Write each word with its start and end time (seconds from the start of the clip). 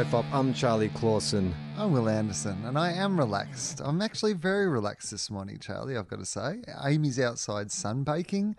Tofop. 0.00 0.24
I'm 0.32 0.54
Charlie 0.54 0.88
Clausen. 0.88 1.54
I'm 1.76 1.92
Will 1.92 2.08
Anderson, 2.08 2.64
and 2.64 2.78
I 2.78 2.90
am 2.90 3.18
relaxed. 3.18 3.82
I'm 3.84 4.00
actually 4.00 4.32
very 4.32 4.66
relaxed 4.66 5.10
this 5.10 5.30
morning, 5.30 5.58
Charlie. 5.58 5.94
I've 5.94 6.08
got 6.08 6.20
to 6.20 6.24
say. 6.24 6.62
Amy's 6.82 7.20
outside 7.20 7.66
sunbaking, 7.66 8.54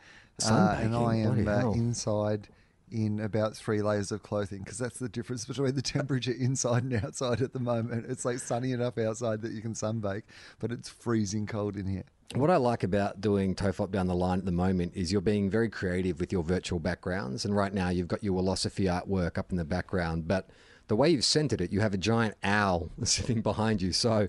uh, 0.46 0.78
and 0.80 0.96
I 0.96 1.16
am 1.16 1.48
uh, 1.48 1.72
inside 1.72 2.48
in 2.92 3.22
about 3.22 3.56
three 3.56 3.82
layers 3.82 4.12
of 4.12 4.22
clothing 4.22 4.60
because 4.60 4.78
that's 4.78 5.00
the 5.00 5.10
difference 5.10 5.46
between 5.48 5.74
the 5.74 5.82
temperature 5.82 6.32
inside 6.32 6.84
and 6.84 7.04
outside 7.04 7.42
at 7.42 7.54
the 7.54 7.60
moment. 7.60 8.06
It's 8.08 8.24
like 8.24 8.38
sunny 8.38 8.72
enough 8.72 9.00
outside 9.00 9.42
that 9.42 9.52
you 9.52 9.64
can 9.64 9.74
sunbake, 9.74 10.24
but 10.60 10.72
it's 10.72 10.90
freezing 10.90 11.48
cold 11.48 11.76
in 11.76 11.88
here. 11.88 12.04
What 12.36 12.52
I 12.52 12.58
like 12.58 12.84
about 12.84 13.20
doing 13.20 13.56
Tofop 13.56 13.90
down 13.90 14.06
the 14.06 14.14
line 14.14 14.38
at 14.38 14.46
the 14.46 14.52
moment 14.52 14.92
is 14.96 15.12
you're 15.12 15.22
being 15.22 15.50
very 15.50 15.70
creative 15.70 16.20
with 16.20 16.32
your 16.32 16.44
virtual 16.44 16.78
backgrounds. 16.80 17.46
And 17.46 17.56
right 17.56 17.74
now 17.74 17.90
you've 17.90 18.08
got 18.08 18.24
your 18.24 18.38
philosophy 18.38 18.84
artwork 18.86 19.40
up 19.40 19.50
in 19.50 19.58
the 19.58 19.66
background, 19.66 20.28
but 20.28 20.48
the 20.92 20.95
way 20.97 21.09
you've 21.09 21.23
centered 21.23 21.61
it, 21.61 21.72
you 21.72 21.80
have 21.80 21.94
a 21.94 21.97
giant 21.97 22.36
owl 22.44 22.89
sitting 23.06 23.39
behind 23.39 23.81
you. 23.81 23.94
So 23.94 24.28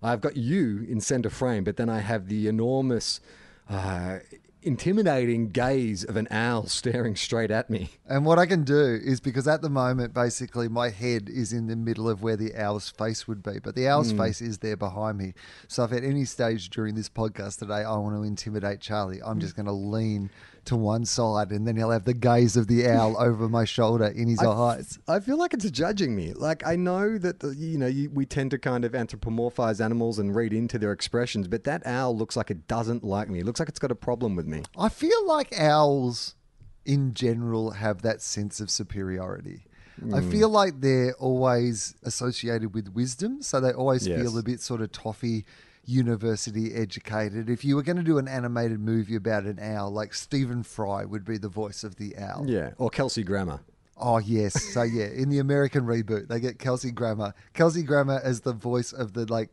I've 0.00 0.20
got 0.20 0.36
you 0.36 0.86
in 0.88 1.00
center 1.00 1.28
frame, 1.28 1.64
but 1.64 1.76
then 1.76 1.88
I 1.88 1.98
have 1.98 2.28
the 2.28 2.46
enormous, 2.46 3.18
uh, 3.68 4.20
intimidating 4.64 5.50
gaze 5.50 6.04
of 6.04 6.16
an 6.16 6.26
owl 6.30 6.66
staring 6.66 7.16
straight 7.16 7.50
at 7.50 7.70
me. 7.70 7.90
And 8.06 8.24
what 8.24 8.38
I 8.38 8.46
can 8.46 8.64
do 8.64 9.00
is 9.02 9.20
because 9.20 9.46
at 9.46 9.62
the 9.62 9.70
moment, 9.70 10.14
basically, 10.14 10.68
my 10.68 10.90
head 10.90 11.28
is 11.28 11.52
in 11.52 11.66
the 11.66 11.76
middle 11.76 12.08
of 12.08 12.22
where 12.22 12.36
the 12.36 12.54
owl's 12.54 12.90
face 12.90 13.28
would 13.28 13.42
be, 13.42 13.58
but 13.62 13.74
the 13.74 13.88
owl's 13.88 14.10
hmm. 14.10 14.18
face 14.18 14.40
is 14.40 14.58
there 14.58 14.76
behind 14.76 15.18
me. 15.18 15.34
So 15.68 15.84
if 15.84 15.92
at 15.92 16.04
any 16.04 16.24
stage 16.24 16.70
during 16.70 16.94
this 16.94 17.08
podcast 17.08 17.58
today 17.58 17.84
I 17.84 17.96
want 17.96 18.16
to 18.16 18.22
intimidate 18.22 18.80
Charlie, 18.80 19.20
I'm 19.24 19.40
just 19.40 19.56
going 19.56 19.66
to 19.66 19.72
lean 19.72 20.30
to 20.66 20.76
one 20.76 21.04
side 21.04 21.50
and 21.50 21.66
then 21.66 21.76
he'll 21.76 21.90
have 21.90 22.04
the 22.04 22.14
gaze 22.14 22.56
of 22.56 22.66
the 22.66 22.88
owl 22.88 23.16
over 23.20 23.48
my 23.48 23.64
shoulder 23.64 24.06
in 24.06 24.28
his 24.28 24.40
eyes. 24.40 24.98
I 25.06 25.20
feel 25.20 25.36
like 25.36 25.54
it's 25.54 25.70
judging 25.70 26.16
me. 26.16 26.32
Like 26.32 26.66
I 26.66 26.76
know 26.76 27.18
that 27.18 27.40
the, 27.40 27.54
you 27.54 27.78
know 27.78 27.86
you, 27.86 28.10
we 28.10 28.26
tend 28.26 28.50
to 28.52 28.58
kind 28.58 28.84
of 28.84 28.92
anthropomorphize 28.92 29.84
animals 29.84 30.18
and 30.18 30.34
read 30.34 30.52
into 30.52 30.78
their 30.78 30.92
expressions, 30.92 31.48
but 31.48 31.64
that 31.64 31.86
owl 31.86 32.16
looks 32.16 32.36
like 32.36 32.50
it 32.50 32.66
doesn't 32.66 33.04
like 33.04 33.28
me. 33.28 33.40
It 33.40 33.46
looks 33.46 33.60
like 33.60 33.68
it's 33.68 33.78
got 33.78 33.90
a 33.90 33.96
problem 33.96 34.36
with 34.36 34.46
me. 34.46 34.53
I 34.76 34.88
feel 34.88 35.26
like 35.26 35.58
owls 35.58 36.34
in 36.84 37.14
general 37.14 37.72
have 37.72 38.02
that 38.02 38.20
sense 38.22 38.60
of 38.60 38.70
superiority. 38.70 39.64
I 40.12 40.20
Hmm. 40.20 40.30
feel 40.30 40.48
like 40.48 40.80
they're 40.80 41.14
always 41.14 41.94
associated 42.02 42.74
with 42.74 42.88
wisdom, 42.94 43.42
so 43.42 43.60
they 43.60 43.72
always 43.72 44.06
Yes. 44.06 44.20
feel 44.20 44.36
a 44.38 44.42
bit 44.42 44.60
sort 44.60 44.80
of 44.80 44.90
toffee 44.92 45.44
university 45.86 46.74
educated. 46.74 47.48
If 47.48 47.64
you 47.64 47.76
were 47.76 47.82
going 47.82 47.96
to 47.98 48.02
do 48.02 48.18
an 48.18 48.26
animated 48.28 48.80
movie 48.80 49.14
about 49.14 49.44
an 49.44 49.58
owl, 49.60 49.90
like 49.90 50.12
Stephen 50.14 50.62
Fry 50.62 51.04
would 51.04 51.24
be 51.24 51.38
the 51.38 51.48
voice 51.48 51.84
of 51.84 51.96
the 51.96 52.16
owl. 52.18 52.44
Yeah, 52.48 52.70
or 52.78 52.90
Kelsey 52.90 53.22
Grammer. 53.22 53.60
Oh 53.96 54.18
yes, 54.18 54.60
so 54.74 54.82
yeah, 54.82 55.06
in 55.06 55.28
the 55.28 55.38
American 55.38 55.84
reboot, 55.86 56.26
they 56.28 56.40
get 56.40 56.58
Kelsey 56.58 56.90
Grammer. 56.90 57.32
Kelsey 57.52 57.82
Grammer 57.82 58.20
as 58.24 58.40
the 58.40 58.52
voice 58.52 58.92
of 58.92 59.12
the 59.12 59.24
like, 59.32 59.50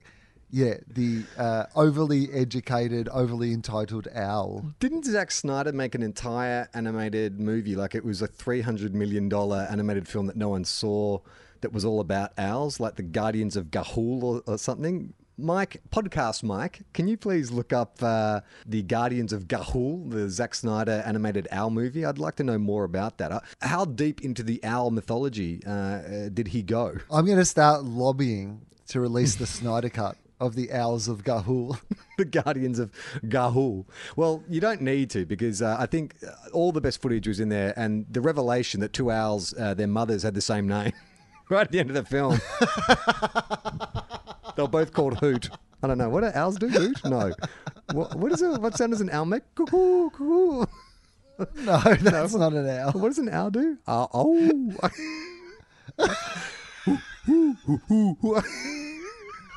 yeah, 0.52 0.76
the 0.88 1.24
uh, 1.38 1.66
overly 1.76 2.32
educated, 2.32 3.08
overly 3.10 3.54
entitled 3.54 4.08
owl. 4.14 4.66
Didn't 4.80 5.06
Zack 5.06 5.32
Snyder 5.32 5.72
make 5.72 5.96
an 5.96 6.04
entire 6.04 6.70
animated 6.74 7.40
movie? 7.40 7.76
Like 7.76 7.96
it 7.96 8.04
was 8.04 8.22
a 8.22 8.28
three 8.28 8.62
hundred 8.62 8.94
million 8.94 9.30
dollar 9.30 9.68
animated 9.70 10.08
film 10.08 10.28
that 10.28 10.36
no 10.36 10.50
one 10.50 10.66
saw. 10.66 11.20
That 11.62 11.74
was 11.74 11.86
all 11.86 12.00
about 12.00 12.32
owls, 12.40 12.80
like 12.80 12.96
the 12.96 13.04
Guardians 13.04 13.56
of 13.56 13.68
Ga'Hoole 13.68 14.24
or, 14.24 14.42
or 14.48 14.58
something. 14.58 15.14
Mike, 15.38 15.80
podcast 15.92 16.42
Mike, 16.44 16.82
can 16.94 17.08
you 17.08 17.18
please 17.18 17.52
look 17.52 17.72
up 17.72 18.02
uh, 18.02 18.42
the 18.66 18.82
Guardians 18.82 19.32
of 19.32 19.48
Ga'Hoole, 19.48 20.10
the 20.10 20.28
Zack 20.28 20.56
Snyder 20.56 21.04
animated 21.06 21.48
owl 21.52 21.70
movie? 21.70 22.04
I'd 22.04 22.18
like 22.18 22.36
to 22.38 22.44
know 22.44 22.58
more 22.58 22.84
about 22.84 23.20
that. 23.20 23.32
Uh, 23.32 23.40
How 23.62 23.86
deep 23.86 24.22
into 24.22 24.42
the 24.44 24.64
owl 24.64 24.90
mythology 24.90 25.62
uh, 25.66 25.70
uh, 25.72 26.30
did 26.30 26.48
he 26.48 26.64
go? 26.64 26.96
I'm 27.12 27.26
going 27.26 27.38
to 27.38 27.46
start 27.46 27.84
lobbying 27.84 28.62
to 28.88 29.00
release 29.00 29.36
the 29.36 29.46
Snyder 29.48 29.90
cut 29.90 30.18
of 30.42 30.56
the 30.56 30.72
Owls 30.72 31.08
of 31.08 31.24
Ga'Hoole. 31.24 31.80
the 32.18 32.26
Guardians 32.26 32.80
of 32.80 32.92
Ga'Hoole. 33.24 33.86
Well, 34.16 34.44
you 34.50 34.60
don't 34.60 34.82
need 34.82 35.10
to 35.12 35.26
because 35.26 35.62
uh, 35.62 35.78
I 35.80 35.86
think 35.86 36.16
uh, 36.28 36.32
all 36.52 36.72
the 36.72 36.82
best 36.82 37.02
footage 37.02 37.28
was 37.28 37.40
in 37.40 37.50
there, 37.50 37.74
and 37.78 38.06
the 38.10 38.20
revelation 38.20 38.82
that 38.82 38.92
two 38.92 39.12
owls, 39.12 39.54
uh, 39.58 39.74
their 39.76 39.88
mothers 39.88 40.24
had 40.24 40.34
the 40.34 40.42
same 40.42 40.68
name, 40.68 40.92
right 41.50 41.62
at 41.62 41.72
the 41.72 41.80
end 41.80 41.90
of 41.92 41.96
the 41.96 42.04
film. 42.04 42.42
They're 44.56 44.68
both 44.68 44.92
called 44.92 45.20
Hoot. 45.20 45.50
I 45.84 45.88
don't 45.88 45.98
know 45.98 46.10
what 46.10 46.22
do 46.22 46.32
owls 46.34 46.58
do. 46.58 46.68
Hoot? 46.68 47.06
No. 47.06 47.34
What, 47.94 48.16
what 48.16 48.32
is 48.32 48.42
it? 48.42 48.62
What 48.62 48.76
sound 48.76 48.92
does 48.92 49.02
an 49.02 49.10
owl 49.12 49.26
make? 49.26 49.44
Cuckoo, 49.56 50.10
cuckoo. 50.10 50.66
no, 51.56 51.80
that's 52.02 52.36
not 52.36 52.54
an 52.54 52.68
owl. 52.68 52.92
What 52.94 53.10
does 53.10 53.20
an 53.20 53.30
owl 53.30 53.52
do? 53.52 53.78
Uh, 53.88 54.08
oh. 54.14 54.72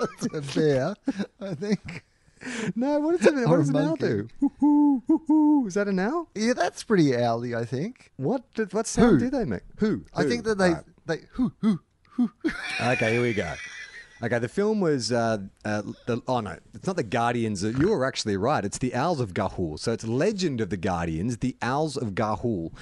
A 0.34 0.40
bear, 0.54 0.94
I 1.40 1.54
think. 1.54 2.04
no, 2.76 2.98
what 3.00 3.18
does, 3.20 3.26
it, 3.26 3.48
what 3.48 3.56
does 3.58 3.68
an 3.70 3.76
owl 3.76 3.96
do? 3.96 4.28
Hoo, 4.40 4.52
hoo, 5.06 5.22
hoo. 5.26 5.66
Is 5.66 5.74
that 5.74 5.88
an 5.88 5.98
owl? 5.98 6.28
Yeah, 6.34 6.52
that's 6.54 6.82
pretty 6.84 7.14
owly, 7.16 7.54
I 7.54 7.64
think. 7.64 8.12
What 8.16 8.42
did- 8.54 8.72
what 8.72 8.86
sound 8.86 9.20
Who? 9.20 9.30
do 9.30 9.30
they 9.30 9.44
make? 9.44 9.62
Who? 9.78 10.04
I 10.14 10.24
think 10.24 10.44
that 10.44 10.58
they, 10.58 10.70
Right. 10.72 10.84
they, 11.06 11.18
hoo, 11.32 11.52
hoo, 11.60 11.80
hoo. 12.10 12.30
Okay, 12.82 13.12
here 13.12 13.22
we 13.22 13.32
go. 13.34 13.52
Okay, 14.22 14.38
the 14.38 14.48
film 14.48 14.80
was 14.80 15.10
uh, 15.12 15.38
uh, 15.64 15.82
the 16.06 16.22
oh 16.28 16.40
no, 16.40 16.56
it's 16.72 16.86
not 16.86 16.96
the 16.96 17.02
Guardians. 17.02 17.62
You 17.62 17.88
were 17.90 18.04
actually 18.06 18.36
right. 18.36 18.64
It's 18.64 18.78
the 18.78 18.94
Owls 18.94 19.20
of 19.20 19.34
Ga'Hoole. 19.34 19.78
So 19.78 19.92
it's 19.92 20.06
Legend 20.06 20.60
of 20.62 20.70
the 20.70 20.76
Guardians, 20.78 21.38
the 21.38 21.56
Owls 21.60 21.96
of 21.96 22.10
Ga'Hoole. 22.10 22.72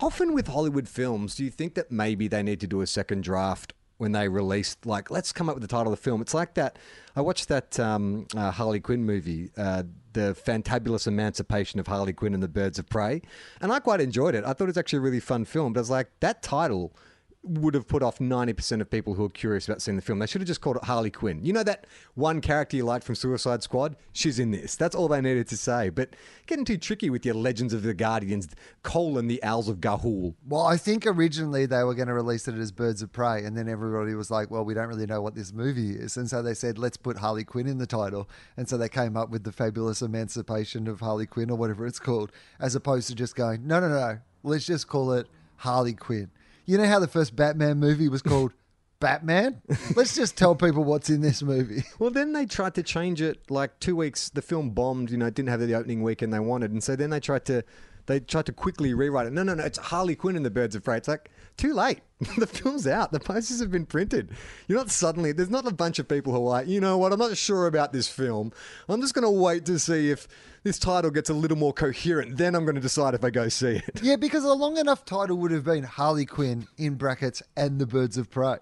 Often 0.00 0.32
with 0.32 0.48
Hollywood 0.48 0.88
films, 0.88 1.34
do 1.36 1.44
you 1.44 1.50
think 1.50 1.74
that 1.74 1.92
maybe 1.92 2.26
they 2.26 2.42
need 2.42 2.58
to 2.60 2.66
do 2.66 2.80
a 2.80 2.86
second 2.86 3.22
draft 3.22 3.72
when 4.00 4.12
they 4.12 4.28
released 4.28 4.86
Like, 4.86 5.10
let's 5.10 5.30
come 5.30 5.50
up 5.50 5.54
with 5.54 5.60
the 5.60 5.68
title 5.68 5.92
of 5.92 5.98
the 5.98 6.02
film. 6.02 6.22
It's 6.22 6.32
like 6.32 6.54
that. 6.54 6.78
I 7.14 7.20
watched 7.20 7.48
that 7.48 7.78
um, 7.78 8.26
uh, 8.34 8.50
Harley 8.50 8.80
Quinn 8.80 9.04
movie, 9.04 9.50
uh, 9.58 9.82
the 10.14 10.34
Fantabulous 10.46 11.06
Emancipation 11.06 11.78
of 11.78 11.86
Harley 11.86 12.14
Quinn 12.14 12.32
and 12.32 12.42
the 12.42 12.48
Birds 12.48 12.78
of 12.78 12.88
Prey, 12.88 13.20
and 13.60 13.70
I 13.70 13.78
quite 13.78 14.00
enjoyed 14.00 14.34
it. 14.34 14.42
I 14.44 14.54
thought 14.54 14.64
it 14.64 14.68
was 14.68 14.78
actually 14.78 14.98
a 14.98 15.02
really 15.02 15.20
fun 15.20 15.44
film. 15.44 15.74
But 15.74 15.80
I 15.80 15.82
was 15.82 15.90
like, 15.90 16.08
that 16.20 16.42
title 16.42 16.96
would 17.42 17.72
have 17.72 17.88
put 17.88 18.02
off 18.02 18.18
90% 18.18 18.82
of 18.82 18.90
people 18.90 19.14
who 19.14 19.24
are 19.24 19.30
curious 19.30 19.66
about 19.66 19.80
seeing 19.80 19.96
the 19.96 20.02
film. 20.02 20.18
They 20.18 20.26
should 20.26 20.42
have 20.42 20.48
just 20.48 20.60
called 20.60 20.76
it 20.76 20.84
Harley 20.84 21.10
Quinn. 21.10 21.42
You 21.42 21.54
know 21.54 21.62
that 21.62 21.86
one 22.14 22.42
character 22.42 22.76
you 22.76 22.84
liked 22.84 23.04
from 23.04 23.14
Suicide 23.14 23.62
Squad? 23.62 23.96
She's 24.12 24.38
in 24.38 24.50
this. 24.50 24.76
That's 24.76 24.94
all 24.94 25.08
they 25.08 25.22
needed 25.22 25.48
to 25.48 25.56
say. 25.56 25.88
But 25.88 26.16
getting 26.46 26.66
too 26.66 26.76
tricky 26.76 27.08
with 27.08 27.24
your 27.24 27.34
Legends 27.34 27.72
of 27.72 27.82
the 27.82 27.94
Guardians, 27.94 28.48
colon 28.82 29.26
the 29.26 29.42
Owls 29.42 29.70
of 29.70 29.78
Ga'Hoole. 29.78 30.34
Well, 30.46 30.66
I 30.66 30.76
think 30.76 31.06
originally 31.06 31.64
they 31.64 31.82
were 31.82 31.94
going 31.94 32.08
to 32.08 32.14
release 32.14 32.46
it 32.46 32.56
as 32.56 32.72
Birds 32.72 33.00
of 33.00 33.10
Prey, 33.10 33.42
and 33.44 33.56
then 33.56 33.70
everybody 33.70 34.14
was 34.14 34.30
like, 34.30 34.50
well, 34.50 34.64
we 34.64 34.74
don't 34.74 34.88
really 34.88 35.06
know 35.06 35.22
what 35.22 35.34
this 35.34 35.52
movie 35.52 35.92
is. 35.92 36.18
And 36.18 36.28
so 36.28 36.42
they 36.42 36.54
said, 36.54 36.78
let's 36.78 36.98
put 36.98 37.16
Harley 37.16 37.44
Quinn 37.44 37.66
in 37.66 37.78
the 37.78 37.86
title. 37.86 38.28
And 38.58 38.68
so 38.68 38.76
they 38.76 38.90
came 38.90 39.16
up 39.16 39.30
with 39.30 39.44
the 39.44 39.52
fabulous 39.52 40.02
emancipation 40.02 40.86
of 40.88 41.00
Harley 41.00 41.26
Quinn, 41.26 41.50
or 41.50 41.56
whatever 41.56 41.86
it's 41.86 41.98
called, 41.98 42.32
as 42.60 42.74
opposed 42.74 43.08
to 43.08 43.14
just 43.14 43.34
going, 43.34 43.66
no, 43.66 43.80
no, 43.80 43.88
no, 43.88 44.18
let's 44.42 44.66
just 44.66 44.88
call 44.88 45.12
it 45.12 45.26
Harley 45.56 45.94
Quinn. 45.94 46.30
You 46.66 46.78
know 46.78 46.86
how 46.86 46.98
the 46.98 47.08
first 47.08 47.34
Batman 47.36 47.78
movie 47.78 48.08
was 48.08 48.22
called 48.22 48.52
Batman? 49.00 49.62
Let's 49.96 50.14
just 50.14 50.36
tell 50.36 50.54
people 50.54 50.84
what's 50.84 51.10
in 51.10 51.20
this 51.20 51.42
movie. 51.42 51.84
Well, 51.98 52.10
then 52.10 52.32
they 52.32 52.46
tried 52.46 52.74
to 52.74 52.82
change 52.82 53.20
it 53.20 53.50
like 53.50 53.78
two 53.80 53.96
weeks. 53.96 54.30
The 54.30 54.42
film 54.42 54.70
bombed, 54.70 55.10
you 55.10 55.16
know, 55.16 55.26
it 55.26 55.34
didn't 55.34 55.48
have 55.48 55.60
the 55.60 55.74
opening 55.74 56.02
weekend 56.02 56.32
they 56.32 56.40
wanted. 56.40 56.70
And 56.72 56.82
so 56.82 56.96
then 56.96 57.10
they 57.10 57.20
tried 57.20 57.44
to. 57.46 57.62
They 58.06 58.18
tried 58.18 58.46
to 58.46 58.52
quickly 58.52 58.92
rewrite 58.94 59.26
it. 59.26 59.32
No, 59.32 59.42
no, 59.42 59.54
no. 59.54 59.62
It's 59.64 59.78
Harley 59.78 60.16
Quinn 60.16 60.34
and 60.34 60.44
the 60.44 60.50
Birds 60.50 60.74
of 60.74 60.82
Prey. 60.82 60.96
It's 60.96 61.06
like 61.06 61.30
too 61.56 61.74
late. 61.74 62.00
the 62.36 62.46
film's 62.46 62.86
out. 62.86 63.12
The 63.12 63.20
posters 63.20 63.60
have 63.60 63.70
been 63.70 63.86
printed. 63.86 64.30
You're 64.68 64.78
not 64.78 64.90
suddenly, 64.90 65.32
there's 65.32 65.48
not 65.48 65.66
a 65.66 65.72
bunch 65.72 65.98
of 65.98 66.06
people 66.06 66.32
who 66.32 66.38
are 66.40 66.50
like, 66.50 66.68
you 66.68 66.80
know 66.80 66.98
what, 66.98 67.12
I'm 67.12 67.18
not 67.18 67.36
sure 67.36 67.66
about 67.66 67.92
this 67.92 68.08
film. 68.08 68.52
I'm 68.88 69.00
just 69.00 69.14
going 69.14 69.24
to 69.24 69.30
wait 69.30 69.64
to 69.66 69.78
see 69.78 70.10
if 70.10 70.28
this 70.62 70.78
title 70.78 71.10
gets 71.10 71.30
a 71.30 71.34
little 71.34 71.56
more 71.56 71.72
coherent. 71.72 72.36
Then 72.36 72.54
I'm 72.54 72.64
going 72.64 72.74
to 72.74 72.80
decide 72.80 73.14
if 73.14 73.24
I 73.24 73.30
go 73.30 73.48
see 73.48 73.76
it. 73.86 74.02
Yeah, 74.02 74.16
because 74.16 74.44
a 74.44 74.52
long 74.52 74.76
enough 74.76 75.06
title 75.06 75.38
would 75.38 75.50
have 75.50 75.64
been 75.64 75.84
Harley 75.84 76.26
Quinn 76.26 76.68
in 76.76 76.96
brackets 76.96 77.42
and 77.56 77.78
the 77.78 77.86
Birds 77.86 78.18
of 78.18 78.30
Prey. 78.30 78.58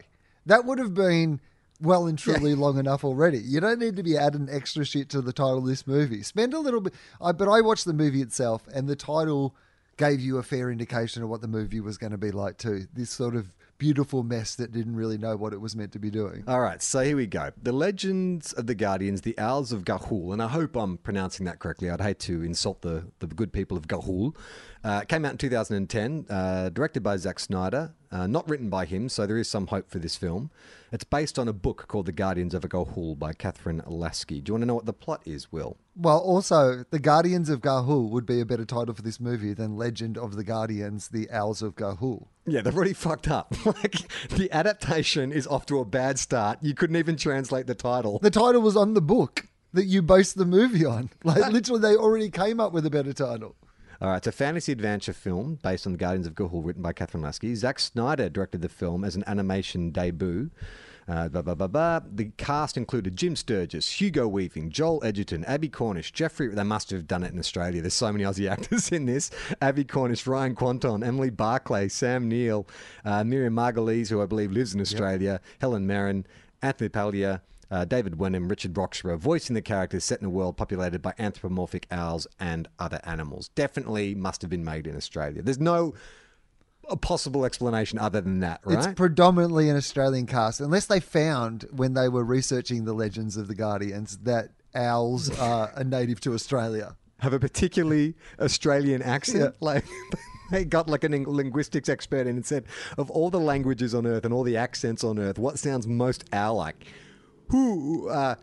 That 0.47 0.65
would 0.65 0.79
have 0.79 0.95
been 0.95 1.41
well 1.81 2.07
and 2.07 2.19
truly 2.19 2.55
long 2.55 2.79
enough 2.79 3.05
already. 3.05 3.39
You 3.39 3.61
don't 3.61 3.81
need 3.81 3.97
to 3.97 4.03
be 4.05 4.17
adding 4.17 4.49
extra 4.51 4.85
shit 4.85 5.09
to 5.11 5.21
the 5.21 5.33
title 5.33 5.59
of 5.59 5.67
this 5.67 5.87
movie. 5.87 6.23
Spend 6.23 6.55
a 6.55 6.61
little 6.61 6.81
bit. 6.81 6.95
I, 7.21 7.33
but 7.33 7.49
I 7.49 7.61
watched 7.61 7.85
the 7.85 7.93
movie 7.93 8.23
itself, 8.23 8.69
and 8.73 8.89
the 8.89 8.97
title 8.97 9.57
gave 9.99 10.21
you 10.21 10.39
a 10.39 10.43
fair 10.43 10.71
indication 10.71 11.23
of 11.23 11.29
what 11.29 11.43
the 11.43 11.49
movie 11.49 11.81
was 11.81 11.99
going 11.99 12.13
to 12.13 12.19
be 12.19 12.31
like 12.31 12.57
too. 12.57 12.87
This 12.95 13.11
sort 13.11 13.37
of 13.37 13.53
beautiful 13.79 14.23
mess 14.23 14.55
that 14.57 14.73
didn't 14.73 14.97
really 14.97 15.17
know 15.17 15.37
what 15.37 15.53
it 15.53 15.61
was 15.61 15.75
meant 15.75 15.93
to 15.93 15.99
be 15.99 16.11
doing. 16.11 16.45
All 16.47 16.61
right, 16.61 16.83
so 16.83 17.01
here 17.01 17.17
we 17.17 17.27
go. 17.27 17.51
The 17.63 17.73
Legends 17.73 18.53
of 18.53 18.67
the 18.67 18.75
Guardians, 18.75 19.23
the 19.23 19.39
Owls 19.39 19.73
of 19.73 19.85
Ga'Hoole, 19.85 20.33
and 20.33 20.43
I 20.43 20.49
hope 20.49 20.77
I'm 20.77 20.99
pronouncing 20.99 21.47
that 21.47 21.61
correctly. 21.61 21.89
I'd 21.89 22.01
hate 22.01 22.19
to 22.21 22.43
insult 22.43 22.83
the, 22.83 23.07
the 23.21 23.27
good 23.29 23.53
people 23.53 23.77
of 23.77 23.87
Ga'Hoole. 23.87 24.37
Uh, 24.85 25.01
came 25.03 25.25
out 25.25 25.33
in 25.33 25.39
2010, 25.39 26.27
uh, 26.31 26.69
directed 26.71 27.03
by 27.03 27.17
Zack 27.17 27.41
Snyder, 27.41 27.95
uh, 28.11 28.27
not 28.27 28.49
written 28.49 28.69
by 28.69 28.85
him, 28.85 29.09
so 29.09 29.27
there 29.27 29.39
is 29.39 29.49
some 29.49 29.67
hope 29.67 29.91
for 29.91 29.99
this 29.99 30.17
film. 30.17 30.51
It's 30.93 31.05
based 31.05 31.39
on 31.39 31.49
a 31.49 31.53
book 31.53 31.87
called 31.89 32.07
The 32.07 32.13
Guardians 32.13 32.55
of 32.55 32.63
Ga'Hoole 32.63 33.19
by 33.19 33.33
Kathryn 33.33 33.83
Lasky. 33.87 34.41
Do 34.41 34.51
you 34.51 34.55
want 34.55 34.63
to 34.63 34.67
know 34.67 34.75
what 34.75 34.87
the 34.87 34.93
plot 34.93 35.23
is, 35.25 35.53
Will? 35.53 35.77
Well, 35.97 36.19
also, 36.19 36.85
The 36.91 36.99
Guardians 36.99 37.49
of 37.49 37.61
Ga'Hoole 37.61 38.09
would 38.11 38.25
be 38.25 38.41
a 38.41 38.47
better 38.47 38.65
title 38.65 38.95
for 38.95 39.03
this 39.03 39.21
movie 39.21 39.53
than 39.53 39.77
Legend 39.77 40.17
of 40.17 40.37
the 40.37 40.45
Guardians, 40.45 41.09
The 41.09 41.29
Owls 41.31 41.61
of 41.61 41.75
Ga'Hoole. 41.75 42.29
Yeah, 42.51 42.63
they've 42.63 42.75
already 42.75 42.93
fucked 42.93 43.29
up. 43.29 43.55
like, 43.67 43.97
the 44.29 44.49
adaptation 44.53 45.33
is 45.33 45.47
off 45.47 45.67
to 45.67 45.79
a 45.79 45.85
bad 45.85 46.19
start. 46.19 46.59
You 46.63 46.75
couldn't 46.75 46.97
even 46.97 47.17
translate 47.17 47.67
the 47.67 47.75
title. 47.75 48.19
The 48.21 48.31
title 48.31 48.61
was 48.61 48.77
on 48.77 48.95
the 48.95 49.01
book 49.01 49.47
that 49.73 49.85
you 49.85 50.03
based 50.03 50.37
the 50.37 50.45
movie 50.45 50.85
on. 50.85 51.11
Like, 51.25 51.53
literally, 51.53 51.81
they 51.81 51.97
already 51.97 52.31
came 52.31 52.61
up 52.61 52.73
with 52.73 52.87
a 52.87 52.91
better 52.91 53.13
title. 53.13 53.57
All 54.01 54.11
right, 54.11 54.17
it's 54.19 54.27
a 54.27 54.33
fantasy 54.33 54.73
adventure 54.73 55.13
film 55.13 55.59
based 55.63 55.85
on 55.87 55.93
the 55.93 55.99
Guardians 55.99 56.27
of 56.27 56.35
Ga'Hoole, 56.35 56.65
written 56.65 56.83
by 56.83 56.93
Kathryn 56.93 57.23
Lasky. 57.23 57.55
Zack 57.57 57.81
Snyder 57.81 58.29
directed 58.29 58.63
the 58.63 58.69
film 58.69 59.05
as 59.05 59.17
an 59.17 59.25
animation 59.27 59.91
debut. 59.91 60.51
Uh, 61.09 61.27
blah, 61.27 61.41
blah, 61.41 61.55
blah, 61.55 61.67
blah. 61.67 62.01
The 62.13 62.27
cast 62.37 62.77
included 62.77 63.17
Jim 63.17 63.35
Sturgess, 63.35 63.99
Hugo 63.99 64.29
Weaving, 64.29 64.69
Joel 64.69 65.03
Edgerton, 65.03 65.43
Abbie 65.47 65.71
Cornish, 65.71 66.13
Jeffrey. 66.13 66.49
They 66.49 66.63
must 66.63 66.91
have 66.91 67.07
done 67.07 67.23
it 67.25 67.33
in 67.33 67.39
Australia. 67.39 67.81
There's 67.81 67.95
so 67.95 68.13
many 68.13 68.25
Aussie 68.25 68.51
actors 68.51 68.93
in 68.93 69.07
this. 69.07 69.31
Abbie 69.63 69.85
Cornish, 69.85 70.27
Ryan 70.27 70.55
Kwanten, 70.55 71.07
Emily 71.07 71.31
Barclay, 71.31 71.89
Sam 71.89 72.29
Neill, 72.29 72.67
uh, 73.07 73.25
Miriam 73.25 73.55
Margolyes, 73.55 74.11
who 74.11 74.21
I 74.21 74.27
believe 74.27 74.53
lives 74.53 74.75
in 74.75 74.83
Australia, 74.83 75.41
Helen 75.61 75.87
Mirren, 75.87 76.27
Anthony 76.61 76.91
Palia. 76.91 77.41
Uh, 77.71 77.85
David 77.85 78.19
Wenham, 78.19 78.49
Richard 78.49 78.75
Roxburgh, 78.79 79.21
voicing 79.21 79.53
the 79.53 79.61
characters 79.61 80.03
set 80.03 80.21
in 80.21 80.27
a 80.27 80.31
world 80.31 80.57
populated 80.57 81.03
by 81.03 81.13
anthropomorphic 81.19 81.87
owls 81.91 82.27
and 82.41 82.67
other 82.79 82.99
animals. 83.05 83.49
Definitely 83.49 84.15
must 84.15 84.41
have 84.41 84.49
been 84.49 84.65
made 84.65 84.87
in 84.87 84.97
Australia. 84.97 85.43
There's 85.43 85.59
no 85.59 85.93
a 86.89 86.97
possible 86.97 87.45
explanation 87.45 87.99
other 87.99 88.21
than 88.21 88.41
that, 88.41 88.61
right? 88.65 88.79
It's 88.79 88.95
predominantly 88.95 89.69
an 89.69 89.77
Australian 89.77 90.27
cast, 90.27 90.61
unless 90.61 90.87
they 90.87 91.01
found 91.01 91.67
when 91.71 91.95
they 91.95 92.09
were 92.09 92.25
researching 92.25 92.85
the 92.85 92.93
legends 92.93 93.37
of 93.37 93.49
the 93.49 93.55
Guardians 93.55 94.19
that 94.19 94.51
owls 94.75 95.37
are 95.41 95.73
a 95.75 95.85
native 95.85 96.21
to 96.23 96.35
Australia. 96.35 96.97
Have 97.21 97.33
a 97.33 97.41
particularly 97.41 98.15
Australian 98.41 99.03
accent, 99.03 99.57
like. 99.61 99.85
They 100.51 100.65
got 100.65 100.89
like 100.89 101.05
a 101.05 101.09
linguistics 101.09 101.91
expert 101.91 102.27
in 102.27 102.37
and 102.37 102.47
said, 102.47 102.65
of 102.97 103.11
all 103.11 103.29
the 103.29 103.39
languages 103.39 103.95
on 103.95 104.07
Earth 104.07 104.25
and 104.25 104.33
all 104.33 104.45
the 104.45 104.57
accents 104.57 105.05
on 105.05 105.19
Earth, 105.19 105.39
what 105.39 105.59
sounds 105.59 105.87
most 105.87 106.25
owl-like? 106.33 106.87
Who? 107.49 108.09
Uh, 108.09 108.37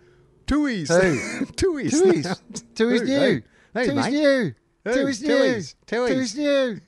Tui's. 0.46 0.90
Who? 0.90 1.46
Tui's. 1.56 2.00
Tui's. 2.00 2.42
Tui's 2.76 3.02
new. 3.02 3.10
Hey, 3.10 3.42
hey, 3.74 3.86
Tui's 3.86 3.96
mate. 3.96 4.14
new. 4.14 4.54
Tui's 4.94 5.22
new. 5.22 5.38
Tui's. 5.38 5.76
Tui's. 5.88 6.10
Tui's 6.10 6.38
new. 6.38 6.82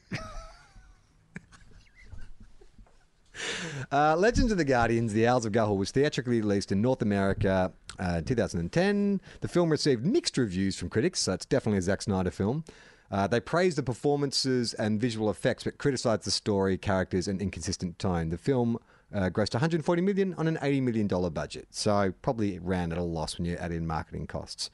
Uh, 3.92 4.16
Legends 4.18 4.52
of 4.52 4.58
the 4.58 4.66
Guardians, 4.66 5.14
The 5.14 5.28
Owls 5.28 5.46
of 5.46 5.54
Ga'Hoole 5.54 5.78
was 5.78 5.92
theatrically 5.92 6.42
released 6.42 6.72
in 6.72 6.82
North 6.82 7.02
America 7.02 7.72
uh, 8.00 8.16
in 8.18 8.26
2010. 8.26 9.22
The 9.40 9.48
film 9.48 9.70
received 9.70 10.06
mixed 10.06 10.38
reviews 10.38 10.78
from 10.78 10.90
critics, 10.90 11.22
so 11.22 11.34
it's 11.34 11.46
definitely 11.46 11.80
a 11.80 11.82
Zack 11.84 12.02
Snyder 12.02 12.32
film. 12.32 12.66
Uh, 13.10 13.28
they 13.28 13.40
praised 13.40 13.78
the 13.78 13.84
performances 13.84 14.74
and 14.74 15.00
visual 15.00 15.30
effects, 15.30 15.64
but 15.64 15.78
criticized 15.78 16.24
the 16.24 16.32
story, 16.32 16.78
characters, 16.78 17.28
and 17.28 17.42
inconsistent 17.42 17.98
tone. 18.00 18.30
The 18.30 18.38
film 18.38 18.78
uh, 19.14 19.30
grossed 19.30 19.54
140 19.54 20.02
million 20.02 20.34
on 20.38 20.48
an 20.48 20.58
80 20.62 20.82
million 20.82 21.08
dollar 21.08 21.30
budget, 21.30 21.68
so 21.72 22.14
probably 22.22 22.60
ran 22.60 22.92
at 22.92 22.98
a 22.98 23.04
loss 23.04 23.38
when 23.38 23.46
you 23.46 23.56
add 23.56 23.72
in 23.72 23.88
marketing 23.88 24.28
costs. 24.28 24.70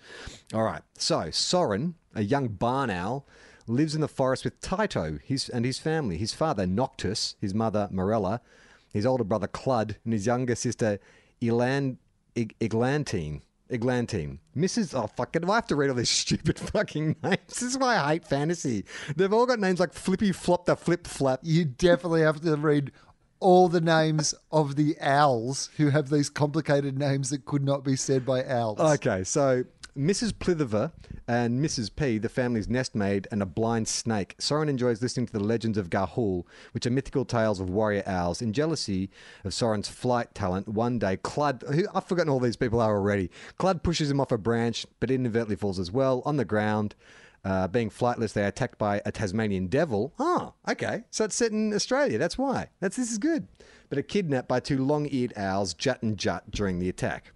All 0.53 0.63
right, 0.63 0.81
so 0.97 1.29
Soren, 1.29 1.95
a 2.15 2.23
young 2.23 2.47
barn 2.47 2.89
owl, 2.89 3.27
lives 3.67 3.95
in 3.95 4.01
the 4.01 4.07
forest 4.07 4.43
with 4.43 4.59
Tyto 4.61 5.19
his, 5.23 5.49
and 5.49 5.65
his 5.65 5.79
family. 5.79 6.17
His 6.17 6.33
father, 6.33 6.65
Noctis, 6.67 7.35
his 7.39 7.53
mother, 7.53 7.87
Morella, 7.91 8.41
his 8.91 9.05
older 9.05 9.23
brother, 9.23 9.47
Kludd, 9.47 9.95
and 10.03 10.13
his 10.13 10.25
younger 10.25 10.55
sister, 10.55 10.99
Elan, 11.41 11.97
Ig- 12.35 12.55
Eglantine. 12.59 13.41
Eglantine. 13.69 14.39
Mrs. 14.55 14.93
Oh, 14.93 15.07
fuck 15.07 15.35
it. 15.35 15.41
Do 15.41 15.51
I 15.51 15.55
have 15.55 15.67
to 15.67 15.75
read 15.75 15.89
all 15.89 15.95
these 15.95 16.09
stupid 16.23 16.59
fucking 16.59 17.15
names? 17.23 17.37
This 17.47 17.61
is 17.61 17.77
why 17.77 17.97
I 17.97 18.13
hate 18.13 18.25
fantasy. 18.25 18.85
They've 19.15 19.33
all 19.33 19.45
got 19.45 19.59
names 19.59 19.79
like 19.79 19.93
Flippy 19.93 20.31
Flop 20.31 20.65
the 20.65 20.75
Flip 20.75 21.07
Flap. 21.07 21.39
You 21.41 21.65
definitely 21.65 22.21
have 22.21 22.41
to 22.41 22.55
read 22.55 22.91
all 23.39 23.67
the 23.67 23.81
names 23.81 24.33
of 24.51 24.75
the 24.75 24.95
owls 25.01 25.69
who 25.77 25.89
have 25.89 26.09
these 26.09 26.29
complicated 26.29 26.97
names 26.97 27.29
that 27.29 27.45
could 27.45 27.63
not 27.63 27.83
be 27.83 27.95
said 27.95 28.25
by 28.25 28.45
owls. 28.45 28.79
Okay, 28.79 29.23
so 29.23 29.63
Mrs. 29.97 30.33
Plithiver 30.33 30.91
and 31.27 31.63
Mrs. 31.63 31.95
P, 31.95 32.17
the 32.17 32.29
family's 32.29 32.67
nest 32.67 32.95
maid, 32.95 33.27
and 33.31 33.41
a 33.41 33.45
blind 33.45 33.87
snake. 33.87 34.35
Soren 34.39 34.69
enjoys 34.69 35.01
listening 35.01 35.27
to 35.27 35.33
the 35.33 35.39
legends 35.39 35.77
of 35.77 35.89
Ga'Hoole, 35.89 36.45
which 36.71 36.85
are 36.85 36.91
mythical 36.91 37.25
tales 37.25 37.59
of 37.59 37.69
warrior 37.69 38.03
owls. 38.07 38.41
In 38.41 38.53
jealousy 38.53 39.09
of 39.43 39.53
Soren's 39.53 39.89
flight 39.89 40.33
talent, 40.33 40.67
one 40.67 40.97
day 40.97 41.17
Kludd, 41.17 41.63
who 41.73 41.85
I've 41.93 42.05
forgotten 42.05 42.31
all 42.31 42.39
these 42.39 42.55
people 42.55 42.81
are 42.81 42.95
already, 42.95 43.29
Kludd 43.59 43.83
pushes 43.83 44.09
him 44.09 44.19
off 44.19 44.31
a 44.31 44.37
branch, 44.37 44.85
but 44.99 45.11
inadvertently 45.11 45.55
falls 45.55 45.79
as 45.79 45.91
well. 45.91 46.23
On 46.25 46.37
the 46.37 46.45
ground, 46.45 46.95
uh, 47.45 47.67
being 47.67 47.89
flightless, 47.89 48.33
they 48.33 48.43
are 48.43 48.47
attacked 48.47 48.77
by 48.77 49.01
a 49.05 49.11
Tasmanian 49.11 49.67
devil. 49.67 50.13
Oh, 50.17 50.53
okay. 50.67 51.03
So 51.11 51.25
it's 51.25 51.35
set 51.35 51.51
in 51.51 51.73
Australia. 51.73 52.17
That's 52.17 52.37
why. 52.37 52.69
That's 52.79 52.95
this 52.95 53.11
is 53.11 53.17
good. 53.17 53.47
But 53.89 53.97
are 53.99 54.03
kidnapped 54.03 54.47
by 54.47 54.59
two 54.59 54.83
long-eared 54.83 55.33
owls, 55.37 55.73
Jut 55.73 56.01
and 56.01 56.17
Jut, 56.17 56.49
during 56.49 56.79
the 56.79 56.89
attack. 56.89 57.32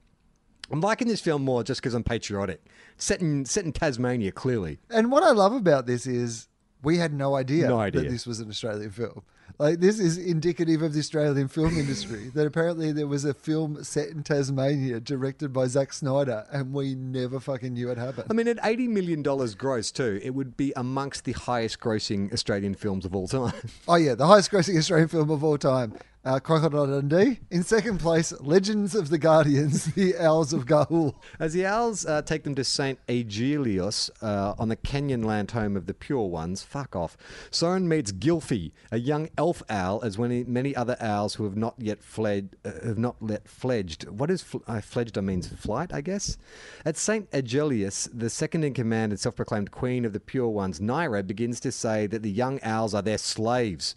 I'm 0.71 0.81
liking 0.81 1.07
this 1.07 1.21
film 1.21 1.43
more 1.43 1.63
just 1.63 1.81
because 1.81 1.93
I'm 1.93 2.03
patriotic. 2.03 2.61
Set 2.97 3.21
in 3.21 3.45
set 3.45 3.65
in 3.65 3.71
Tasmania, 3.71 4.31
clearly. 4.31 4.79
And 4.89 5.11
what 5.11 5.23
I 5.23 5.31
love 5.31 5.53
about 5.53 5.85
this 5.85 6.05
is 6.07 6.47
we 6.83 6.97
had 6.97 7.13
no 7.13 7.35
idea, 7.35 7.67
No 7.67 7.79
idea. 7.79 8.01
that 8.03 8.09
this 8.09 8.25
was 8.27 8.39
an 8.39 8.49
Australian 8.49 8.91
film. 8.91 9.23
Like 9.59 9.79
this 9.79 9.99
is 9.99 10.17
indicative 10.17 10.81
of 10.83 10.93
the 10.93 10.99
Australian 10.99 11.47
film 11.47 11.77
industry. 11.79 12.29
that 12.35 12.45
apparently 12.45 12.91
there 12.91 13.07
was 13.07 13.25
a 13.25 13.33
film 13.33 13.83
set 13.83 14.09
in 14.09 14.21
Tasmania 14.21 14.99
directed 14.99 15.51
by 15.53 15.65
Zack 15.67 15.93
Snyder, 15.93 16.45
and 16.51 16.73
we 16.73 16.93
never 16.95 17.39
fucking 17.39 17.73
knew 17.73 17.89
it 17.89 17.97
happened. 17.97 18.27
I 18.29 18.33
mean, 18.33 18.47
at 18.47 18.59
eighty 18.63 18.87
million 18.87 19.23
dollars 19.23 19.55
gross 19.55 19.89
too, 19.91 20.19
it 20.21 20.31
would 20.31 20.57
be 20.57 20.73
amongst 20.75 21.23
the 21.23 21.31
highest 21.31 21.79
grossing 21.79 22.31
Australian 22.33 22.75
films 22.75 23.05
of 23.05 23.15
all 23.15 23.27
time. 23.27 23.53
Oh 23.87 23.95
yeah, 23.95 24.13
the 24.15 24.27
highest 24.27 24.51
grossing 24.51 24.77
Australian 24.77 25.07
film 25.07 25.29
of 25.31 25.43
all 25.43 25.57
time. 25.57 25.93
Uh, 26.27 26.41
Crocodile 26.41 26.87
Dundee. 26.87 27.39
In 27.49 27.63
second 27.63 27.99
place, 28.01 28.33
Legends 28.41 28.95
of 28.95 29.09
the 29.09 29.17
Guardians, 29.17 29.85
The 29.93 30.17
Owls 30.17 30.51
of 30.51 30.65
Ga'Hoole. 30.65 31.15
As 31.39 31.53
the 31.53 31.65
owls 31.65 32.05
uh, 32.05 32.21
take 32.21 32.43
them 32.43 32.53
to 32.55 32.65
St. 32.65 32.99
Aegolius 33.07 34.09
uh, 34.21 34.53
on 34.59 34.67
the 34.67 34.75
Kenyan 34.75 35.23
land 35.23 35.51
home 35.51 35.77
of 35.77 35.85
the 35.85 35.93
Pure 35.93 36.27
Ones, 36.27 36.63
fuck 36.63 36.97
off. 36.97 37.15
Soren 37.49 37.87
meets 37.87 38.11
Gylfie, 38.11 38.73
a 38.91 38.99
young 38.99 39.29
elf 39.37 39.63
owl, 39.69 40.01
as 40.03 40.17
many, 40.17 40.75
other 40.75 40.97
owls 40.99 41.35
who 41.35 41.45
have 41.45 41.55
not 41.55 41.75
yet 41.77 42.03
fled, 42.03 42.57
uh, 42.65 42.73
have 42.85 42.97
not 42.97 43.15
yet 43.25 43.47
fledged. 43.47 44.09
What 44.09 44.29
is 44.29 44.41
fl- 44.41 44.57
uh, 44.67 44.81
fledged? 44.81 45.17
I 45.17 45.21
means 45.21 45.47
flight, 45.47 45.93
I 45.93 46.01
guess. 46.01 46.37
At 46.83 46.97
St. 46.97 47.31
Aegolius, 47.31 48.09
the 48.13 48.29
second 48.29 48.65
in 48.65 48.73
command 48.73 49.13
and 49.13 49.19
self-proclaimed 49.19 49.71
queen 49.71 50.03
of 50.03 50.11
the 50.11 50.19
Pure 50.19 50.49
Ones, 50.49 50.81
Nyra, 50.81 51.25
begins 51.25 51.61
to 51.61 51.71
say 51.71 52.05
that 52.07 52.21
the 52.21 52.29
young 52.29 52.61
owls 52.63 52.93
are 52.93 53.01
their 53.01 53.17
slaves. 53.17 53.95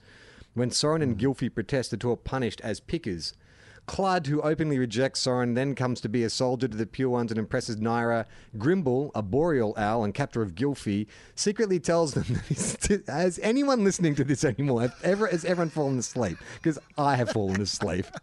When 0.61 0.71
Soren 0.71 1.01
and 1.01 1.17
Gylfie 1.17 1.55
protest, 1.55 1.91
the 1.91 1.97
two 1.97 2.11
are 2.11 2.17
punished 2.17 2.61
as 2.61 2.81
pickers. 2.81 3.33
Kludd, 3.89 4.27
who 4.27 4.43
openly 4.43 4.79
rejects 4.79 5.21
Soren, 5.21 5.55
then 5.55 5.75
comes 5.75 6.03
to 6.03 6.09
be 6.11 6.23
a 6.23 6.29
soldier 6.29 6.69
to 6.69 6.77
the 6.77 6.85
Pure 6.85 7.09
Ones 7.09 7.33
and 7.33 7.39
impresses 7.39 7.77
Nyra. 7.77 8.27
Grimble, 8.59 9.11
a 9.15 9.23
boreal 9.23 9.73
owl 9.79 10.05
and 10.05 10.13
captor 10.13 10.43
of 10.43 10.55
Gylfie, 10.55 11.07
secretly 11.35 11.81
tells 11.81 12.13
them 12.13 12.25
that 12.29 12.45
he's, 12.45 13.07
has 13.09 13.39
anyone 13.39 13.85
listening 13.85 14.15
to 14.17 14.23
this 14.23 14.45
anymore, 14.45 14.83
have 14.83 14.95
ever, 15.03 15.29
has 15.29 15.47
everyone 15.47 15.71
fallen 15.71 15.99
asleep? 15.99 16.37
Because 16.57 16.79
I 16.99 17.17
have 17.17 17.31
fallen 17.31 17.63
asleep. 17.63 18.05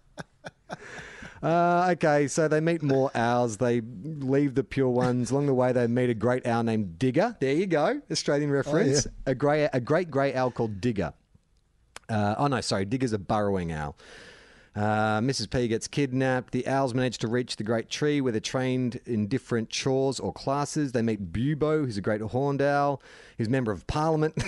Uh, 1.43 1.89
okay, 1.91 2.27
so 2.27 2.47
they 2.47 2.59
meet 2.59 2.81
more 2.81 3.11
owls. 3.13 3.57
They 3.57 3.79
leave 3.81 4.55
the 4.55 4.63
pure 4.63 4.89
ones. 4.89 5.29
Along 5.29 5.45
the 5.45 5.53
way, 5.53 5.71
they 5.71 5.85
meet 5.85 6.09
a 6.09 6.15
great 6.15 6.47
owl 6.47 6.63
named 6.63 6.97
Digger. 6.97 7.37
There 7.39 7.53
you 7.53 7.67
go, 7.67 8.01
Australian 8.09 8.49
reference. 8.49 9.05
A 9.27 9.35
grey, 9.35 9.69
a 9.71 9.79
great 9.79 10.09
grey 10.09 10.33
owl 10.33 10.49
called 10.49 10.81
Digger. 10.81 11.13
Uh, 12.09 12.35
oh 12.37 12.47
no, 12.47 12.61
sorry, 12.61 12.85
Digger's 12.85 13.13
a 13.13 13.19
burrowing 13.19 13.71
owl. 13.71 13.95
Uh, 14.77 15.19
Mrs. 15.21 15.49
P 15.49 15.67
gets 15.67 15.87
kidnapped. 15.87 16.53
The 16.53 16.67
owls 16.67 16.93
manage 16.93 17.17
to 17.19 17.27
reach 17.27 17.55
the 17.55 17.63
great 17.63 17.89
tree 17.89 18.21
where 18.21 18.31
they're 18.31 18.39
trained 18.39 18.99
in 19.07 19.25
different 19.25 19.71
chores 19.71 20.19
or 20.19 20.31
classes. 20.31 20.91
They 20.91 21.01
meet 21.01 21.33
Bubo, 21.33 21.83
who's 21.83 21.97
a 21.97 22.01
great 22.01 22.21
horned 22.21 22.61
owl. 22.61 23.01
He's 23.39 23.47
a 23.47 23.49
member 23.49 23.71
of 23.71 23.87
parliament. 23.87 24.35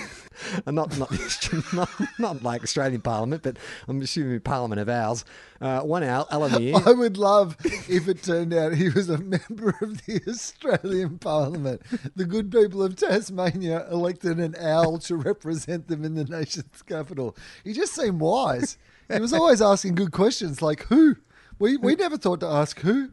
Uh, 0.66 0.70
not, 0.70 0.96
not, 0.98 1.12
not, 1.74 1.90
not 2.18 2.42
like 2.42 2.62
Australian 2.62 3.02
parliament, 3.02 3.42
but 3.42 3.58
I'm 3.86 4.00
assuming 4.00 4.40
parliament 4.40 4.80
of 4.80 4.88
owls. 4.88 5.24
Uh, 5.60 5.80
one 5.80 6.02
owl, 6.02 6.26
Allomere. 6.26 6.74
I 6.86 6.92
would 6.92 7.18
love 7.18 7.56
if 7.62 8.08
it 8.08 8.22
turned 8.22 8.54
out 8.54 8.72
he 8.72 8.88
was 8.88 9.10
a 9.10 9.18
member 9.18 9.76
of 9.82 10.04
the 10.06 10.22
Australian 10.26 11.18
Parliament. 11.18 11.82
The 12.16 12.24
good 12.24 12.50
people 12.50 12.82
of 12.82 12.96
Tasmania 12.96 13.86
elected 13.90 14.38
an 14.38 14.56
owl 14.58 14.98
to 15.00 15.16
represent 15.16 15.88
them 15.88 16.04
in 16.04 16.14
the 16.14 16.24
nation's 16.24 16.80
capital. 16.86 17.36
He 17.62 17.74
just 17.74 17.94
seemed 17.94 18.20
wise. 18.20 18.78
He 19.12 19.20
was 19.20 19.32
always 19.32 19.60
asking 19.62 19.94
good 19.94 20.12
questions 20.12 20.62
like 20.62 20.84
who? 20.84 21.16
We, 21.58 21.76
we 21.76 21.94
never 21.94 22.16
thought 22.16 22.40
to 22.40 22.46
ask 22.46 22.80
who. 22.80 23.10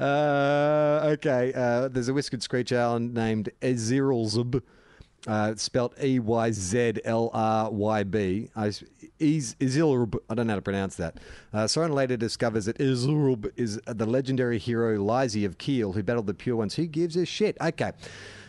Uh, 0.00 1.00
okay, 1.14 1.52
uh, 1.54 1.88
there's 1.88 2.08
a 2.08 2.14
whiskered 2.14 2.42
screech 2.42 2.72
owl 2.72 2.98
named 2.98 3.50
Ezylryb. 3.60 4.62
Uh, 5.26 5.48
it's 5.52 5.62
spelled 5.62 5.94
E 6.02 6.18
Y 6.18 6.52
Z 6.52 6.94
L 7.04 7.30
R 7.32 7.70
Y 7.70 8.02
B. 8.04 8.50
I 8.54 8.66
I 8.66 8.74
don't 10.34 10.46
know 10.46 10.52
how 10.52 10.56
to 10.56 10.62
pronounce 10.62 10.96
that. 10.96 11.18
Uh, 11.52 11.66
Soren 11.66 11.92
later 11.92 12.16
discovers 12.16 12.66
that 12.66 12.78
Ezylryb 12.78 13.50
is 13.56 13.80
the 13.86 14.06
legendary 14.06 14.58
hero 14.58 15.02
Lyze 15.02 15.36
of 15.44 15.58
Kiel, 15.58 15.92
who 15.92 16.02
battled 16.02 16.26
the 16.26 16.34
Pure 16.34 16.56
Ones. 16.56 16.74
Who 16.74 16.86
gives 16.86 17.16
a 17.16 17.26
shit? 17.26 17.56
Okay. 17.60 17.92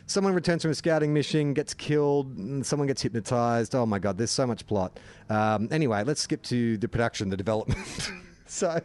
Someone 0.08 0.34
returns 0.34 0.62
from 0.62 0.72
a 0.72 0.76
scouting 0.76 1.14
mission, 1.14 1.54
gets 1.54 1.74
killed, 1.74 2.38
and 2.38 2.66
someone 2.66 2.88
gets 2.88 3.02
hypnotized. 3.02 3.76
Oh 3.76 3.86
my 3.86 4.00
god, 4.00 4.18
there's 4.18 4.32
so 4.32 4.48
much 4.48 4.66
plot. 4.66 5.00
Um, 5.30 5.68
anyway, 5.70 6.04
let's 6.04 6.22
skip 6.22 6.42
to 6.44 6.78
the 6.78 6.88
production, 6.88 7.30
the 7.30 7.38
development. 7.38 8.12
so. 8.46 8.82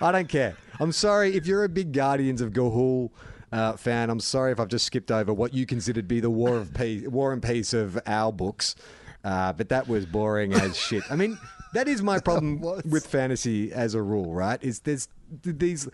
I 0.00 0.12
don't 0.12 0.28
care. 0.28 0.56
I'm 0.80 0.92
sorry 0.92 1.36
if 1.36 1.46
you're 1.46 1.64
a 1.64 1.68
big 1.68 1.92
Guardians 1.92 2.40
of 2.40 2.52
Ga'Hoole 2.52 3.10
uh, 3.52 3.74
fan. 3.74 4.10
I'm 4.10 4.20
sorry 4.20 4.52
if 4.52 4.60
I've 4.60 4.68
just 4.68 4.86
skipped 4.86 5.10
over 5.10 5.32
what 5.32 5.54
you 5.54 5.66
considered 5.66 6.02
to 6.02 6.06
be 6.08 6.20
the 6.20 6.30
War 6.30 6.56
of 6.56 6.74
Peace, 6.74 7.06
War 7.08 7.32
and 7.32 7.42
Peace 7.42 7.72
of 7.72 7.98
our 8.06 8.32
books, 8.32 8.74
uh, 9.24 9.52
but 9.52 9.68
that 9.68 9.88
was 9.88 10.06
boring 10.06 10.52
as 10.52 10.76
shit. 10.88 11.02
I 11.10 11.16
mean, 11.16 11.38
that 11.74 11.88
is 11.88 12.02
my 12.02 12.18
problem 12.18 12.60
with 12.60 13.06
fantasy 13.06 13.72
as 13.72 13.94
a 13.94 14.02
rule, 14.02 14.32
right? 14.32 14.62
Is 14.62 14.80
there's 14.80 15.08
these. 15.42 15.88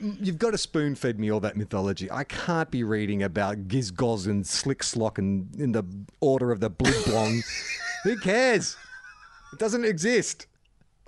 You've 0.00 0.38
got 0.38 0.52
to 0.52 0.58
spoon 0.58 0.94
feed 0.94 1.18
me 1.18 1.30
all 1.30 1.40
that 1.40 1.56
mythology. 1.56 2.10
I 2.10 2.24
can't 2.24 2.70
be 2.70 2.84
reading 2.84 3.22
about 3.22 3.68
Gizgoz 3.68 4.26
and 4.26 4.46
Slick 4.46 4.80
Slock 4.80 5.18
and 5.18 5.54
in 5.60 5.72
the 5.72 5.84
order 6.20 6.50
of 6.50 6.60
the 6.60 6.70
Blidblong. 6.70 7.42
Who 8.04 8.16
cares? 8.18 8.76
It 9.52 9.58
doesn't 9.58 9.84
exist. 9.84 10.46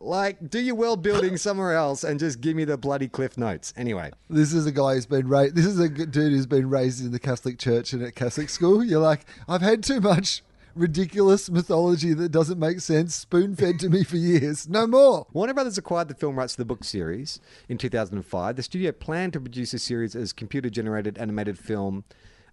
Like, 0.01 0.51
do 0.51 0.61
your 0.61 0.75
world 0.75 1.03
building 1.03 1.37
somewhere 1.37 1.75
else 1.75 2.05
and 2.05 2.21
just 2.21 2.41
give 2.41 2.57
me 2.57 2.65
the 2.65 2.77
bloody 2.77 3.09
cliff 3.09 3.39
notes. 3.39 3.73
Anyway, 3.77 4.11
This 4.29 4.53
is 4.53 4.67
a 4.67 4.73
guy 4.73 4.95
who's 4.95 5.07
been 5.07 5.29
raised. 5.29 5.55
This 5.55 5.65
is 5.67 5.79
a 5.79 5.89
dude 5.89 6.33
who's 6.33 6.47
been 6.47 6.69
raised 6.69 7.03
in 7.05 7.11
the 7.13 7.19
Catholic 7.19 7.59
Church 7.59 7.93
and 7.93 8.03
at 8.03 8.15
Catholic 8.15 8.51
school. 8.51 8.85
You're 8.85 9.01
like, 9.01 9.25
I've 9.49 9.63
had 9.63 9.83
too 9.83 10.01
much 10.01 10.43
ridiculous 10.75 11.51
mythology 11.51 12.15
that 12.15 12.31
doesn't 12.31 12.59
make 12.59 12.81
sense 12.81 13.15
spoon 13.15 13.55
fed 13.55 13.79
to 13.81 13.89
me 13.89 14.05
for 14.05 14.17
years. 14.17 14.69
No 14.69 14.87
more. 14.87 15.27
Warner 15.33 15.55
Brothers 15.55 15.79
acquired 15.79 16.09
the 16.09 16.15
film 16.15 16.37
rights 16.37 16.55
to 16.55 16.59
the 16.59 16.65
book 16.65 16.85
series 16.85 17.41
in 17.69 17.79
2005. 17.79 18.57
The 18.57 18.63
studio 18.63 18.93
planned 18.93 19.33
to 19.35 19.41
produce 19.41 19.75
a 19.75 19.79
series 19.79 20.17
as 20.17 20.33
computer 20.33 20.71
generated 20.71 21.19
animated 21.19 21.59
film 21.59 22.05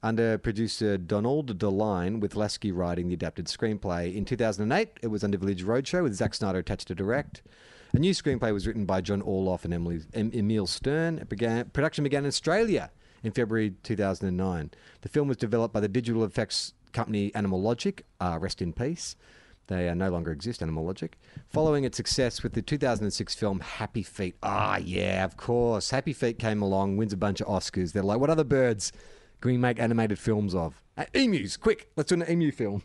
under 0.04 0.38
producer 0.38 0.98
Donald 0.98 1.58
De 1.58 1.70
Line, 1.70 2.20
with 2.20 2.36
Lasky 2.36 2.72
writing 2.72 3.08
the 3.08 3.14
adapted 3.14 3.46
screenplay. 3.46 4.16
In 4.16 4.26
2008, 4.26 5.00
it 5.02 5.08
was 5.08 5.24
under 5.24 5.38
Village 5.38 5.64
Roadshow 5.64 6.04
with 6.04 6.16
Zack 6.16 6.34
Snyder 6.34 6.60
attached 6.60 6.88
to 6.88 6.96
direct. 6.96 7.42
A 7.94 8.00
new 8.00 8.14
screenplay 8.14 8.54
was 8.54 8.66
written 8.66 8.86
by 8.86 9.02
John 9.02 9.22
Orloff 9.22 9.66
and 9.66 9.74
Emily, 9.74 10.02
em, 10.14 10.32
Emil 10.34 10.66
Stern. 10.66 11.20
It 11.20 11.30
began, 11.30 11.66
production 11.70 12.04
began 12.04 12.24
in 12.24 12.30
Australia 12.30 12.90
in 13.24 13.32
February 13.32 13.76
2009. 13.84 14.72
The 15.02 15.10
film 15.10 15.28
was 15.28 15.38
developed 15.38 15.74
by 15.74 15.82
the 15.82 15.88
digital 15.88 16.24
effects 16.24 16.74
company 16.92 17.34
Animal 17.36 17.62
Logic, 17.62 18.06
uh, 18.20 18.38
rest 18.40 18.62
in 18.62 18.74
peace. 18.74 19.16
They 19.68 19.88
uh, 19.88 19.94
no 19.94 20.10
longer 20.10 20.32
exist, 20.32 20.62
Animal 20.62 20.86
Logic. 20.86 21.18
Following 21.48 21.84
its 21.84 21.96
success 21.96 22.44
with 22.44 22.54
the 22.54 22.62
2006 22.62 23.36
film 23.36 23.60
Happy 23.62 24.04
Feet. 24.04 24.36
Ah, 24.44 24.78
yeah, 24.78 25.24
of 25.24 25.38
course. 25.38 25.92
Happy 25.92 26.14
Feet 26.14 26.40
came 26.40 26.62
along, 26.62 26.98
wins 26.98 27.14
a 27.14 27.18
bunch 27.18 27.42
of 27.42 27.48
Oscars. 27.48 27.94
They're 27.94 28.04
like, 28.04 28.20
what 28.20 28.30
other 28.30 28.44
birds 28.44 28.92
can 29.40 29.52
we 29.52 29.58
make 29.58 29.80
animated 29.80 30.20
films 30.20 30.54
of? 30.54 30.84
Uh, 30.98 31.06
emus, 31.14 31.58
quick, 31.58 31.90
let's 31.96 32.10
do 32.10 32.16
an 32.16 32.30
emu 32.30 32.52
film. 32.52 32.84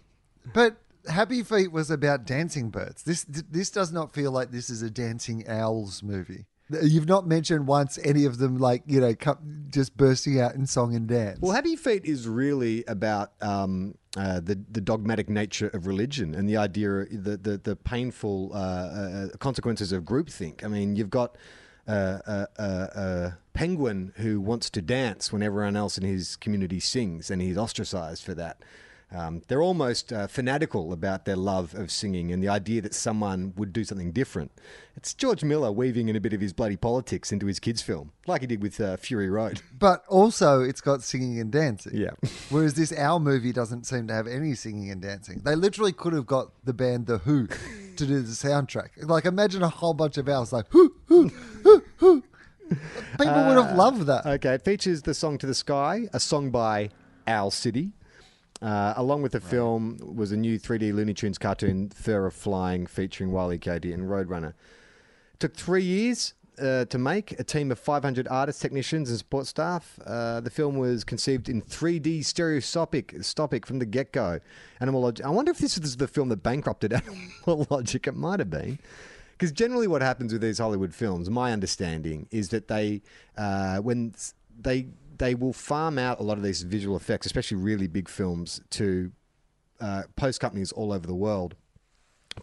But 0.54 0.76
Happy 1.08 1.42
Feet 1.42 1.72
was 1.72 1.90
about 1.90 2.24
dancing 2.26 2.70
birds. 2.70 3.02
This 3.02 3.24
this 3.24 3.70
does 3.70 3.92
not 3.92 4.14
feel 4.14 4.30
like 4.30 4.50
this 4.50 4.70
is 4.70 4.82
a 4.82 4.90
dancing 4.90 5.46
owls 5.48 6.02
movie. 6.02 6.46
You've 6.68 7.08
not 7.08 7.26
mentioned 7.26 7.66
once 7.66 7.98
any 8.02 8.24
of 8.24 8.38
them 8.38 8.58
like 8.58 8.82
you 8.86 9.00
know 9.00 9.14
just 9.70 9.96
bursting 9.96 10.40
out 10.40 10.54
in 10.54 10.66
song 10.66 10.94
and 10.94 11.06
dance. 11.06 11.38
Well, 11.40 11.52
Happy 11.52 11.76
Feet 11.76 12.04
is 12.04 12.26
really 12.26 12.84
about 12.86 13.32
um, 13.40 13.96
uh, 14.16 14.40
the 14.40 14.58
the 14.70 14.80
dogmatic 14.80 15.28
nature 15.28 15.68
of 15.68 15.86
religion 15.86 16.34
and 16.34 16.48
the 16.48 16.56
idea, 16.56 17.04
the 17.10 17.36
the, 17.36 17.60
the 17.62 17.76
painful 17.76 18.50
uh, 18.52 18.56
uh, 18.56 19.28
consequences 19.38 19.92
of 19.92 20.02
groupthink. 20.02 20.64
I 20.64 20.68
mean, 20.68 20.96
you've 20.96 21.10
got 21.10 21.36
uh, 21.86 22.18
a, 22.26 22.48
a, 22.56 22.64
a 22.64 23.38
penguin 23.54 24.12
who 24.16 24.40
wants 24.40 24.68
to 24.70 24.82
dance 24.82 25.32
when 25.32 25.42
everyone 25.42 25.76
else 25.76 25.96
in 25.96 26.04
his 26.04 26.34
community 26.34 26.80
sings, 26.80 27.30
and 27.30 27.40
he's 27.40 27.56
ostracized 27.56 28.24
for 28.24 28.34
that. 28.34 28.58
Um, 29.14 29.42
they're 29.46 29.62
almost 29.62 30.12
uh, 30.12 30.26
fanatical 30.26 30.92
about 30.92 31.26
their 31.26 31.36
love 31.36 31.74
of 31.74 31.92
singing 31.92 32.32
and 32.32 32.42
the 32.42 32.48
idea 32.48 32.82
that 32.82 32.92
someone 32.92 33.52
would 33.56 33.72
do 33.72 33.84
something 33.84 34.10
different. 34.10 34.50
It's 34.96 35.14
George 35.14 35.44
Miller 35.44 35.70
weaving 35.70 36.08
in 36.08 36.16
a 36.16 36.20
bit 36.20 36.32
of 36.32 36.40
his 36.40 36.52
bloody 36.52 36.76
politics 36.76 37.30
into 37.30 37.46
his 37.46 37.60
kids' 37.60 37.82
film, 37.82 38.10
like 38.26 38.40
he 38.40 38.48
did 38.48 38.62
with 38.62 38.80
uh, 38.80 38.96
Fury 38.96 39.30
Road. 39.30 39.60
but 39.78 40.04
also 40.08 40.60
it's 40.62 40.80
got 40.80 41.02
singing 41.02 41.38
and 41.38 41.52
dancing. 41.52 41.96
Yeah. 41.96 42.10
Whereas 42.50 42.74
this 42.74 42.92
Owl 42.96 43.20
movie 43.20 43.52
doesn't 43.52 43.84
seem 43.86 44.08
to 44.08 44.14
have 44.14 44.26
any 44.26 44.54
singing 44.54 44.90
and 44.90 45.00
dancing. 45.00 45.42
They 45.44 45.54
literally 45.54 45.92
could 45.92 46.12
have 46.12 46.26
got 46.26 46.50
the 46.64 46.74
band 46.74 47.06
The 47.06 47.18
Who 47.18 47.46
to 47.46 48.06
do 48.06 48.20
the 48.20 48.32
soundtrack. 48.32 48.88
Like 49.08 49.24
imagine 49.24 49.62
a 49.62 49.68
whole 49.68 49.94
bunch 49.94 50.18
of 50.18 50.28
owls 50.28 50.52
like 50.52 50.72
whoo 50.74 50.94
whoo 51.08 51.30
whoo 51.62 51.82
whoo. 52.00 52.22
People 52.68 53.44
would 53.46 53.56
have 53.56 53.76
loved 53.76 54.02
that. 54.06 54.26
Okay, 54.26 54.54
it 54.54 54.64
features 54.64 55.02
the 55.02 55.14
song 55.14 55.38
To 55.38 55.46
the 55.46 55.54
Sky, 55.54 56.08
a 56.12 56.18
song 56.18 56.50
by 56.50 56.90
Owl 57.28 57.52
City. 57.52 57.92
Uh, 58.62 58.94
along 58.96 59.22
with 59.22 59.32
the 59.32 59.40
film 59.40 59.98
was 60.00 60.32
a 60.32 60.36
new 60.36 60.58
3D 60.58 60.94
Looney 60.94 61.12
Tunes 61.12 61.38
cartoon, 61.38 61.90
Fur 61.90 62.26
of 62.26 62.34
Flying, 62.34 62.86
featuring 62.86 63.30
Wiley 63.30 63.58
Coyote 63.58 63.92
and 63.92 64.08
Roadrunner. 64.08 64.54
It 65.34 65.40
took 65.40 65.54
three 65.54 65.82
years 65.82 66.32
uh, 66.58 66.86
to 66.86 66.98
make, 66.98 67.38
a 67.38 67.44
team 67.44 67.70
of 67.70 67.78
500 67.78 68.26
artists, 68.28 68.60
technicians, 68.62 69.10
and 69.10 69.18
support 69.18 69.46
staff. 69.46 69.98
Uh, 70.06 70.40
the 70.40 70.50
film 70.50 70.78
was 70.78 71.04
conceived 71.04 71.48
in 71.48 71.60
3D 71.60 72.24
stereoscopic 72.24 73.12
stopic 73.22 73.66
from 73.66 73.78
the 73.78 73.86
get 73.86 74.12
go. 74.12 74.40
Animal 74.80 75.02
Logic. 75.02 75.24
I 75.24 75.30
wonder 75.30 75.50
if 75.50 75.58
this 75.58 75.78
was 75.78 75.96
the 75.96 76.08
film 76.08 76.28
that 76.30 76.42
bankrupted 76.42 76.92
Animal 77.46 77.66
Logic. 77.70 78.06
It 78.06 78.14
might 78.14 78.38
have 78.38 78.50
been. 78.50 78.78
Because 79.32 79.52
generally, 79.52 79.86
what 79.86 80.00
happens 80.00 80.32
with 80.32 80.40
these 80.40 80.58
Hollywood 80.58 80.94
films, 80.94 81.28
my 81.28 81.52
understanding 81.52 82.26
is 82.30 82.48
that 82.48 82.68
they, 82.68 83.02
uh, 83.36 83.78
when 83.78 84.14
they 84.58 84.86
they 85.18 85.34
will 85.34 85.52
farm 85.52 85.98
out 85.98 86.20
a 86.20 86.22
lot 86.22 86.36
of 86.36 86.42
these 86.42 86.62
visual 86.62 86.96
effects, 86.96 87.26
especially 87.26 87.58
really 87.58 87.86
big 87.86 88.08
films, 88.08 88.60
to 88.70 89.12
uh, 89.80 90.04
post 90.16 90.40
companies 90.40 90.72
all 90.72 90.92
over 90.92 91.06
the 91.06 91.14
world. 91.14 91.54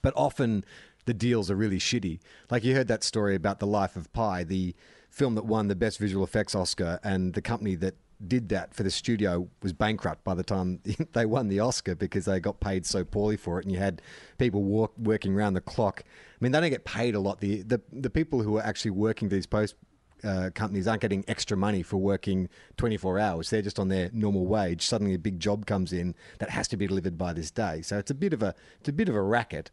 But 0.01 0.13
often 0.15 0.65
the 1.05 1.13
deals 1.13 1.51
are 1.51 1.55
really 1.55 1.79
shitty. 1.79 2.19
Like 2.49 2.63
you 2.63 2.75
heard 2.75 2.87
that 2.87 3.03
story 3.03 3.35
about 3.35 3.59
The 3.59 3.67
Life 3.67 3.95
of 3.95 4.11
Pi, 4.13 4.43
the 4.43 4.75
film 5.09 5.35
that 5.35 5.45
won 5.45 5.67
the 5.67 5.75
Best 5.75 5.99
Visual 5.99 6.23
Effects 6.23 6.55
Oscar, 6.55 6.99
and 7.03 7.33
the 7.33 7.41
company 7.41 7.75
that 7.75 7.95
did 8.25 8.49
that 8.49 8.73
for 8.73 8.83
the 8.83 8.91
studio 8.91 9.49
was 9.61 9.73
bankrupt 9.73 10.23
by 10.23 10.33
the 10.33 10.43
time 10.43 10.79
they 11.13 11.25
won 11.25 11.49
the 11.49 11.59
Oscar 11.59 11.93
because 11.93 12.25
they 12.25 12.39
got 12.39 12.59
paid 12.59 12.85
so 12.85 13.03
poorly 13.03 13.37
for 13.37 13.59
it, 13.59 13.65
and 13.65 13.71
you 13.71 13.79
had 13.79 14.01
people 14.37 14.63
walk, 14.63 14.93
working 14.97 15.35
around 15.35 15.53
the 15.53 15.61
clock. 15.61 16.03
I 16.05 16.37
mean, 16.39 16.51
they 16.51 16.61
don't 16.61 16.69
get 16.69 16.85
paid 16.85 17.15
a 17.15 17.19
lot. 17.19 17.41
The 17.41 17.61
the, 17.63 17.81
the 17.91 18.09
people 18.09 18.41
who 18.41 18.57
are 18.57 18.63
actually 18.63 18.91
working 18.91 19.29
these 19.29 19.45
post 19.45 19.75
uh, 20.23 20.49
companies 20.53 20.87
aren't 20.87 21.01
getting 21.01 21.23
extra 21.27 21.57
money 21.57 21.83
for 21.83 21.97
working 21.97 22.49
24 22.77 23.19
hours. 23.19 23.49
They're 23.49 23.61
just 23.61 23.79
on 23.79 23.89
their 23.89 24.09
normal 24.13 24.45
wage. 24.45 24.85
Suddenly, 24.85 25.13
a 25.13 25.19
big 25.19 25.39
job 25.39 25.65
comes 25.65 25.93
in 25.93 26.15
that 26.39 26.49
has 26.49 26.67
to 26.69 26.77
be 26.77 26.87
delivered 26.87 27.17
by 27.17 27.33
this 27.33 27.51
day. 27.51 27.81
So 27.81 27.97
it's 27.97 28.11
a 28.11 28.15
bit 28.15 28.33
of 28.33 28.41
a 28.41 28.55
it's 28.79 28.89
a 28.89 28.93
bit 28.93 29.09
of 29.09 29.15
a 29.15 29.21
racket. 29.21 29.71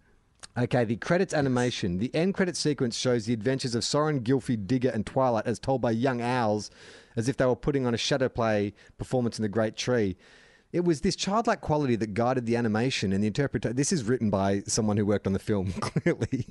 Okay, 0.59 0.85
the 0.85 0.97
credits 0.97 1.33
animation. 1.33 1.99
The 1.99 2.13
end 2.15 2.35
credit 2.35 2.57
sequence 2.57 2.97
shows 2.97 3.27
the 3.27 3.33
adventures 3.33 3.75
of 3.75 3.85
Soren, 3.85 4.21
Gylfie, 4.21 4.67
Digger, 4.67 4.91
and 4.91 5.07
Twilight 5.07 5.47
as 5.47 5.59
told 5.59 5.81
by 5.81 5.93
young 5.93 6.21
owls, 6.21 6.71
as 7.15 7.29
if 7.29 7.37
they 7.37 7.47
were 7.47 7.57
putting 7.57 7.87
on 7.87 7.95
a 7.95 7.99
shadow 7.99 8.29
play 8.29 8.75
performance 8.99 9.39
in 9.39 9.43
the 9.43 9.49
Great 9.49 9.77
Tree. 9.77 10.17
It 10.73 10.85
was 10.85 11.01
this 11.01 11.17
childlike 11.17 11.61
quality 11.61 11.97
that 11.97 12.15
guided 12.15 12.47
the 12.47 12.57
animation 12.57 13.13
and 13.13 13.23
the 13.23 13.27
interpretation. 13.27 13.77
This 13.77 13.93
is 13.93 14.05
written 14.05 14.31
by 14.31 14.63
someone 14.67 14.97
who 14.97 15.07
worked 15.07 15.27
on 15.27 15.33
the 15.33 15.39
film, 15.39 15.73
clearly. 15.81 16.47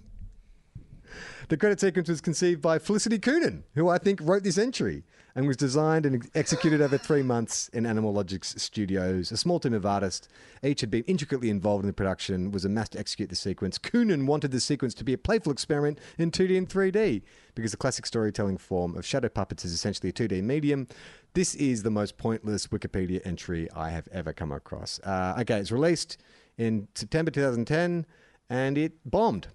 The 1.49 1.57
credit 1.57 1.79
sequence 1.79 2.09
was 2.09 2.21
conceived 2.21 2.61
by 2.61 2.79
Felicity 2.79 3.19
Coonan, 3.19 3.63
who 3.75 3.89
I 3.89 3.97
think 3.97 4.19
wrote 4.21 4.43
this 4.43 4.57
entry, 4.57 5.03
and 5.35 5.47
was 5.47 5.57
designed 5.57 6.05
and 6.05 6.15
ex- 6.15 6.29
executed 6.35 6.81
over 6.81 6.97
three 6.97 7.23
months 7.23 7.69
in 7.69 7.85
Animal 7.85 8.13
Logics 8.13 8.55
studios. 8.57 9.31
A 9.31 9.37
small 9.37 9.59
team 9.59 9.73
of 9.73 9.85
artists, 9.85 10.27
each 10.63 10.81
had 10.81 10.91
been 10.91 11.03
intricately 11.03 11.49
involved 11.49 11.83
in 11.83 11.87
the 11.87 11.93
production, 11.93 12.51
was 12.51 12.65
amassed 12.65 12.93
to 12.93 12.99
execute 12.99 13.29
the 13.29 13.35
sequence. 13.35 13.77
Coonan 13.77 14.25
wanted 14.25 14.51
the 14.51 14.59
sequence 14.59 14.93
to 14.95 15.03
be 15.03 15.13
a 15.13 15.17
playful 15.17 15.51
experiment 15.51 15.99
in 16.17 16.31
2D 16.31 16.57
and 16.57 16.67
3D, 16.67 17.21
because 17.55 17.71
the 17.71 17.77
classic 17.77 18.05
storytelling 18.05 18.57
form 18.57 18.95
of 18.95 19.05
shadow 19.05 19.29
puppets 19.29 19.63
is 19.65 19.73
essentially 19.73 20.09
a 20.09 20.13
2D 20.13 20.43
medium. 20.43 20.87
This 21.33 21.55
is 21.55 21.83
the 21.83 21.91
most 21.91 22.17
pointless 22.17 22.67
Wikipedia 22.67 23.21
entry 23.25 23.69
I 23.75 23.91
have 23.91 24.07
ever 24.11 24.33
come 24.33 24.51
across. 24.51 24.99
Uh, 25.03 25.37
okay, 25.39 25.59
it's 25.59 25.71
released 25.71 26.17
in 26.57 26.87
September 26.95 27.31
2010, 27.31 28.05
and 28.49 28.77
it 28.77 28.93
bombed. 29.05 29.47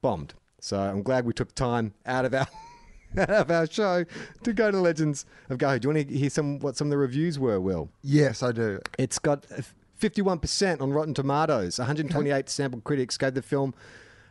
Bombed. 0.00 0.34
So 0.62 0.78
I'm 0.78 1.02
glad 1.02 1.26
we 1.26 1.32
took 1.32 1.52
time 1.56 1.92
out 2.06 2.24
of 2.24 2.32
our 2.34 2.46
out 3.18 3.30
of 3.30 3.50
our 3.50 3.66
show 3.66 4.04
to 4.44 4.52
go 4.52 4.70
to 4.70 4.78
Legends 4.78 5.26
of 5.50 5.58
Go. 5.58 5.76
Do 5.76 5.88
you 5.88 5.94
want 5.94 6.08
to 6.08 6.16
hear 6.16 6.30
some 6.30 6.60
what 6.60 6.76
some 6.76 6.86
of 6.86 6.90
the 6.92 6.98
reviews 6.98 7.36
were? 7.36 7.60
Will 7.60 7.90
Yes, 8.00 8.44
I 8.44 8.52
do. 8.52 8.78
it's 8.96 9.18
got 9.18 9.44
51% 10.00 10.80
on 10.80 10.92
Rotten 10.92 11.14
Tomatoes. 11.14 11.80
128 11.80 12.48
sample 12.48 12.80
critics 12.80 13.18
gave 13.18 13.34
the 13.34 13.42
film 13.42 13.74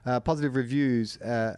uh, 0.06 0.22
positive 0.22 0.56
reviews. 0.56 1.18
Uh, 1.18 1.58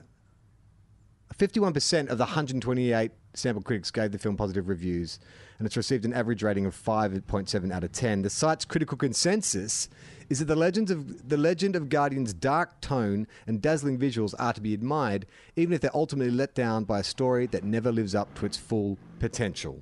51% 1.38 2.10
of 2.10 2.18
the 2.18 2.26
128 2.26 3.12
sample 3.36 3.62
critics 3.62 3.92
gave 3.92 4.12
the 4.12 4.18
film 4.20 4.36
positive 4.38 4.68
reviews, 4.70 5.20
and 5.60 5.68
it's 5.68 5.78
received 5.78 6.04
an 6.06 6.14
average 6.14 6.42
rating 6.42 6.66
of 6.66 6.76
5.7 6.76 7.72
out 7.72 7.84
of 7.84 7.92
10. 7.92 8.24
The 8.24 8.30
site's 8.30 8.66
critical 8.66 8.98
consensus 8.98 9.88
is 10.30 10.40
that 10.40 10.46
the 10.46 10.56
legends 10.56 10.92
of 10.92 11.30
the 11.30 11.38
Legend 11.38 11.76
of 11.76 11.90
Guardian's 11.90 12.34
dark 12.34 12.82
tone 12.82 13.28
and 13.48 13.62
dazzling 13.62 13.98
visuals 13.98 14.34
are 14.40 14.54
to 14.54 14.62
be 14.62 14.74
admired, 14.74 15.26
even 15.56 15.74
if 15.74 15.82
they're 15.82 15.96
ultimately 15.96 16.32
let 16.32 16.54
down 16.56 16.84
by 16.84 17.00
a 17.00 17.04
story 17.04 17.46
that 17.48 17.64
never 17.64 17.92
lives 17.92 18.16
up 18.16 18.34
to 18.36 18.46
its 18.46 18.58
full 18.58 18.98
potential. 19.20 19.82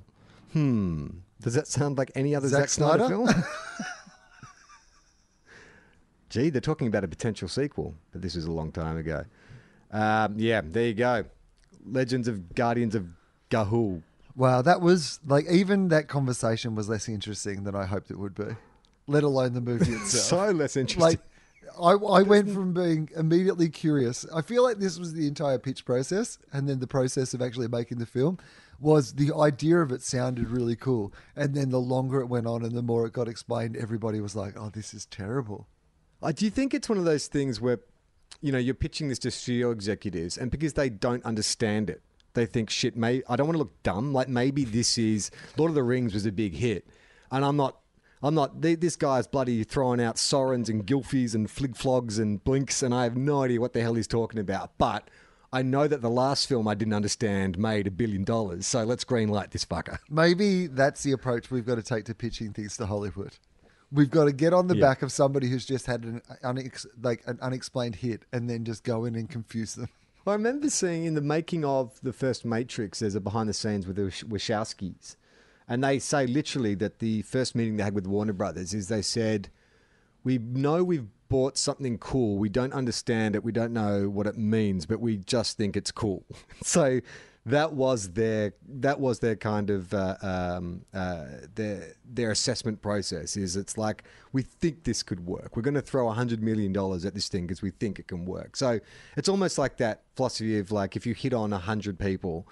Hmm. 0.52 1.08
Does 1.40 1.54
that 1.54 1.66
sound 1.66 1.98
like 1.98 2.12
any 2.14 2.34
other 2.34 2.48
Zack 2.48 2.60
Zack, 2.60 2.68
Snyder, 2.68 3.06
Snyder? 3.06 3.26
film? 3.26 3.44
Gee, 6.30 6.50
they're 6.50 6.60
talking 6.60 6.86
about 6.86 7.04
a 7.04 7.08
potential 7.08 7.48
sequel, 7.48 7.94
but 8.12 8.22
this 8.22 8.36
was 8.36 8.46
a 8.46 8.52
long 8.52 8.72
time 8.72 8.96
ago. 8.96 9.24
Um, 9.90 10.36
yeah, 10.38 10.62
there 10.64 10.86
you 10.86 10.94
go. 10.94 11.24
Legends 11.84 12.28
of 12.28 12.54
Guardians 12.54 12.94
of 12.94 13.06
Ga'Hoole. 13.50 14.02
Wow, 14.34 14.62
that 14.62 14.80
was 14.80 15.20
like 15.26 15.44
even 15.50 15.88
that 15.88 16.08
conversation 16.08 16.74
was 16.74 16.88
less 16.88 17.08
interesting 17.08 17.64
than 17.64 17.74
I 17.74 17.84
hoped 17.84 18.10
it 18.10 18.18
would 18.18 18.34
be, 18.34 18.44
let 19.06 19.22
alone 19.24 19.52
the 19.52 19.60
movie 19.60 19.92
itself. 19.92 20.24
So 20.24 20.50
less 20.50 20.76
interesting. 20.76 21.00
like 21.00 21.20
I, 21.80 21.92
I 21.92 22.22
went 22.22 22.50
from 22.50 22.72
being 22.72 23.08
immediately 23.16 23.68
curious. 23.68 24.26
I 24.34 24.42
feel 24.42 24.62
like 24.62 24.78
this 24.78 24.98
was 24.98 25.14
the 25.14 25.26
entire 25.26 25.58
pitch 25.58 25.84
process, 25.84 26.38
and 26.52 26.68
then 26.68 26.80
the 26.80 26.86
process 26.86 27.34
of 27.34 27.42
actually 27.42 27.68
making 27.68 27.98
the 27.98 28.06
film 28.06 28.38
was 28.80 29.14
the 29.14 29.32
idea 29.34 29.78
of 29.78 29.92
it 29.92 30.02
sounded 30.02 30.48
really 30.48 30.76
cool, 30.76 31.12
and 31.36 31.54
then 31.54 31.70
the 31.70 31.80
longer 31.80 32.20
it 32.20 32.26
went 32.26 32.46
on 32.46 32.64
and 32.64 32.76
the 32.76 32.82
more 32.82 33.06
it 33.06 33.12
got 33.12 33.28
explained, 33.28 33.76
everybody 33.76 34.20
was 34.20 34.34
like, 34.34 34.54
"Oh, 34.56 34.70
this 34.70 34.92
is 34.92 35.06
terrible." 35.06 35.68
Uh, 36.22 36.32
do 36.32 36.44
you 36.44 36.50
think 36.50 36.74
it's 36.74 36.88
one 36.88 36.98
of 36.98 37.04
those 37.04 37.26
things 37.26 37.60
where, 37.60 37.80
you 38.40 38.52
know, 38.52 38.58
you're 38.58 38.74
pitching 38.74 39.08
this 39.08 39.18
to 39.20 39.30
studio 39.30 39.70
executives, 39.70 40.36
and 40.36 40.50
because 40.50 40.74
they 40.74 40.88
don't 40.88 41.24
understand 41.24 41.90
it, 41.90 42.02
they 42.34 42.46
think, 42.46 42.70
shit, 42.70 42.96
may 42.96 43.22
I 43.28 43.36
don't 43.36 43.46
want 43.46 43.54
to 43.54 43.58
look 43.58 43.82
dumb. 43.82 44.12
Like 44.12 44.28
maybe 44.28 44.64
this 44.64 44.98
is 44.98 45.30
Lord 45.56 45.70
of 45.70 45.74
the 45.74 45.82
Rings 45.82 46.14
was 46.14 46.26
a 46.26 46.32
big 46.32 46.54
hit, 46.54 46.86
and 47.30 47.44
I'm 47.44 47.56
not. 47.56 47.78
I'm 48.22 48.34
not. 48.34 48.62
th- 48.62 48.80
This 48.80 48.96
guy's 48.96 49.26
bloody 49.26 49.64
throwing 49.64 50.00
out 50.00 50.16
Sorens 50.16 50.68
and 50.68 50.86
Gylfies 50.86 51.34
and 51.34 51.48
Fligflogs 51.48 52.18
and 52.18 52.42
Blinks, 52.44 52.82
and 52.82 52.94
I 52.94 53.04
have 53.04 53.16
no 53.16 53.42
idea 53.42 53.60
what 53.60 53.72
the 53.72 53.80
hell 53.82 53.94
he's 53.94 54.06
talking 54.06 54.38
about. 54.40 54.78
But 54.78 55.08
I 55.52 55.62
know 55.62 55.86
that 55.88 56.00
the 56.02 56.10
last 56.10 56.48
film 56.48 56.68
I 56.68 56.74
didn't 56.74 56.94
understand 56.94 57.58
made 57.58 57.86
a 57.86 57.90
billion 57.90 58.24
dollars, 58.24 58.66
so 58.66 58.84
let's 58.84 59.04
greenlight 59.04 59.50
this 59.50 59.64
fucker. 59.64 59.98
Maybe 60.08 60.66
that's 60.66 61.02
the 61.02 61.12
approach 61.12 61.50
we've 61.50 61.66
got 61.66 61.74
to 61.74 61.82
take 61.82 62.04
to 62.06 62.14
pitching 62.14 62.52
things 62.52 62.76
to 62.78 62.86
Hollywood. 62.86 63.36
We've 63.90 64.08
got 64.10 64.24
to 64.24 64.32
get 64.32 64.54
on 64.54 64.68
the 64.68 64.76
Yeah. 64.76 64.80
back 64.88 65.02
of 65.02 65.12
somebody 65.12 65.48
who's 65.48 65.66
just 65.66 65.84
had 65.86 66.04
an 66.04 66.22
unex- 66.42 66.86
like 67.02 67.22
an 67.26 67.38
unexplained 67.42 67.96
hit, 67.96 68.24
and 68.32 68.48
then 68.48 68.64
just 68.64 68.84
go 68.84 69.04
in 69.04 69.14
and 69.14 69.28
confuse 69.28 69.74
them. 69.74 69.88
I 70.26 70.32
remember 70.34 70.70
seeing 70.70 71.04
in 71.04 71.14
the 71.14 71.20
making 71.20 71.64
of 71.64 72.00
the 72.02 72.12
first 72.12 72.44
Matrix, 72.44 73.00
there's 73.00 73.16
a 73.16 73.20
behind 73.20 73.48
the 73.48 73.52
scenes 73.52 73.86
with 73.88 73.96
the 73.96 74.04
Wach- 74.04 74.30
Wachowskis. 74.40 75.16
And 75.68 75.82
they 75.82 75.98
say 75.98 76.26
literally 76.26 76.74
that 76.76 76.98
the 76.98 77.22
first 77.22 77.54
meeting 77.54 77.76
they 77.76 77.84
had 77.84 77.94
with 77.94 78.06
Warner 78.06 78.32
Brothers 78.32 78.74
is 78.74 78.88
they 78.88 79.02
said, 79.02 79.48
We 80.24 80.38
know 80.38 80.84
we've 80.84 81.08
bought 81.28 81.56
something 81.56 81.96
cool. 81.98 82.36
We 82.36 82.48
don't 82.48 82.74
understand 82.74 83.34
it. 83.34 83.42
We 83.42 83.52
don't 83.52 83.72
know 83.72 84.08
what 84.08 84.26
it 84.26 84.36
means, 84.36 84.84
but 84.84 85.00
we 85.00 85.16
just 85.16 85.56
think 85.56 85.76
it's 85.76 85.90
cool. 85.90 86.24
so 86.62 87.00
that 87.44 87.72
was 87.72 88.10
their 88.10 88.52
that 88.68 89.00
was 89.00 89.18
their 89.18 89.34
kind 89.34 89.70
of 89.70 89.92
uh, 89.92 90.16
um, 90.22 90.84
uh, 90.94 91.24
their 91.54 91.94
their 92.04 92.30
assessment 92.30 92.82
process. 92.82 93.36
Is 93.36 93.56
it's 93.56 93.76
like 93.76 94.04
we 94.32 94.42
think 94.42 94.84
this 94.84 95.02
could 95.02 95.26
work. 95.26 95.56
We're 95.56 95.62
going 95.62 95.74
to 95.74 95.80
throw 95.80 96.08
hundred 96.10 96.42
million 96.42 96.72
dollars 96.72 97.04
at 97.04 97.14
this 97.14 97.28
thing 97.28 97.46
because 97.46 97.62
we 97.62 97.70
think 97.70 97.98
it 97.98 98.06
can 98.06 98.24
work. 98.26 98.54
So 98.54 98.78
it's 99.16 99.28
almost 99.28 99.58
like 99.58 99.78
that 99.78 100.02
philosophy 100.14 100.58
of 100.58 100.70
like 100.70 100.96
if 100.96 101.06
you 101.06 101.14
hit 101.14 101.32
on 101.32 101.50
hundred 101.50 101.98
people, 101.98 102.46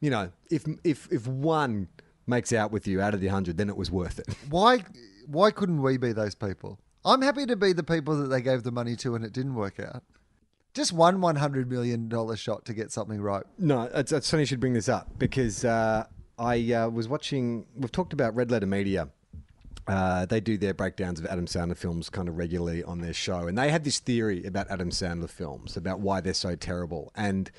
you 0.00 0.10
know, 0.10 0.30
if 0.50 0.64
if 0.82 1.08
if 1.12 1.26
one 1.26 1.88
makes 2.26 2.52
out 2.52 2.70
with 2.70 2.86
you 2.86 3.00
out 3.00 3.14
of 3.14 3.20
the 3.20 3.28
hundred, 3.28 3.56
then 3.56 3.68
it 3.68 3.76
was 3.76 3.90
worth 3.90 4.18
it. 4.18 4.28
Why? 4.50 4.84
Why 5.26 5.50
couldn't 5.50 5.82
we 5.82 5.96
be 5.96 6.12
those 6.12 6.34
people? 6.34 6.78
I'm 7.04 7.22
happy 7.22 7.46
to 7.46 7.56
be 7.56 7.72
the 7.72 7.82
people 7.82 8.16
that 8.16 8.28
they 8.28 8.40
gave 8.40 8.62
the 8.62 8.70
money 8.70 8.96
to 8.96 9.14
and 9.14 9.24
it 9.24 9.32
didn't 9.32 9.54
work 9.54 9.80
out. 9.80 10.02
Just 10.74 10.92
one 10.92 11.20
one 11.20 11.36
hundred 11.36 11.70
million 11.70 12.08
dollar 12.08 12.36
shot 12.36 12.64
to 12.66 12.74
get 12.74 12.90
something 12.90 13.20
right. 13.20 13.44
No, 13.58 13.82
it's, 13.94 14.12
it's 14.12 14.30
funny 14.30 14.42
you 14.42 14.46
should 14.46 14.60
bring 14.60 14.72
this 14.72 14.88
up 14.88 15.18
because 15.18 15.64
uh, 15.64 16.06
I 16.38 16.72
uh, 16.72 16.88
was 16.88 17.08
watching. 17.08 17.66
We've 17.76 17.92
talked 17.92 18.12
about 18.12 18.34
Red 18.34 18.50
Letter 18.50 18.66
Media. 18.66 19.08
Uh, 19.86 20.24
they 20.26 20.40
do 20.40 20.56
their 20.56 20.72
breakdowns 20.72 21.18
of 21.18 21.26
Adam 21.26 21.46
Sandler 21.46 21.76
films 21.76 22.08
kind 22.08 22.28
of 22.28 22.38
regularly 22.38 22.84
on 22.84 23.00
their 23.00 23.12
show, 23.12 23.48
and 23.48 23.58
they 23.58 23.70
had 23.70 23.84
this 23.84 23.98
theory 23.98 24.44
about 24.44 24.70
Adam 24.70 24.90
Sandler 24.90 25.28
films 25.28 25.76
about 25.76 26.00
why 26.00 26.20
they're 26.20 26.32
so 26.32 26.54
terrible. 26.54 27.12
And 27.16 27.50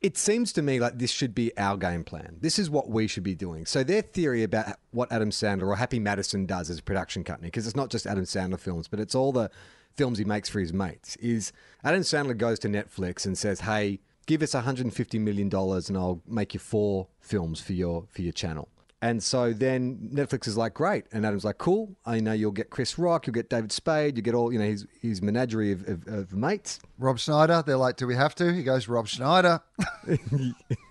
it 0.00 0.16
seems 0.16 0.52
to 0.52 0.62
me 0.62 0.78
like 0.78 0.98
this 0.98 1.10
should 1.10 1.34
be 1.34 1.56
our 1.58 1.76
game 1.76 2.04
plan. 2.04 2.36
This 2.40 2.58
is 2.58 2.70
what 2.70 2.88
we 2.88 3.06
should 3.06 3.24
be 3.24 3.34
doing. 3.34 3.66
So 3.66 3.82
their 3.82 4.02
theory 4.02 4.44
about 4.44 4.76
what 4.92 5.10
Adam 5.10 5.30
Sandler 5.30 5.66
or 5.66 5.76
Happy 5.76 5.98
Madison 5.98 6.46
does 6.46 6.70
as 6.70 6.78
a 6.78 6.82
production 6.82 7.24
company, 7.24 7.48
because 7.48 7.66
it's 7.66 7.76
not 7.76 7.90
just 7.90 8.06
Adam 8.06 8.24
Sandler 8.24 8.60
films, 8.60 8.86
but 8.86 9.00
it's 9.00 9.14
all 9.14 9.32
the 9.32 9.50
films 9.96 10.18
he 10.18 10.24
makes 10.24 10.48
for 10.48 10.60
his 10.60 10.72
mates, 10.72 11.16
is 11.16 11.52
Adam 11.82 12.02
Sandler 12.02 12.36
goes 12.36 12.60
to 12.60 12.68
Netflix 12.68 13.26
and 13.26 13.36
says, 13.36 13.60
"Hey, 13.60 13.98
give 14.26 14.42
us 14.42 14.54
150 14.54 15.18
million 15.18 15.48
dollars, 15.48 15.88
and 15.88 15.98
I'll 15.98 16.22
make 16.26 16.54
you 16.54 16.60
four 16.60 17.08
films 17.18 17.60
for 17.60 17.72
your 17.72 18.06
for 18.08 18.22
your 18.22 18.32
channel." 18.32 18.68
And 19.00 19.22
so 19.22 19.52
then 19.52 20.10
Netflix 20.12 20.48
is 20.48 20.56
like, 20.56 20.74
great. 20.74 21.04
And 21.12 21.24
Adam's 21.24 21.44
like, 21.44 21.58
cool. 21.58 21.94
I 22.04 22.18
know 22.18 22.32
you'll 22.32 22.50
get 22.50 22.70
Chris 22.70 22.98
Rock, 22.98 23.26
you'll 23.26 23.34
get 23.34 23.48
David 23.48 23.70
Spade, 23.70 24.16
you 24.16 24.22
get 24.22 24.34
all, 24.34 24.52
you 24.52 24.58
know, 24.58 24.64
his, 24.64 24.86
his 25.00 25.22
menagerie 25.22 25.70
of, 25.70 25.86
of, 25.88 26.08
of 26.08 26.32
mates. 26.32 26.80
Rob 26.98 27.18
Schneider. 27.18 27.62
They're 27.64 27.76
like, 27.76 27.96
do 27.96 28.06
we 28.08 28.16
have 28.16 28.34
to? 28.36 28.52
He 28.52 28.64
goes, 28.64 28.88
Rob 28.88 29.06
Schneider. 29.06 29.60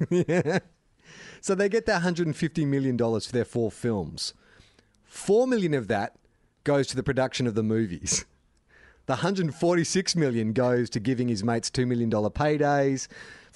yeah. 0.10 0.60
So 1.40 1.54
they 1.54 1.70
get 1.70 1.86
that 1.86 2.02
$150 2.02 2.68
million 2.68 2.98
for 2.98 3.32
their 3.32 3.46
four 3.46 3.72
films. 3.72 4.34
Four 5.06 5.48
million 5.48 5.76
of 5.76 5.88
that 5.88 6.16
goes 6.64 6.88
to 6.88 6.96
the 6.96 7.04
production 7.04 7.48
of 7.48 7.56
the 7.56 7.64
movies. 7.64 8.26
The 9.06 9.14
146 9.14 10.16
million 10.18 10.52
goes 10.52 10.90
to 10.90 11.00
giving 11.00 11.30
his 11.30 11.42
mates 11.42 11.70
$2 11.70 11.88
million 11.88 12.12
paydays, 12.12 13.08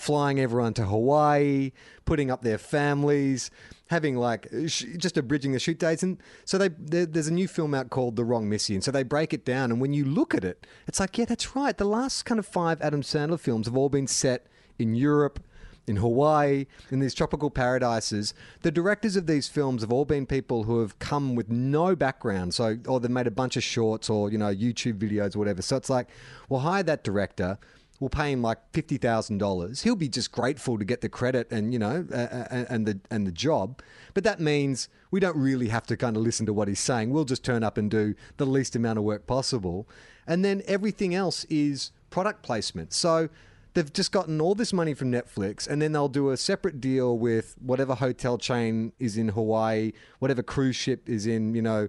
flying 0.02 0.40
everyone 0.40 0.74
to 0.74 0.86
Hawaii, 0.86 1.72
putting 2.06 2.32
up 2.32 2.42
their 2.42 2.58
families, 2.58 3.52
having 3.92 4.16
like 4.16 4.48
sh- 4.68 4.86
just 4.98 5.16
abridging 5.16 5.52
the 5.52 5.60
shoot 5.60 5.78
dates. 5.78 6.02
And 6.02 6.18
so 6.44 6.58
they, 6.58 6.70
there, 6.70 7.06
there's 7.06 7.28
a 7.28 7.34
new 7.34 7.48
film 7.48 7.76
out 7.76 7.92
called 7.92 8.16
The 8.16 8.26
Wrong 8.26 8.50
Missy. 8.50 8.74
And 8.74 8.84
so 8.84 8.90
they 8.90 9.04
break 9.04 9.32
it 9.32 9.46
down. 9.46 9.72
And 9.72 9.80
when 9.80 9.94
you 9.94 10.04
look 10.04 10.34
at 10.34 10.44
it, 10.44 10.66
it's 10.88 11.00
like, 11.00 11.18
yeah, 11.18 11.26
that's 11.26 11.56
right. 11.56 11.78
The 11.78 11.86
last 11.86 12.24
kind 12.24 12.40
of 12.40 12.48
five 12.48 12.82
Adam 12.82 13.02
Sandler 13.02 13.40
films 13.40 13.68
have 13.68 13.78
all 13.78 13.90
been 13.90 14.08
set 14.08 14.48
in 14.80 14.96
Europe, 14.96 15.40
in 15.86 15.98
Hawaii, 15.98 16.66
in 16.90 17.00
these 17.00 17.14
tropical 17.14 17.52
paradises. 17.52 18.34
The 18.62 18.72
directors 18.72 19.16
of 19.16 19.28
these 19.28 19.48
films 19.48 19.84
have 19.84 19.92
all 19.92 20.06
been 20.06 20.26
people 20.26 20.64
who 20.64 20.80
have 20.80 20.98
come 20.98 21.36
with 21.36 21.50
no 21.50 21.96
background, 21.96 22.54
so 22.54 22.78
or 22.88 23.00
they've 23.00 23.12
made 23.12 23.28
a 23.28 23.32
bunch 23.32 23.56
of 23.58 23.64
shorts 23.64 24.10
or 24.10 24.32
you 24.32 24.38
know 24.38 24.54
YouTube 24.54 24.98
videos 24.98 25.36
or 25.36 25.40
whatever. 25.40 25.62
So 25.62 25.76
it's 25.76 25.90
like, 25.90 26.08
we'll 26.50 26.62
hire 26.62 26.84
that 26.84 27.04
director. 27.04 27.60
We'll 28.02 28.10
pay 28.10 28.32
him 28.32 28.42
like 28.42 28.58
fifty 28.74 28.98
thousand 28.98 29.38
dollars. 29.38 29.84
He'll 29.84 29.96
be 29.96 30.10
just 30.10 30.32
grateful 30.32 30.80
to 30.80 30.84
get 30.84 31.02
the 31.02 31.08
credit 31.08 31.52
and 31.52 31.72
you 31.72 31.78
know 31.78 32.08
uh, 32.12 32.66
and 32.68 32.88
the 32.88 33.00
and 33.12 33.28
the 33.28 33.32
job. 33.32 33.80
But 34.16 34.24
that 34.24 34.40
means 34.40 34.90
we 35.12 35.20
don't 35.20 35.38
really 35.38 35.68
have 35.68 35.86
to 35.86 35.96
kind 35.96 36.18
of 36.18 36.24
listen 36.24 36.48
to 36.48 36.54
what 36.54 36.68
he's 36.68 36.80
saying. 36.80 37.12
We'll 37.12 37.26
just 37.26 37.46
turn 37.46 37.64
up 37.64 37.78
and 37.78 37.92
do 37.92 38.16
the 38.38 38.48
least 38.48 38.76
amount 38.76 38.98
of 38.98 39.06
work 39.06 39.28
possible, 39.28 39.88
and 40.26 40.44
then 40.44 40.64
everything 40.66 41.14
else 41.14 41.46
is 41.46 41.92
product 42.10 42.42
placement. 42.42 42.92
So 42.92 43.30
they've 43.76 43.94
just 43.94 44.12
gotten 44.12 44.42
all 44.42 44.56
this 44.56 44.74
money 44.74 44.96
from 44.96 45.12
Netflix, 45.12 45.68
and 45.68 45.80
then 45.80 45.92
they'll 45.92 46.10
do 46.10 46.32
a 46.32 46.38
separate 46.38 46.82
deal 46.82 47.20
with 47.20 47.56
whatever 47.62 47.94
hotel 47.94 48.40
chain 48.40 48.94
is 48.98 49.16
in 49.16 49.30
Hawaii, 49.30 49.92
whatever 50.18 50.42
cruise 50.42 50.76
ship 50.76 51.08
is 51.08 51.28
in, 51.28 51.54
you 51.54 51.62
know, 51.62 51.88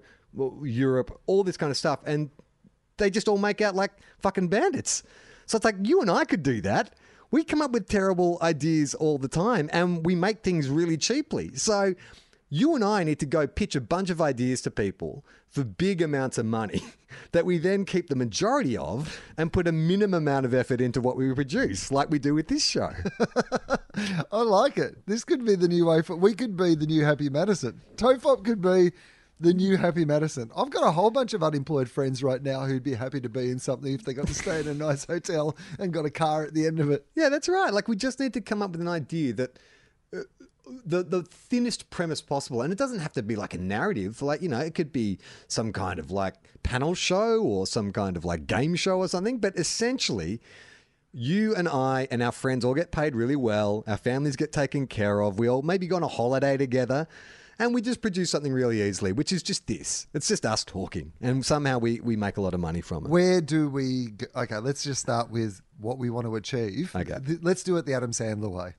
Europe, 0.62 1.18
all 1.24 1.42
this 1.42 1.56
kind 1.56 1.70
of 1.70 1.76
stuff, 1.78 2.00
and 2.04 2.28
they 2.98 3.08
just 3.08 3.28
all 3.28 3.38
make 3.38 3.62
out 3.62 3.74
like 3.74 3.92
fucking 4.18 4.48
bandits. 4.48 5.02
So 5.46 5.56
it's 5.56 5.64
like 5.64 5.76
you 5.82 6.00
and 6.00 6.10
I 6.10 6.24
could 6.24 6.42
do 6.42 6.60
that. 6.62 6.94
we 7.30 7.44
come 7.44 7.62
up 7.62 7.72
with 7.72 7.88
terrible 7.88 8.38
ideas 8.42 8.94
all 8.94 9.18
the 9.18 9.28
time 9.28 9.70
and 9.72 10.04
we 10.04 10.14
make 10.14 10.42
things 10.42 10.68
really 10.68 10.96
cheaply. 10.96 11.54
So 11.54 11.94
you 12.50 12.74
and 12.74 12.84
I 12.84 13.02
need 13.02 13.18
to 13.20 13.26
go 13.26 13.46
pitch 13.46 13.74
a 13.74 13.80
bunch 13.80 14.10
of 14.10 14.20
ideas 14.20 14.60
to 14.62 14.70
people 14.70 15.24
for 15.48 15.64
big 15.64 16.02
amounts 16.02 16.36
of 16.36 16.44
money 16.44 16.82
that 17.32 17.46
we 17.46 17.56
then 17.56 17.86
keep 17.86 18.08
the 18.08 18.14
majority 18.14 18.76
of 18.76 19.18
and 19.38 19.50
put 19.50 19.66
a 19.66 19.72
minimum 19.72 20.22
amount 20.22 20.44
of 20.44 20.52
effort 20.52 20.80
into 20.80 21.00
what 21.00 21.16
we 21.16 21.32
produce, 21.34 21.90
like 21.90 22.10
we 22.10 22.18
do 22.18 22.34
with 22.34 22.48
this 22.48 22.62
show. 22.62 22.90
I 24.32 24.42
like 24.42 24.76
it. 24.76 25.06
This 25.06 25.24
could 25.24 25.44
be 25.46 25.54
the 25.54 25.68
new 25.68 25.86
way 25.86 26.02
for. 26.02 26.14
We 26.14 26.34
could 26.34 26.54
be 26.54 26.74
the 26.74 26.86
new 26.86 27.04
Happy 27.04 27.30
Madison. 27.30 27.80
Tofop 27.96 28.44
could 28.44 28.60
be 28.60 28.92
the 29.42 29.52
new 29.52 29.76
Happy 29.76 30.04
Madison. 30.04 30.50
I've 30.56 30.70
got 30.70 30.86
a 30.86 30.92
whole 30.92 31.10
bunch 31.10 31.34
of 31.34 31.42
unemployed 31.42 31.90
friends 31.90 32.22
right 32.22 32.40
now 32.40 32.64
who'd 32.64 32.84
be 32.84 32.94
happy 32.94 33.20
to 33.20 33.28
be 33.28 33.50
in 33.50 33.58
something 33.58 33.92
if 33.92 34.04
they 34.04 34.14
got 34.14 34.28
to 34.28 34.34
stay 34.34 34.60
in 34.60 34.68
a 34.68 34.74
nice 34.88 35.04
hotel 35.04 35.56
and 35.78 35.92
got 35.92 36.06
a 36.06 36.10
car 36.10 36.44
at 36.44 36.54
the 36.54 36.66
end 36.66 36.78
of 36.78 36.90
it. 36.90 37.06
Yeah, 37.16 37.28
that's 37.28 37.48
right. 37.48 37.72
Like 37.72 37.88
we 37.88 37.96
just 37.96 38.20
need 38.20 38.32
to 38.34 38.40
come 38.40 38.62
up 38.62 38.70
with 38.70 38.80
an 38.80 38.88
idea 38.88 39.32
that 39.34 39.58
uh, 40.16 40.20
the 40.86 41.02
the 41.02 41.22
thinnest 41.22 41.90
premise 41.90 42.22
possible, 42.22 42.62
and 42.62 42.72
it 42.72 42.78
doesn't 42.78 43.00
have 43.00 43.12
to 43.14 43.22
be 43.22 43.34
like 43.34 43.52
a 43.52 43.58
narrative. 43.58 44.22
Like 44.22 44.42
you 44.42 44.48
know, 44.48 44.60
it 44.60 44.74
could 44.74 44.92
be 44.92 45.18
some 45.48 45.72
kind 45.72 45.98
of 45.98 46.12
like 46.12 46.36
panel 46.62 46.94
show 46.94 47.42
or 47.42 47.66
some 47.66 47.92
kind 47.92 48.16
of 48.16 48.24
like 48.24 48.46
game 48.46 48.76
show 48.76 48.98
or 48.98 49.08
something. 49.08 49.38
But 49.38 49.58
essentially, 49.58 50.40
you 51.12 51.54
and 51.56 51.68
I 51.68 52.06
and 52.12 52.22
our 52.22 52.32
friends 52.32 52.64
all 52.64 52.74
get 52.74 52.92
paid 52.92 53.16
really 53.16 53.36
well. 53.36 53.82
Our 53.88 53.96
families 53.96 54.36
get 54.36 54.52
taken 54.52 54.86
care 54.86 55.20
of. 55.20 55.40
We 55.40 55.48
all 55.48 55.62
maybe 55.62 55.88
go 55.88 55.96
on 55.96 56.04
a 56.04 56.08
holiday 56.08 56.56
together. 56.56 57.08
And 57.58 57.74
we 57.74 57.82
just 57.82 58.00
produce 58.00 58.30
something 58.30 58.52
really 58.52 58.82
easily, 58.82 59.12
which 59.12 59.32
is 59.32 59.42
just 59.42 59.66
this. 59.66 60.06
It's 60.14 60.26
just 60.28 60.44
us 60.46 60.64
talking. 60.64 61.12
And 61.20 61.44
somehow 61.44 61.78
we, 61.78 62.00
we 62.00 62.16
make 62.16 62.36
a 62.36 62.40
lot 62.40 62.54
of 62.54 62.60
money 62.60 62.80
from 62.80 63.04
it. 63.04 63.10
Where 63.10 63.40
do 63.40 63.68
we? 63.68 64.06
Go? 64.10 64.26
Okay, 64.34 64.58
let's 64.58 64.82
just 64.82 65.00
start 65.00 65.30
with 65.30 65.60
what 65.78 65.98
we 65.98 66.10
want 66.10 66.26
to 66.26 66.34
achieve. 66.36 66.94
Okay. 66.96 67.18
Let's 67.42 67.62
do 67.62 67.76
it 67.76 67.86
the 67.86 67.94
Adam 67.94 68.10
Sandler 68.12 68.50
way. 68.50 68.74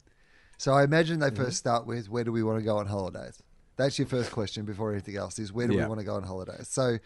So 0.57 0.73
I 0.73 0.83
imagine 0.83 1.19
they 1.19 1.27
Mm-hmm. 1.27 1.43
first 1.43 1.57
start 1.57 1.85
with 1.85 2.09
where 2.09 2.23
do 2.23 2.31
we 2.31 2.43
want 2.43 2.59
to 2.59 2.63
go 2.63 2.77
on 2.77 2.87
holidays? 2.87 3.41
That's 3.75 3.97
your 3.97 4.07
first 4.07 4.31
question 4.31 4.65
before 4.65 4.91
anything 4.91 5.17
else 5.17 5.39
is 5.39 5.51
where 5.53 5.67
do 5.67 5.73
Yeah. 5.75 5.83
we 5.83 5.87
want 5.89 5.99
to 5.99 6.05
go 6.05 6.15
on 6.15 6.23
holidays? 6.23 6.67
So 6.69 6.97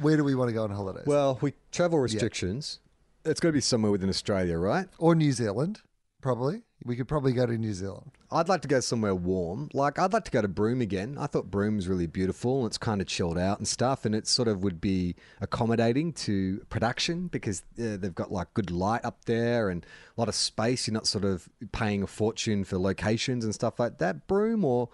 where 0.00 0.16
do 0.16 0.24
we 0.24 0.34
want 0.34 0.48
to 0.48 0.54
go 0.54 0.64
on 0.64 0.70
holidays? 0.70 1.04
Well, 1.06 1.38
we 1.40 1.54
travel 1.72 1.98
restrictions. 1.98 2.80
It's 3.24 3.40
got 3.40 3.48
to 3.48 3.52
be 3.52 3.60
somewhere 3.60 3.90
within 3.92 4.08
Australia, 4.08 4.56
right? 4.58 4.86
or 4.98 5.14
New 5.14 5.32
Zealand, 5.32 5.80
probably. 6.22 6.62
We 6.88 6.96
could 6.96 7.06
probably 7.06 7.32
go 7.32 7.44
to 7.44 7.58
New 7.58 7.74
Zealand. 7.74 8.12
I'd 8.32 8.48
like 8.48 8.62
to 8.62 8.68
go 8.68 8.80
somewhere 8.80 9.14
warm. 9.14 9.68
Like 9.74 9.98
I'd 9.98 10.14
like 10.14 10.24
to 10.24 10.30
go 10.30 10.40
to 10.40 10.48
Broome 10.48 10.80
again. 10.80 11.18
I 11.20 11.26
thought 11.26 11.50
Broome's 11.50 11.86
really 11.86 12.06
beautiful 12.06 12.60
and 12.60 12.66
it's 12.68 12.78
kind 12.78 13.02
of 13.02 13.06
chilled 13.06 13.36
out 13.36 13.58
and 13.58 13.68
stuff, 13.68 14.06
and 14.06 14.14
it 14.14 14.26
sort 14.26 14.48
of 14.48 14.62
would 14.62 14.80
be 14.80 15.14
accommodating 15.42 16.14
to 16.14 16.64
production 16.70 17.28
because 17.28 17.62
uh, 17.78 17.98
they've 17.98 18.14
got 18.14 18.32
like 18.32 18.54
good 18.54 18.70
light 18.70 19.04
up 19.04 19.26
there 19.26 19.68
and 19.68 19.84
a 20.16 20.20
lot 20.20 20.28
of 20.28 20.34
space. 20.34 20.88
You're 20.88 20.94
not 20.94 21.06
sort 21.06 21.26
of 21.26 21.48
paying 21.72 22.02
a 22.02 22.06
fortune 22.06 22.64
for 22.64 22.78
locations 22.78 23.44
and 23.44 23.54
stuff 23.54 23.78
like 23.78 23.98
that. 23.98 24.26
Broome 24.26 24.64
or 24.64 24.88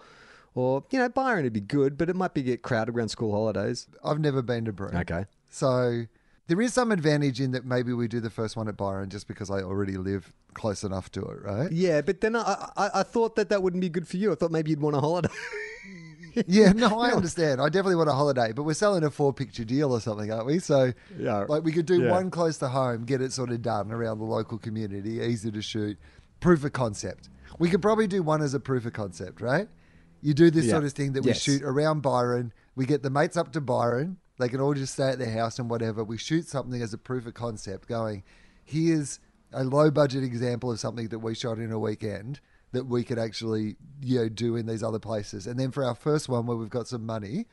or 0.53 0.83
you 0.91 0.99
know 0.99 1.07
Byron 1.07 1.45
would 1.45 1.53
be 1.53 1.61
good, 1.61 1.97
but 1.97 2.09
it 2.09 2.15
might 2.17 2.33
be 2.33 2.43
get 2.43 2.61
crowded 2.61 2.93
around 2.93 3.09
school 3.09 3.31
holidays. 3.31 3.87
I've 4.03 4.19
never 4.19 4.41
been 4.41 4.65
to 4.65 4.73
Broome. 4.73 4.97
Okay. 4.97 5.25
So 5.49 6.07
there 6.47 6.61
is 6.61 6.73
some 6.73 6.91
advantage 6.91 7.41
in 7.41 7.51
that 7.51 7.65
maybe 7.65 7.91
we 7.93 8.07
do 8.07 8.19
the 8.19 8.29
first 8.29 8.55
one 8.55 8.67
at 8.67 8.77
Byron 8.77 9.09
just 9.09 9.27
because 9.27 9.49
I 9.49 9.61
already 9.61 9.97
live 9.97 10.33
close 10.53 10.83
enough 10.83 11.11
to 11.13 11.21
it, 11.21 11.41
right? 11.41 11.71
Yeah, 11.71 12.01
but 12.01 12.21
then 12.21 12.35
I, 12.35 12.69
I 12.77 12.89
I 12.95 13.03
thought 13.03 13.35
that 13.35 13.49
that 13.49 13.61
wouldn't 13.63 13.81
be 13.81 13.89
good 13.89 14.07
for 14.07 14.17
you. 14.17 14.31
I 14.31 14.35
thought 14.35 14.51
maybe 14.51 14.69
you'd 14.71 14.81
want 14.81 14.95
a 14.95 14.99
holiday. 15.01 15.29
Yeah, 16.47 16.73
no, 16.73 16.99
I 16.99 17.11
understand. 17.13 17.61
I 17.61 17.69
definitely 17.69 17.95
want 17.95 18.09
a 18.09 18.13
holiday, 18.13 18.51
but 18.51 18.63
we're 18.63 18.73
selling 18.73 19.05
a 19.05 19.09
four 19.09 19.31
picture 19.31 19.63
deal 19.63 19.93
or 19.93 20.01
something, 20.01 20.33
aren't 20.33 20.45
we? 20.45 20.59
So, 20.59 20.91
Yeah. 21.17 21.45
like, 21.47 21.63
we 21.63 21.71
could 21.71 21.85
do 21.85 22.01
Yeah. 22.01 22.11
one 22.11 22.29
close 22.29 22.57
to 22.57 22.67
home, 22.67 23.05
get 23.05 23.21
it 23.21 23.31
sort 23.31 23.51
of 23.51 23.61
done 23.61 23.89
around 23.89 24.17
the 24.19 24.25
local 24.25 24.57
community, 24.57 25.21
easy 25.21 25.49
to 25.51 25.61
shoot, 25.61 25.97
proof 26.41 26.65
of 26.65 26.73
concept. 26.73 27.29
We 27.57 27.69
could 27.69 27.81
probably 27.81 28.07
do 28.07 28.21
one 28.21 28.41
as 28.41 28.53
a 28.53 28.59
proof 28.59 28.85
of 28.85 28.91
concept, 28.91 29.39
right? 29.39 29.69
You 30.21 30.33
do 30.33 30.51
this 30.51 30.65
Yeah. 30.65 30.71
sort 30.71 30.83
of 30.83 30.91
thing 30.91 31.13
that 31.13 31.21
we 31.23 31.29
Yes. 31.29 31.39
shoot 31.39 31.61
around 31.63 32.01
Byron. 32.01 32.51
We 32.75 32.85
get 32.85 33.01
the 33.01 33.09
mates 33.09 33.37
up 33.37 33.53
to 33.53 33.61
Byron. 33.61 34.17
They 34.37 34.49
can 34.49 34.59
all 34.59 34.73
just 34.73 34.93
stay 34.93 35.09
at 35.09 35.19
their 35.19 35.31
house 35.31 35.59
and 35.59 35.69
whatever. 35.69 36.03
We 36.03 36.17
shoot 36.17 36.47
something 36.47 36.81
as 36.81 36.93
a 36.93 36.97
proof 36.97 37.25
of 37.25 37.33
concept, 37.33 37.87
going, 37.87 38.23
here's 38.63 39.19
a 39.53 39.63
low 39.63 39.89
budget 39.89 40.23
example 40.23 40.71
of 40.71 40.79
something 40.79 41.07
that 41.09 41.19
we 41.19 41.35
shot 41.35 41.57
in 41.57 41.71
a 41.71 41.79
weekend 41.79 42.41
that 42.71 42.85
we 42.85 43.03
could 43.03 43.17
actually 43.17 43.77
you 44.01 44.19
know 44.19 44.29
do 44.29 44.55
in 44.55 44.65
these 44.65 44.83
other 44.83 44.99
places. 44.99 45.47
And 45.47 45.59
then 45.59 45.71
for 45.71 45.83
our 45.83 45.95
first 45.95 46.27
one 46.27 46.45
where 46.45 46.57
we've 46.57 46.69
got 46.69 46.87
some 46.87 47.05
money, 47.05 47.45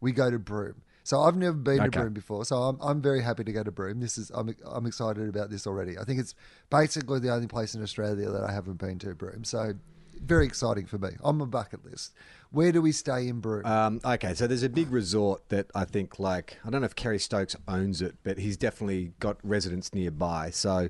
we 0.00 0.12
go 0.12 0.30
to 0.30 0.38
Broome. 0.38 0.82
So 1.04 1.22
I've 1.22 1.36
never 1.36 1.56
been 1.56 1.82
to 1.82 1.90
Broome 1.90 2.12
before, 2.12 2.44
so 2.44 2.56
I'm, 2.56 2.78
I'm 2.82 3.00
very 3.00 3.22
happy 3.22 3.42
to 3.42 3.52
go 3.52 3.62
to 3.62 3.72
Broome. 3.72 4.00
This 4.00 4.18
is 4.18 4.30
I'm 4.34 4.54
I'm 4.66 4.84
excited 4.84 5.26
about 5.26 5.48
this 5.48 5.66
already. 5.66 5.96
I 5.98 6.04
think 6.04 6.20
it's 6.20 6.34
basically 6.68 7.18
the 7.18 7.32
only 7.32 7.46
place 7.46 7.74
in 7.74 7.82
Australia 7.82 8.28
that 8.28 8.44
I 8.44 8.52
haven't 8.52 8.76
been 8.76 8.98
to 8.98 9.14
Broome. 9.14 9.44
So 9.44 9.72
very 10.18 10.46
exciting 10.46 10.86
for 10.86 10.98
me. 10.98 11.10
On 11.22 11.36
my 11.38 11.44
bucket 11.44 11.84
list. 11.84 12.12
Where 12.50 12.72
do 12.72 12.80
we 12.80 12.92
stay 12.92 13.28
in 13.28 13.40
Broome? 13.40 13.66
Um, 13.66 14.00
okay, 14.04 14.32
so 14.34 14.46
there's 14.46 14.62
a 14.62 14.68
big 14.70 14.90
resort 14.90 15.48
that 15.50 15.66
I 15.74 15.84
think, 15.84 16.18
like, 16.18 16.56
I 16.64 16.70
don't 16.70 16.80
know 16.80 16.86
if 16.86 16.96
Kerry 16.96 17.18
Stokes 17.18 17.54
owns 17.66 18.00
it, 18.00 18.16
but 18.22 18.38
he's 18.38 18.56
definitely 18.56 19.12
got 19.20 19.36
residents 19.42 19.92
nearby. 19.92 20.48
So 20.50 20.88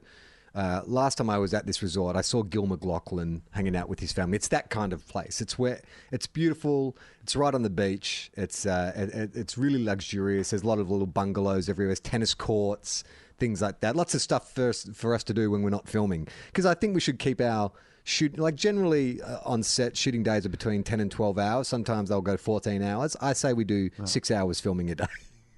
uh, 0.54 0.82
last 0.86 1.18
time 1.18 1.28
I 1.28 1.38
was 1.38 1.52
at 1.54 1.66
this 1.66 1.82
resort, 1.82 2.14
I 2.14 2.20
saw 2.20 2.42
Gil 2.44 2.66
McLachlan 2.68 3.42
hanging 3.50 3.74
out 3.74 3.88
with 3.88 3.98
his 3.98 4.12
family. 4.12 4.36
It's 4.36 4.48
that 4.48 4.70
kind 4.70 4.92
of 4.92 5.06
place. 5.08 5.40
It's 5.40 5.58
where 5.58 5.80
it's 6.12 6.28
beautiful. 6.28 6.96
It's 7.22 7.34
right 7.34 7.52
on 7.54 7.62
the 7.62 7.70
beach. 7.70 8.30
It's 8.36 8.64
uh, 8.64 8.92
it- 8.94 9.34
it's 9.34 9.58
really 9.58 9.82
luxurious. 9.82 10.50
There's 10.50 10.62
a 10.62 10.66
lot 10.66 10.78
of 10.78 10.90
little 10.90 11.06
bungalows 11.06 11.68
everywhere. 11.68 11.88
There's 11.88 12.00
tennis 12.00 12.34
courts, 12.34 13.02
things 13.38 13.60
like 13.60 13.80
that. 13.80 13.96
Lots 13.96 14.14
of 14.14 14.20
stuff 14.22 14.52
for 14.54 14.68
us, 14.68 14.88
for 14.94 15.12
us 15.14 15.24
to 15.24 15.34
do 15.34 15.50
when 15.50 15.62
we're 15.62 15.70
not 15.70 15.88
filming. 15.88 16.28
Because 16.46 16.66
I 16.66 16.74
think 16.74 16.94
we 16.94 17.00
should 17.00 17.18
keep 17.18 17.40
our 17.40 17.72
shoot 18.08 18.38
like 18.38 18.54
generally 18.54 19.20
uh, 19.20 19.38
on 19.44 19.62
set 19.62 19.96
shooting 19.96 20.22
days 20.22 20.46
are 20.46 20.48
between 20.48 20.82
10 20.82 21.00
and 21.00 21.10
12 21.10 21.38
hours 21.38 21.68
sometimes 21.68 22.08
they'll 22.08 22.22
go 22.22 22.36
14 22.36 22.82
hours 22.82 23.16
i 23.20 23.32
say 23.32 23.52
we 23.52 23.64
do 23.64 23.90
six 24.04 24.30
hours 24.30 24.60
filming 24.60 24.90
a 24.90 24.94
day 24.94 25.04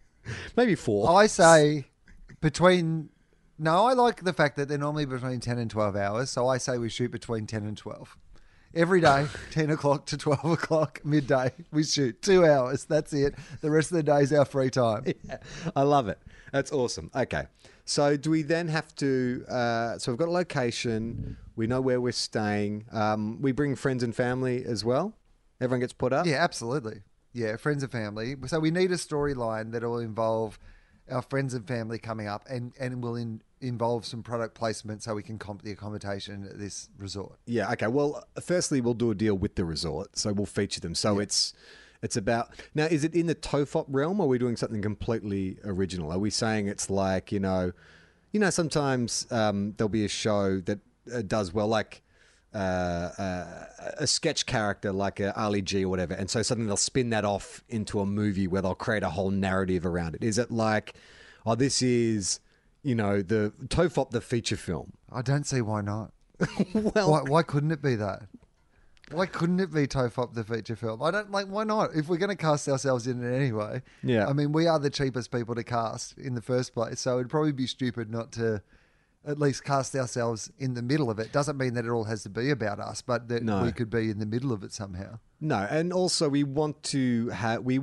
maybe 0.57 0.75
four 0.75 1.09
I 1.17 1.27
say 1.29 1.87
between. 2.41 3.11
No, 3.59 3.85
I 3.85 3.93
like 3.93 4.25
the 4.25 4.33
fact 4.33 4.57
that 4.57 4.69
they're 4.69 4.79
normally 4.79 5.05
between 5.05 5.39
10 5.41 5.59
and 5.59 5.71
12 5.71 5.95
hours. 5.95 6.31
So 6.31 6.49
I 6.49 6.57
say 6.57 6.79
we 6.79 6.89
shoot 6.89 7.11
between 7.11 7.47
10 7.47 7.65
and 7.67 7.77
12. 7.77 8.17
Every 8.75 9.03
day, 9.03 9.27
10 9.51 9.71
o'clock 9.71 10.07
to 10.07 10.17
12 10.17 10.45
o'clock, 10.47 11.01
midday, 11.05 11.53
we 11.71 11.85
shoot 11.85 12.23
two 12.23 12.47
hours. 12.47 12.87
That's 12.87 13.13
it. 13.13 13.35
The 13.61 13.71
rest 13.71 13.91
of 13.91 13.99
the 13.99 14.03
day 14.03 14.21
is 14.21 14.33
our 14.33 14.47
free 14.47 14.71
time. 14.71 15.05
Yeah, 15.25 15.39
I 15.77 15.83
love 15.83 16.09
it. 16.09 16.19
That's 16.53 16.73
awesome. 16.73 17.11
Okay. 17.15 17.45
So, 17.85 18.17
do 18.17 18.31
we 18.31 18.43
then 18.43 18.69
have 18.69 18.95
to? 18.97 19.45
Uh, 19.49 19.99
so, 19.99 20.13
we've 20.13 20.19
got 20.19 20.29
a 20.29 20.33
location. 20.33 21.37
We 21.61 21.67
know 21.67 21.83
where 21.83 22.01
we're 22.01 22.13
staying. 22.13 22.87
Um, 22.91 23.43
we 23.43 23.53
bring 23.53 23.77
friends 23.77 24.03
and 24.03 24.17
family 24.17 24.65
as 24.65 24.83
well. 24.83 25.13
Everyone 25.61 25.81
gets 25.81 25.93
put 25.93 26.11
up. 26.11 26.25
Yeah, 26.25 26.43
absolutely. 26.43 27.03
Yeah, 27.35 27.59
friends 27.59 27.83
and 27.83 27.93
family. 27.93 28.35
So 28.47 28.59
we 28.61 28.71
need 28.71 28.91
a 28.93 28.95
storyline 28.95 29.73
that 29.73 29.83
will 29.83 29.99
involve 29.99 30.59
our 31.11 31.21
friends 31.21 31.53
and 31.53 31.69
family 31.69 31.99
coming 31.99 32.27
up 32.29 32.47
and, 32.49 32.73
and 32.81 33.03
will 33.05 33.15
in, 33.15 33.43
involve 33.61 34.07
some 34.07 34.23
product 34.23 34.55
placement 34.55 35.03
so 35.03 35.15
we 35.15 35.23
can 35.23 35.39
comp 35.39 35.61
the 35.61 35.71
accommodation 35.71 36.47
at 36.47 36.59
this 36.59 36.89
resort. 36.97 37.39
Yeah. 37.45 37.71
Okay. 37.73 37.89
Well, 37.89 38.27
firstly, 38.41 38.81
we'll 38.81 38.95
do 38.95 39.11
a 39.11 39.15
deal 39.15 39.35
with 39.35 39.57
the 39.57 39.67
resort, 39.67 40.17
so 40.17 40.33
we'll 40.33 40.47
feature 40.47 40.81
them. 40.81 40.95
So 40.95 41.19
it's 41.19 41.53
it's 42.01 42.17
about 42.17 42.55
now. 42.75 42.87
Is 42.87 43.05
it 43.05 43.15
in 43.15 43.27
the 43.27 43.35
Tofop 43.35 43.85
realm, 43.89 44.19
or 44.19 44.25
are 44.25 44.29
we 44.29 44.39
doing 44.39 44.57
something 44.57 44.81
completely 44.81 45.59
original? 45.63 46.11
Are 46.11 46.19
we 46.19 46.31
saying 46.31 46.69
it's 46.69 46.89
like 46.89 47.31
you 47.31 47.39
know, 47.39 47.73
you 48.33 48.41
know, 48.41 48.49
sometimes 48.49 49.31
um, 49.31 49.75
there'll 49.77 49.91
be 49.91 50.07
a 50.07 50.09
show 50.09 50.61
that 50.61 50.79
does 51.29 51.53
well, 51.53 51.69
like. 51.69 52.03
Uh, 52.53 52.59
uh, 52.59 53.65
a 53.99 54.09
sketch 54.09 54.45
character 54.45 54.91
like 54.91 55.21
a 55.21 55.33
Ali 55.41 55.63
G 55.63 55.85
or 55.85 55.89
whatever, 55.89 56.15
and 56.15 56.29
so 56.29 56.43
suddenly 56.43 56.67
they'll 56.67 56.77
spin 56.77 57.11
that 57.11 57.25
off 57.25 57.63
into 57.69 58.01
a 58.01 58.07
movie 58.07 58.49
where 58.49 58.61
they'll 58.61 58.75
create 58.75 59.05
a 59.05 59.11
whole 59.11 59.31
narrative 59.31 59.87
around 59.87 60.17
it. 60.17 60.25
Is 60.25 60.37
it 60.37 60.51
like, 60.51 60.95
oh, 61.47 61.55
this 61.55 61.81
is, 61.81 62.41
you 62.83 62.97
know, 62.97 63.23
the 63.23 63.53
Tofop 63.69 64.11
the 64.11 64.21
feature 64.21 64.57
film? 64.57 64.95
I 65.13 65.23
don't 65.23 65.45
see 65.47 65.61
why 65.61 65.81
not. 65.83 66.11
well, 66.75 67.13
Why, 67.13 67.21
why 67.23 67.43
couldn't 67.45 67.71
it 67.71 67.83
be 67.83 67.95
that? 67.95 68.23
Why 69.13 69.27
couldn't 69.27 69.61
it 69.61 69.73
be 69.73 69.87
Tofop 69.87 70.35
the 70.35 70.43
feature 70.43 70.75
film? 70.75 71.03
I 71.05 71.13
don't 71.13 71.31
like. 71.31 71.47
Why 71.47 71.63
not? 71.63 71.91
If 71.95 72.09
we're 72.09 72.17
going 72.17 72.31
to 72.31 72.37
cast 72.37 72.69
ourselves 72.69 73.07
in 73.07 73.23
it 73.23 73.33
anyway, 73.33 73.83
Yeah. 74.03 74.27
I 74.27 74.33
mean, 74.33 74.51
we 74.51 74.67
are 74.67 74.81
the 74.81 74.91
cheapest 74.91 75.31
people 75.31 75.55
to 75.55 75.63
cast 75.63 76.19
in 76.19 76.35
the 76.35 76.43
first 76.43 76.75
place, 76.75 76.99
so 76.99 77.19
it'd 77.19 77.31
probably 77.31 77.53
be 77.53 77.69
stupid 77.69 78.11
not 78.11 78.33
to 78.33 78.61
at 79.27 79.39
least 79.39 79.65
cast 79.65 79.95
ourselves 79.95 80.51
in 80.59 80.75
the 80.75 80.83
middle 80.83 81.11
of 81.11 81.19
it. 81.19 81.31
Doesn't 81.31 81.59
mean 81.59 81.75
that 81.75 81.85
it 81.85 81.91
all 81.91 82.05
has 82.05 82.23
to 82.23 82.31
be 82.31 82.51
about 82.51 82.81
us, 82.81 83.03
but 83.03 83.29
that 83.29 83.43
No. 83.43 83.63
we 83.63 83.73
could 83.73 83.91
be 83.91 84.11
in 84.11 84.19
the 84.19 84.27
middle 84.27 84.51
of 84.53 84.65
it 84.65 84.73
somehow. 84.73 85.19
No, 85.43 85.67
and 85.71 85.93
also 85.93 86.29
we 86.29 86.45
want 86.45 86.83
to 86.85 87.29
have 87.29 87.63
we 87.63 87.81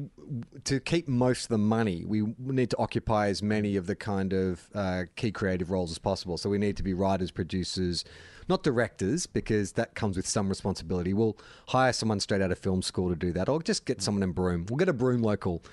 to 0.64 0.80
keep 0.80 1.08
most 1.08 1.44
of 1.44 1.50
the 1.50 1.58
money. 1.58 2.06
We 2.06 2.24
need 2.40 2.70
to 2.72 2.78
occupy 2.78 3.30
as 3.30 3.42
many 3.42 3.76
of 3.76 3.88
the 3.88 3.96
kind 3.96 4.34
of 4.34 4.70
uh, 4.76 5.04
key 5.16 5.32
creative 5.32 5.72
roles 5.72 5.92
as 5.92 5.98
possible. 6.00 6.38
So 6.38 6.50
we 6.50 6.58
need 6.60 6.78
to 6.78 6.84
be 6.84 6.94
writers, 6.94 7.32
producers, 7.32 8.04
not 8.48 8.64
directors, 8.64 9.26
because 9.26 9.74
that 9.74 9.96
comes 9.96 10.18
with 10.18 10.28
some 10.28 10.50
responsibility. 10.50 11.14
We'll 11.14 11.38
hire 11.70 11.94
someone 11.94 12.20
straight 12.20 12.42
out 12.42 12.52
of 12.52 12.60
film 12.60 12.82
school 12.82 13.10
to 13.10 13.16
do 13.16 13.32
that, 13.34 13.50
or 13.50 13.62
just 13.62 13.86
get 13.86 14.02
someone 14.02 14.24
in 14.24 14.32
Broome. 14.34 14.66
We'll 14.70 14.78
get 14.78 14.90
a 14.90 14.94
Broome 14.94 15.22
local 15.24 15.64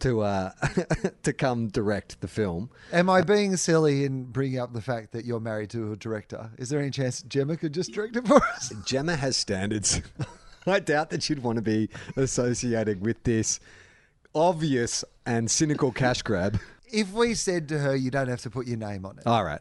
to 0.00 0.22
uh, 0.22 0.50
to 1.22 1.32
come 1.32 1.68
direct 1.68 2.20
the 2.20 2.28
film. 2.28 2.70
Am 2.92 3.08
I 3.08 3.22
being 3.22 3.56
silly 3.56 4.04
in 4.04 4.24
bringing 4.24 4.58
up 4.58 4.72
the 4.72 4.82
fact 4.82 5.12
that 5.12 5.24
you're 5.24 5.40
married 5.40 5.70
to 5.70 5.92
a 5.92 5.96
director? 5.96 6.50
Is 6.58 6.68
there 6.68 6.80
any 6.80 6.90
chance 6.90 7.22
Gemma 7.22 7.56
could 7.56 7.72
just 7.72 7.92
direct 7.92 8.16
it 8.16 8.26
for 8.26 8.42
us? 8.42 8.72
Gemma 8.84 9.16
has 9.16 9.36
standards. 9.36 10.00
I 10.66 10.80
doubt 10.80 11.10
that 11.10 11.22
she'd 11.22 11.42
want 11.42 11.56
to 11.56 11.62
be 11.62 11.88
associated 12.16 13.00
with 13.00 13.22
this 13.24 13.60
obvious 14.34 15.04
and 15.24 15.50
cynical 15.50 15.90
cash 15.90 16.22
grab. 16.22 16.58
If 16.92 17.12
we 17.12 17.34
said 17.34 17.68
to 17.68 17.78
her, 17.78 17.96
you 17.96 18.10
don't 18.10 18.28
have 18.28 18.42
to 18.42 18.50
put 18.50 18.66
your 18.66 18.76
name 18.76 19.06
on 19.06 19.18
it, 19.18 19.26
All 19.26 19.44
right, 19.44 19.60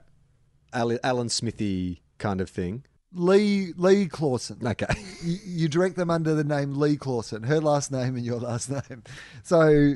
Alan, 0.74 1.30
Smithy 1.30 2.02
kind 2.18 2.42
of 2.42 2.50
thing. 2.50 2.84
Lee 3.14 3.74
Lee 3.76 4.08
Clausen. 4.08 4.60
Okay. 4.66 4.86
you, 5.24 5.38
you 5.44 5.68
direct 5.68 5.96
them 5.96 6.10
under 6.12 6.36
the 6.36 6.44
name 6.44 6.76
Lee 6.76 6.96
Clausen, 6.98 7.44
her 7.44 7.60
last 7.60 7.92
name 7.92 8.16
and 8.16 8.26
your 8.26 8.40
last 8.40 8.70
name. 8.70 9.04
So 9.44 9.96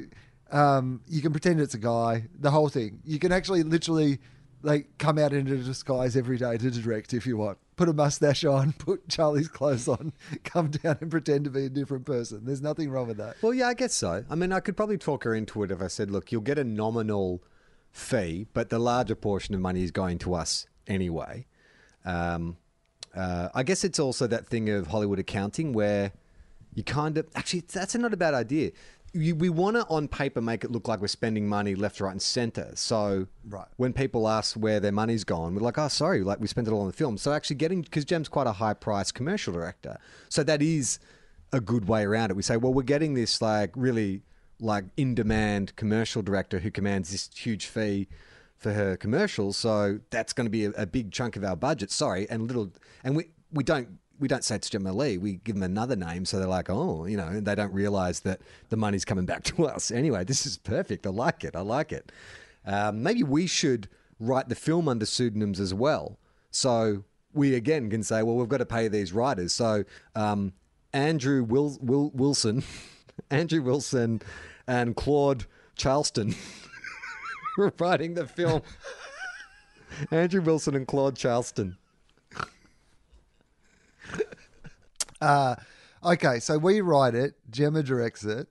um, 0.54 1.02
you 1.08 1.22
can 1.22 1.32
pretend 1.32 1.60
it's 1.60 1.74
a 1.74 1.80
guy, 1.80 2.28
the 2.40 2.52
whole 2.52 2.70
thing. 2.70 3.02
You 3.04 3.20
can 3.20 3.32
actually 3.32 3.64
literally 3.64 4.20
like 4.62 4.88
come 5.00 5.18
out 5.18 5.34
into 5.34 5.58
disguise 5.58 6.16
every 6.16 6.38
day 6.38 6.58
to 6.58 6.72
direct 6.72 7.14
if 7.14 7.26
you 7.26 7.36
want. 7.38 7.58
Put 7.76 7.90
a 7.90 7.94
mustache 7.94 8.46
on, 8.46 8.72
put 8.78 9.10
Charlie's 9.10 9.48
clothes 9.48 9.88
on, 9.88 10.14
come 10.44 10.70
down 10.70 10.98
and 11.02 11.10
pretend 11.10 11.46
to 11.46 11.50
be 11.50 11.66
a 11.66 11.70
different 11.70 12.06
person. 12.06 12.46
There's 12.46 12.62
nothing 12.62 12.92
wrong 12.92 13.08
with 13.08 13.18
that. 13.18 13.36
Well, 13.42 13.54
yeah, 13.54 13.68
I 13.68 13.74
guess 13.74 13.94
so. 13.96 14.24
I 14.30 14.36
mean, 14.36 14.54
I 14.54 14.60
could 14.60 14.78
probably 14.78 15.00
talk 15.00 15.24
her 15.24 15.34
into 15.34 15.64
it 15.64 15.72
if 15.72 15.82
I 15.82 15.88
said, 15.88 16.12
look, 16.12 16.32
you'll 16.32 16.42
get 16.42 16.60
a 16.60 16.64
nominal 16.64 17.44
fee, 17.92 18.46
but 18.54 18.70
the 18.70 18.80
larger 18.80 19.16
portion 19.16 19.56
of 19.56 19.62
money 19.62 19.84
is 19.84 19.92
going 19.92 20.20
to 20.20 20.36
us 20.36 20.68
anyway. 20.86 21.48
Um, 22.06 22.58
uh, 23.16 23.50
I 23.56 23.64
guess 23.64 23.84
it's 23.84 24.00
also 24.00 24.28
that 24.28 24.48
thing 24.48 24.70
of 24.70 24.88
Hollywood 24.88 25.20
accounting 25.20 25.74
where 25.74 26.12
you 26.74 26.84
kind 26.84 27.18
of 27.18 27.28
actually 27.36 27.62
that's 27.62 27.96
not 27.96 28.14
a 28.14 28.18
bad 28.18 28.34
idea. 28.34 28.72
You, 29.14 29.36
we 29.36 29.50
want 29.50 29.76
to 29.76 29.86
on 29.90 30.08
paper 30.08 30.42
make 30.42 30.64
it 30.64 30.72
look 30.72 30.88
like 30.88 31.00
we're 31.00 31.08
spending 31.08 31.48
money 31.48 31.76
left, 31.76 32.02
right, 32.02 32.12
and 32.12 32.22
center. 32.22 32.72
So 32.76 33.28
Right. 33.48 33.68
when 33.78 33.94
people 33.94 34.28
ask 34.28 34.56
where 34.56 34.80
their 34.80 34.92
money's 34.92 35.24
gone, 35.24 35.54
we're 35.54 35.62
like, 35.62 35.78
oh, 35.78 35.88
sorry, 35.88 36.24
like 36.24 36.40
we 36.40 36.48
spent 36.48 36.68
it 36.68 36.72
all 36.72 36.82
on 36.82 36.88
the 36.88 36.94
film. 36.94 37.18
So 37.18 37.32
actually 37.32 37.58
getting 37.58 37.82
because 37.82 38.06
Jem's 38.06 38.28
quite 38.28 38.48
a 38.48 38.54
high 38.54 38.74
price 38.74 39.12
commercial 39.12 39.54
director, 39.54 40.00
so 40.30 40.44
that 40.44 40.62
is 40.62 40.98
a 41.52 41.62
good 41.62 41.88
way 41.88 42.04
around 42.04 42.32
it. 42.32 42.36
We 42.36 42.42
say, 42.42 42.58
well, 42.58 42.74
we're 42.74 42.82
getting 42.82 43.14
this 43.14 43.42
like 43.42 43.72
really 43.76 44.24
like 44.60 44.86
in 44.98 45.14
demand 45.14 45.76
commercial 45.76 46.22
director 46.22 46.60
who 46.60 46.72
commands 46.72 47.12
this 47.12 47.30
huge 47.36 47.68
fee 47.68 48.08
for 48.58 48.74
her 48.74 48.98
commercials, 48.98 49.58
so 49.58 50.00
that's 50.10 50.34
going 50.34 50.46
to 50.46 50.52
be 50.52 50.66
a, 50.66 50.72
a 50.72 50.86
big 50.88 51.12
chunk 51.12 51.36
of 51.36 51.44
our 51.44 51.56
budget. 51.56 51.92
Sorry, 51.92 52.28
and 52.30 52.48
little, 52.48 52.72
and 53.04 53.16
we 53.16 53.30
we 53.52 53.64
don't. 53.64 54.00
We 54.20 54.28
don't 54.28 54.44
say 54.44 54.56
it's 54.56 54.70
Gemma 54.70 54.94
Lee. 54.94 55.18
We 55.18 55.36
give 55.44 55.56
them 55.56 55.64
another 55.64 55.96
name, 55.96 56.26
so 56.26 56.38
they're 56.40 56.48
like, 56.48 56.70
"Oh, 56.70 57.06
you 57.06 57.18
know," 57.18 57.40
they 57.40 57.56
don't 57.56 57.74
realize 57.74 58.22
that 58.22 58.42
the 58.70 58.78
money's 58.78 59.04
coming 59.06 59.26
back 59.26 59.44
to 59.46 59.66
us. 59.66 59.92
Anyway, 59.92 60.24
this 60.24 60.46
is 60.46 60.58
perfect. 60.58 61.06
I 61.08 61.10
like 61.10 61.44
it. 61.44 61.56
I 61.56 61.62
like 61.62 61.92
it. 61.92 62.12
Um, 62.66 63.04
maybe 63.04 63.24
we 63.24 63.48
should 63.48 63.90
write 64.20 64.50
the 64.50 64.56
film 64.56 64.88
under 64.88 65.06
pseudonyms 65.06 65.60
as 65.60 65.74
well. 65.74 66.18
So 66.52 67.04
we 67.34 67.56
again 67.56 67.90
can 67.90 68.04
say, 68.04 68.22
well, 68.24 68.36
we've 68.36 68.48
got 68.48 68.58
to 68.58 68.66
pay 68.66 68.88
these 68.88 69.12
writers. 69.12 69.52
So 69.54 69.84
um, 70.16 70.54
Andrew 70.94 71.44
Wil- 71.44 71.80
Wil- 71.82 72.12
Wilson, 72.14 72.64
Andrew 73.32 73.62
Wilson, 73.62 74.22
and 74.68 74.96
Claude 74.96 75.46
Charleston 75.76 76.36
were 77.58 77.74
writing 77.80 78.14
the 78.14 78.28
film. 78.28 78.62
Andrew 80.12 80.42
Wilson 80.42 80.76
and 80.76 80.88
Claude 80.88 81.16
Charleston. 81.16 81.78
Uh, 85.24 85.56
okay, 86.04 86.40
so 86.40 86.58
we 86.58 86.82
write 86.82 87.16
it, 87.16 87.36
Gemma 87.50 87.84
directs 87.84 88.24
it. 88.24 88.48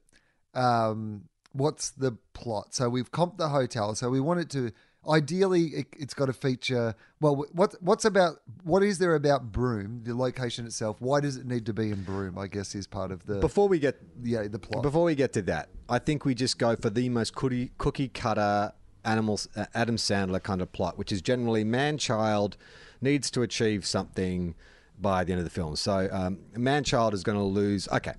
Um, 0.55 1.25
what's 1.53 1.91
the 1.91 2.17
plot? 2.33 2.75
So 2.75 2.89
we've 2.89 3.11
comped 3.11 3.39
the 3.39 3.49
hotel. 3.49 3.95
So 3.95 4.11
we 4.11 4.21
want 4.21 4.41
it 4.41 4.51
to 4.51 4.73
ideally 5.09 5.65
it, 5.65 5.87
it's 5.99 6.15
got 6.15 6.27
to 6.27 6.33
feature. 6.33 6.95
Well, 7.21 7.47
what 7.53 7.75
what's 7.83 8.05
about 8.05 8.37
what 8.65 8.83
is 8.83 8.99
there 8.99 9.15
about 9.15 9.53
Broome, 9.53 10.03
the 10.05 10.15
location 10.15 10.67
itself? 10.67 10.97
Why 11.01 11.21
does 11.21 11.37
it 11.37 11.47
need 11.47 11.67
to 11.67 11.73
be 11.73 11.91
in 11.91 12.03
Broome? 12.03 12.39
I 12.39 12.47
guess 12.47 12.75
is 12.75 12.87
part 12.87 13.11
of 13.11 13.27
the 13.27 13.37
Before 13.37 13.69
we 13.69 13.79
get 13.79 13.99
yeah 14.23 14.47
the 14.49 14.59
plot. 14.59 14.83
Before 14.83 15.05
we 15.05 15.15
get 15.15 15.33
to 15.35 15.43
that, 15.43 15.69
I 15.89 15.99
think 15.99 16.25
we 16.25 16.35
just 16.35 16.59
go 16.59 16.77
for 16.77 16.91
the 16.91 17.09
most 17.09 17.35
cookie, 17.35 17.73
cookie 17.79 18.09
cutter 18.09 18.73
animals, 19.05 19.49
uh, 19.57 19.67
Adam 19.75 19.97
Sandler 19.97 20.43
kind 20.43 20.63
of 20.63 20.73
plot, 20.73 20.99
which 20.99 21.13
is 21.13 21.21
generally 21.21 21.65
man 21.65 21.99
child 21.99 22.57
needs 23.01 23.31
to 23.33 23.43
achieve 23.43 23.85
something 23.85 24.55
by 25.03 25.25
the 25.25 25.33
end 25.33 25.41
of 25.41 25.45
the 25.45 25.51
film. 25.51 25.77
So, 25.77 26.09
um, 26.11 26.38
man 26.57 26.85
child 26.85 27.12
is 27.12 27.23
going 27.23 27.38
to 27.38 27.45
lose. 27.45 27.88
Okay, 27.88 28.15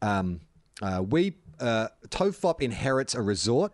um, 0.00 0.40
uh, 0.80 1.02
we 1.06 1.34
uh, 1.60 1.88
Tofop 2.08 2.60
inherits 2.62 3.14
a 3.14 3.20
resort. 3.20 3.72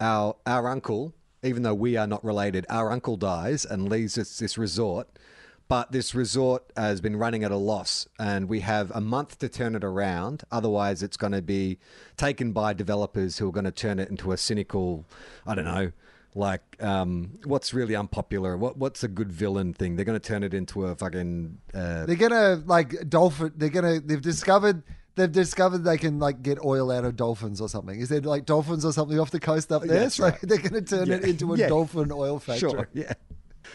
Our 0.00 0.36
our 0.46 0.68
uncle, 0.68 1.14
even 1.42 1.62
though 1.62 1.74
we 1.74 1.96
are 1.96 2.06
not 2.06 2.24
related, 2.24 2.66
our 2.68 2.90
uncle 2.90 3.16
dies 3.16 3.64
and 3.64 3.88
leaves 3.88 4.18
us 4.18 4.38
this 4.38 4.58
resort. 4.58 5.08
But 5.66 5.92
this 5.92 6.14
resort 6.14 6.70
has 6.76 7.00
been 7.00 7.16
running 7.16 7.42
at 7.42 7.50
a 7.50 7.56
loss, 7.56 8.06
and 8.18 8.50
we 8.50 8.60
have 8.60 8.90
a 8.90 9.00
month 9.00 9.38
to 9.38 9.48
turn 9.48 9.74
it 9.74 9.82
around. 9.82 10.44
Otherwise, 10.52 11.02
it's 11.02 11.16
going 11.16 11.32
to 11.32 11.40
be 11.40 11.78
taken 12.18 12.52
by 12.52 12.74
developers 12.74 13.38
who 13.38 13.48
are 13.48 13.52
going 13.52 13.64
to 13.64 13.70
turn 13.70 13.98
it 13.98 14.10
into 14.10 14.32
a 14.32 14.36
cynical, 14.36 15.06
I 15.46 15.54
don't 15.54 15.64
know, 15.64 15.92
like 16.34 16.62
um, 16.82 17.38
what's 17.44 17.72
really 17.72 17.94
unpopular. 17.94 18.56
What 18.56 18.76
what's 18.76 19.04
a 19.04 19.08
good 19.08 19.32
villain 19.32 19.72
thing? 19.72 19.96
They're 19.96 20.04
going 20.04 20.18
to 20.18 20.26
turn 20.26 20.42
it 20.42 20.52
into 20.54 20.86
a 20.86 20.94
fucking. 20.96 21.58
Uh, 21.72 22.06
they're 22.06 22.16
gonna 22.16 22.62
like 22.66 23.08
dolphin. 23.08 23.52
They're 23.56 23.68
gonna. 23.68 24.00
They've 24.00 24.20
discovered. 24.20 24.82
They've 25.16 25.30
discovered 25.30 25.84
they 25.84 25.96
can 25.96 26.18
like 26.18 26.42
get 26.42 26.58
oil 26.64 26.90
out 26.90 27.04
of 27.04 27.14
dolphins 27.14 27.60
or 27.60 27.68
something. 27.68 28.00
Is 28.00 28.08
there 28.08 28.20
like 28.20 28.46
dolphins 28.46 28.84
or 28.84 28.92
something 28.92 29.18
off 29.20 29.30
the 29.30 29.38
coast 29.38 29.70
up 29.70 29.82
there? 29.84 30.00
that's 30.00 30.16
so 30.16 30.24
right. 30.24 30.38
they're 30.42 30.58
going 30.58 30.72
to 30.72 30.82
turn 30.82 31.08
it 31.10 31.22
into 31.22 31.54
a 31.54 31.56
Yeah. 31.58 31.68
dolphin 31.68 32.10
oil 32.10 32.40
factory. 32.40 32.70
Sure, 32.70 32.88
yeah. 32.94 33.12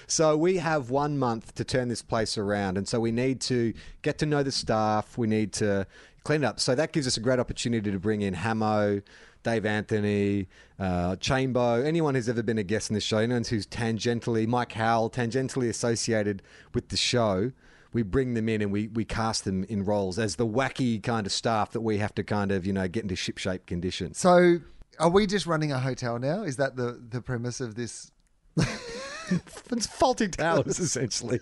So 0.05 0.35
we 0.35 0.57
have 0.57 0.89
one 0.89 1.17
month 1.17 1.55
to 1.55 1.63
turn 1.63 1.87
this 1.87 2.01
place 2.01 2.37
around, 2.37 2.77
and 2.77 2.85
so 2.87 2.99
we 2.99 3.11
need 3.13 3.39
to 3.41 3.73
get 4.01 4.17
to 4.17 4.25
know 4.25 4.43
the 4.43 4.51
staff. 4.51 5.17
We 5.17 5.27
need 5.27 5.53
to 5.53 5.87
clean 6.25 6.43
it 6.43 6.45
up. 6.47 6.59
So 6.59 6.75
that 6.75 6.91
gives 6.91 7.07
us 7.07 7.15
a 7.15 7.21
great 7.21 7.39
opportunity 7.39 7.89
to 7.89 7.99
bring 7.99 8.21
in 8.21 8.33
Hamo, 8.33 9.01
Dave 9.43 9.65
Anthony, 9.65 10.47
uh, 10.77 11.15
Chambo, 11.15 11.85
anyone 11.85 12.15
who's 12.15 12.27
ever 12.27 12.43
been 12.43 12.57
a 12.57 12.63
guest 12.63 12.89
in 12.89 12.93
the 12.93 13.01
show, 13.01 13.17
anyone 13.17 13.43
who's 13.43 13.65
tangentially, 13.65 14.47
Mike 14.47 14.73
Howell, 14.73 15.09
tangentially 15.09 15.69
associated 15.69 16.41
with 16.73 16.89
the 16.89 16.97
show. 16.97 17.51
We 17.91 18.03
bring 18.03 18.35
them 18.35 18.47
in 18.49 18.61
and 18.61 18.71
we, 18.71 18.87
we 18.87 19.05
cast 19.05 19.45
them 19.45 19.63
in 19.63 19.83
roles 19.83 20.19
as 20.19 20.35
the 20.35 20.45
wacky 20.45 21.01
kind 21.01 21.25
of 21.25 21.31
staff 21.31 21.71
that 21.71 21.81
we 21.81 21.97
have 21.97 22.13
to 22.15 22.23
kind 22.23 22.51
of, 22.51 22.65
you 22.65 22.73
know, 22.73 22.87
get 22.87 23.03
into 23.03 23.15
shipshape 23.15 23.65
condition. 23.65 24.13
So, 24.13 24.59
are 24.99 25.09
we 25.09 25.25
just 25.25 25.47
running 25.47 25.71
a 25.71 25.79
hotel 25.79 26.19
now? 26.19 26.43
Is 26.43 26.57
that 26.57 26.75
the 26.75 27.01
the 27.09 27.21
premise 27.21 27.61
of 27.61 27.75
this? 27.75 28.11
it's 28.57 29.87
Fawlty 29.87 30.31
Towers 30.35 30.79
essentially. 30.79 31.39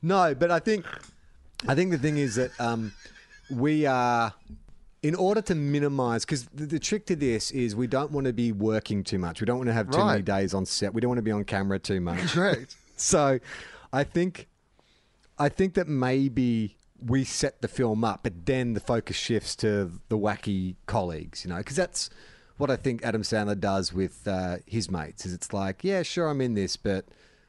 No, 0.00 0.34
but 0.34 0.50
I 0.50 0.60
think 0.60 0.86
I 1.66 1.74
think 1.74 1.90
the 1.90 1.98
thing 1.98 2.16
is 2.16 2.36
that 2.36 2.58
um, 2.58 2.92
we 3.50 3.86
are 3.86 4.32
in 5.04 5.14
order 5.14 5.42
to 5.42 5.54
minimize 5.54 6.24
because 6.24 6.46
the, 6.46 6.64
the 6.64 6.78
trick 6.78 7.04
to 7.04 7.14
this 7.14 7.50
is 7.50 7.76
we 7.76 7.86
don't 7.86 8.10
want 8.10 8.26
to 8.26 8.32
be 8.32 8.52
working 8.52 9.04
too 9.04 9.18
much. 9.18 9.38
We 9.38 9.44
don't 9.44 9.58
want 9.58 9.68
to 9.68 9.74
have 9.74 9.90
too 9.90 10.02
many 10.02 10.22
days 10.22 10.54
on 10.54 10.64
set. 10.64 10.94
We 10.94 11.02
don't 11.02 11.10
want 11.10 11.18
to 11.18 11.22
be 11.22 11.30
on 11.30 11.44
camera 11.44 11.78
too 11.78 12.00
much. 12.00 12.32
Correct. 12.32 12.74
so 12.96 13.38
I 13.92 14.02
think 14.02 14.48
I 15.38 15.50
think 15.50 15.74
that 15.74 15.88
maybe 15.88 16.78
we 17.04 17.22
set 17.22 17.60
the 17.60 17.68
film 17.68 18.02
up, 18.02 18.20
but 18.22 18.46
then 18.46 18.72
the 18.72 18.80
focus 18.80 19.16
shifts 19.16 19.54
to 19.56 19.92
the 20.08 20.16
wacky 20.16 20.76
colleagues, 20.86 21.44
you 21.44 21.50
know, 21.50 21.58
because 21.58 21.76
that's 21.76 22.08
what 22.56 22.70
I 22.70 22.76
think 22.76 23.04
Adam 23.04 23.20
Sandler 23.20 23.60
does 23.60 23.92
with 23.92 24.26
uh, 24.26 24.56
his 24.64 24.90
mates. 24.90 25.26
Is 25.26 25.34
it's 25.34 25.52
like, 25.52 25.84
yeah, 25.84 26.02
sure, 26.02 26.28
I'm 26.28 26.40
in 26.40 26.54
this, 26.54 26.78
but 26.78 27.04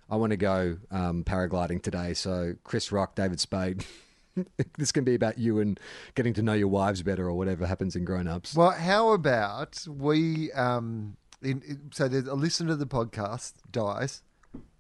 I 0.10 0.18
want 0.18 0.32
to 0.32 0.38
go 0.38 0.76
um, 0.91 1.24
paragliding 1.24 1.84
today. 1.84 2.15
So 2.15 2.56
Chris 2.65 2.91
Rock, 2.91 3.15
David 3.15 3.39
Spade. 3.39 3.86
this 4.78 4.91
can 4.91 5.04
be 5.04 5.15
about 5.15 5.38
you 5.38 5.60
and 5.60 5.80
getting 6.15 6.34
to 6.34 6.41
know 6.41 6.54
your 6.54 6.67
wives 6.67 7.02
better, 7.04 7.28
or 7.28 7.34
whatever 7.34 7.65
happens 7.65 7.95
in 7.95 8.06
Grown 8.06 8.28
Ups. 8.28 8.56
Well, 8.56 8.71
how 8.71 9.12
about 9.12 9.86
we? 9.88 10.52
Um, 10.54 11.17
in, 11.41 11.62
in- 11.67 11.91
so 11.93 12.08
there's 12.08 12.28
a 12.28 12.34
listener 12.36 12.69
to 12.69 12.76
the 12.76 12.86
podcast 12.88 13.54
dies 13.71 14.21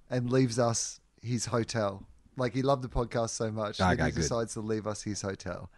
and 0.09 0.29
leaves 0.29 0.59
us 0.59 0.99
his 1.21 1.47
hotel. 1.47 2.05
Like 2.37 2.53
he 2.53 2.61
loved 2.61 2.83
the 2.83 2.89
podcast 2.89 3.29
so 3.29 3.51
much 3.51 3.77
that 3.77 3.91
he 3.99 4.11
good. 4.11 4.15
decides 4.15 4.53
to 4.53 4.61
leave 4.61 4.87
us 4.87 5.03
his 5.03 5.21
hotel, 5.21 5.69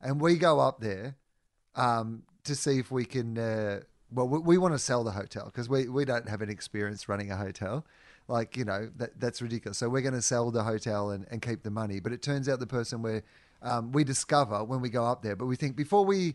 and 0.00 0.20
we 0.20 0.36
go 0.36 0.60
up 0.60 0.80
there 0.80 1.16
um, 1.74 2.22
to 2.44 2.54
see 2.54 2.78
if 2.78 2.90
we 2.90 3.04
can. 3.04 3.38
Uh, 3.38 3.80
well, 4.12 4.28
we, 4.28 4.38
we 4.38 4.58
want 4.58 4.74
to 4.74 4.78
sell 4.78 5.02
the 5.04 5.10
hotel 5.12 5.46
because 5.46 5.68
we, 5.68 5.88
we 5.88 6.04
don't 6.04 6.28
have 6.28 6.42
an 6.42 6.50
experience 6.50 7.08
running 7.08 7.30
a 7.30 7.36
hotel. 7.36 7.84
Like 8.28 8.56
you 8.56 8.64
know 8.64 8.90
that 8.96 9.20
that's 9.20 9.40
ridiculous. 9.40 9.78
So 9.78 9.88
we're 9.88 10.02
going 10.02 10.14
to 10.14 10.22
sell 10.22 10.50
the 10.50 10.64
hotel 10.64 11.10
and, 11.10 11.26
and 11.30 11.40
keep 11.40 11.62
the 11.62 11.70
money. 11.70 12.00
But 12.00 12.12
it 12.12 12.22
turns 12.22 12.48
out 12.48 12.58
the 12.58 12.66
person 12.66 13.02
we 13.02 13.22
um, 13.62 13.92
we 13.92 14.02
discover 14.04 14.64
when 14.64 14.80
we 14.80 14.88
go 14.90 15.04
up 15.04 15.22
there. 15.22 15.36
But 15.36 15.46
we 15.46 15.56
think 15.56 15.76
before 15.76 16.04
we 16.04 16.34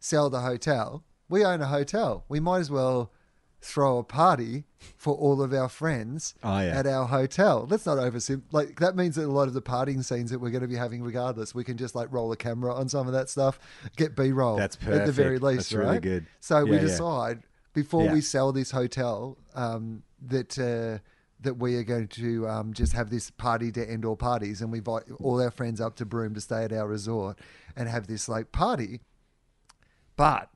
sell 0.00 0.30
the 0.30 0.40
hotel, 0.40 1.04
we 1.28 1.44
own 1.44 1.60
a 1.60 1.66
hotel. 1.66 2.24
We 2.28 2.40
might 2.40 2.60
as 2.60 2.70
well 2.70 3.12
throw 3.60 3.98
a 3.98 4.04
party 4.04 4.62
for 4.96 5.14
all 5.16 5.42
of 5.42 5.52
our 5.52 5.68
friends 5.68 6.32
Oh, 6.44 6.60
yeah. 6.60 6.78
at 6.78 6.86
our 6.86 7.06
hotel. 7.06 7.66
Let's 7.68 7.84
not 7.84 7.98
oversim 7.98 8.42
like 8.52 8.78
that 8.78 8.94
means 8.96 9.16
that 9.16 9.24
a 9.24 9.32
lot 9.32 9.48
of 9.48 9.54
the 9.54 9.60
partying 9.60 10.04
scenes 10.04 10.30
that 10.30 10.38
we're 10.38 10.50
going 10.50 10.62
to 10.62 10.68
be 10.68 10.76
having 10.76 11.02
regardless, 11.02 11.54
we 11.56 11.64
can 11.64 11.76
just 11.76 11.94
like 11.96 12.06
roll 12.12 12.30
a 12.30 12.36
camera 12.36 12.72
on 12.72 12.88
some 12.88 13.06
of 13.08 13.12
that 13.14 13.28
stuff, 13.28 13.58
get 13.96 14.14
B 14.14 14.30
roll 14.30 14.56
That's 14.56 14.76
perfect. 14.76 15.00
at 15.00 15.06
the 15.06 15.12
very 15.12 15.38
least, 15.40 15.70
That's 15.70 15.72
really 15.74 15.90
right? 15.94 16.00
good. 16.02 16.26
So 16.40 16.64
we 16.64 16.70
Yeah, 16.70 16.76
yeah. 16.76 16.80
decide 16.82 17.42
before 17.74 18.04
Yeah. 18.04 18.12
we 18.14 18.20
sell 18.20 18.52
this 18.52 18.70
hotel 18.70 19.36
um, 19.56 20.04
that 20.28 20.56
uh, 20.58 21.02
that 21.40 21.54
we 21.54 21.76
are 21.76 21.84
going 21.84 22.08
to 22.08 22.48
um, 22.48 22.72
just 22.72 22.92
have 22.92 23.10
this 23.10 23.30
party 23.30 23.70
to 23.72 23.88
end 23.88 24.04
all 24.04 24.16
parties, 24.16 24.60
and 24.60 24.72
we 24.72 24.78
invite 24.78 25.04
all 25.20 25.40
our 25.40 25.50
friends 25.50 25.80
up 25.80 25.96
to 25.96 26.04
Broome 26.04 26.34
to 26.34 26.40
stay 26.40 26.64
at 26.64 26.72
our 26.72 26.88
resort 26.88 27.38
and 27.76 27.88
have 27.88 28.06
this 28.06 28.28
like 28.28 28.52
party. 28.52 29.00
But 30.16 30.50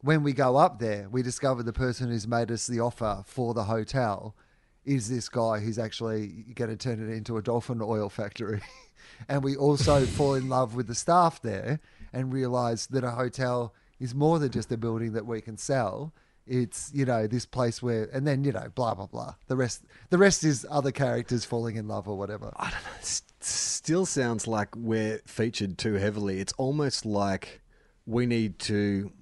when 0.00 0.22
we 0.22 0.32
go 0.32 0.56
up 0.56 0.78
there, 0.78 1.08
we 1.10 1.22
discover 1.22 1.62
the 1.62 1.72
person 1.72 2.08
who's 2.08 2.28
made 2.28 2.50
us 2.52 2.66
the 2.66 2.80
offer 2.80 3.24
for 3.26 3.54
the 3.54 3.64
hotel 3.64 4.36
is 4.84 5.08
this 5.08 5.28
guy 5.28 5.58
who's 5.58 5.78
actually 5.78 6.28
going 6.54 6.70
to 6.70 6.76
turn 6.76 7.02
it 7.02 7.12
into 7.12 7.36
a 7.36 7.42
dolphin 7.42 7.82
oil 7.82 8.08
factory. 8.08 8.60
and 9.28 9.42
we 9.42 9.56
also 9.56 10.06
fall 10.06 10.34
in 10.34 10.48
love 10.48 10.74
with 10.76 10.86
the 10.86 10.94
staff 10.94 11.42
there 11.42 11.80
and 12.12 12.32
realize 12.32 12.86
that 12.86 13.02
a 13.02 13.10
hotel 13.10 13.74
is 13.98 14.14
more 14.14 14.38
than 14.38 14.50
just 14.50 14.70
a 14.70 14.76
building 14.76 15.12
that 15.12 15.26
we 15.26 15.40
can 15.40 15.58
sell. 15.58 16.14
It's 16.46 16.90
you 16.94 17.04
know 17.04 17.26
this 17.26 17.46
place 17.46 17.82
where, 17.82 18.08
and 18.12 18.26
then 18.26 18.44
you 18.44 18.52
know 18.52 18.68
blah 18.74 18.94
blah 18.94 19.06
blah. 19.06 19.34
The 19.48 19.56
rest, 19.56 19.84
the 20.10 20.18
rest 20.18 20.44
is 20.44 20.66
other 20.70 20.92
characters 20.92 21.44
falling 21.44 21.76
in 21.76 21.88
love 21.88 22.08
or 22.08 22.16
whatever. 22.16 22.52
S- 23.00 23.22
still 23.40 24.06
sounds 24.06 24.46
like 24.46 24.68
we're 24.76 25.20
featured 25.26 25.78
too 25.78 25.94
heavily. 25.94 26.40
It's 26.40 26.52
almost 26.54 27.04
like 27.04 27.60
we 28.06 28.26
need 28.26 28.58
to 28.60 29.12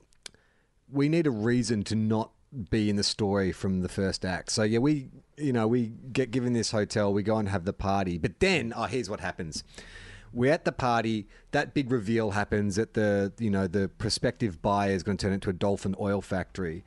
we 0.92 1.08
need 1.08 1.26
a 1.26 1.30
reason 1.30 1.82
to 1.84 1.94
not 1.94 2.30
be 2.70 2.88
in 2.88 2.96
the 2.96 3.02
story 3.02 3.52
from 3.52 3.80
the 3.80 3.88
first 3.88 4.24
act. 4.24 4.50
So 4.50 4.62
yeah, 4.62 4.78
we 4.78 5.08
you 5.36 5.52
know, 5.52 5.66
we 5.66 5.92
get 6.12 6.30
given 6.30 6.52
this 6.52 6.70
hotel, 6.70 7.12
we 7.12 7.22
go 7.22 7.36
and 7.36 7.48
have 7.48 7.64
the 7.64 7.72
party. 7.72 8.18
But 8.18 8.40
then, 8.40 8.72
oh, 8.76 8.84
here's 8.84 9.10
what 9.10 9.20
happens. 9.20 9.64
We're 10.32 10.52
at 10.52 10.64
the 10.64 10.72
party, 10.72 11.28
that 11.52 11.74
big 11.74 11.90
reveal 11.90 12.32
happens 12.32 12.76
that 12.76 12.94
the 12.94 13.32
you 13.38 13.50
know, 13.50 13.66
the 13.66 13.88
prospective 13.88 14.60
buyer 14.62 14.90
is 14.90 15.02
going 15.02 15.16
to 15.16 15.26
turn 15.26 15.32
into 15.32 15.50
a 15.50 15.52
dolphin 15.52 15.94
oil 16.00 16.20
factory. 16.20 16.84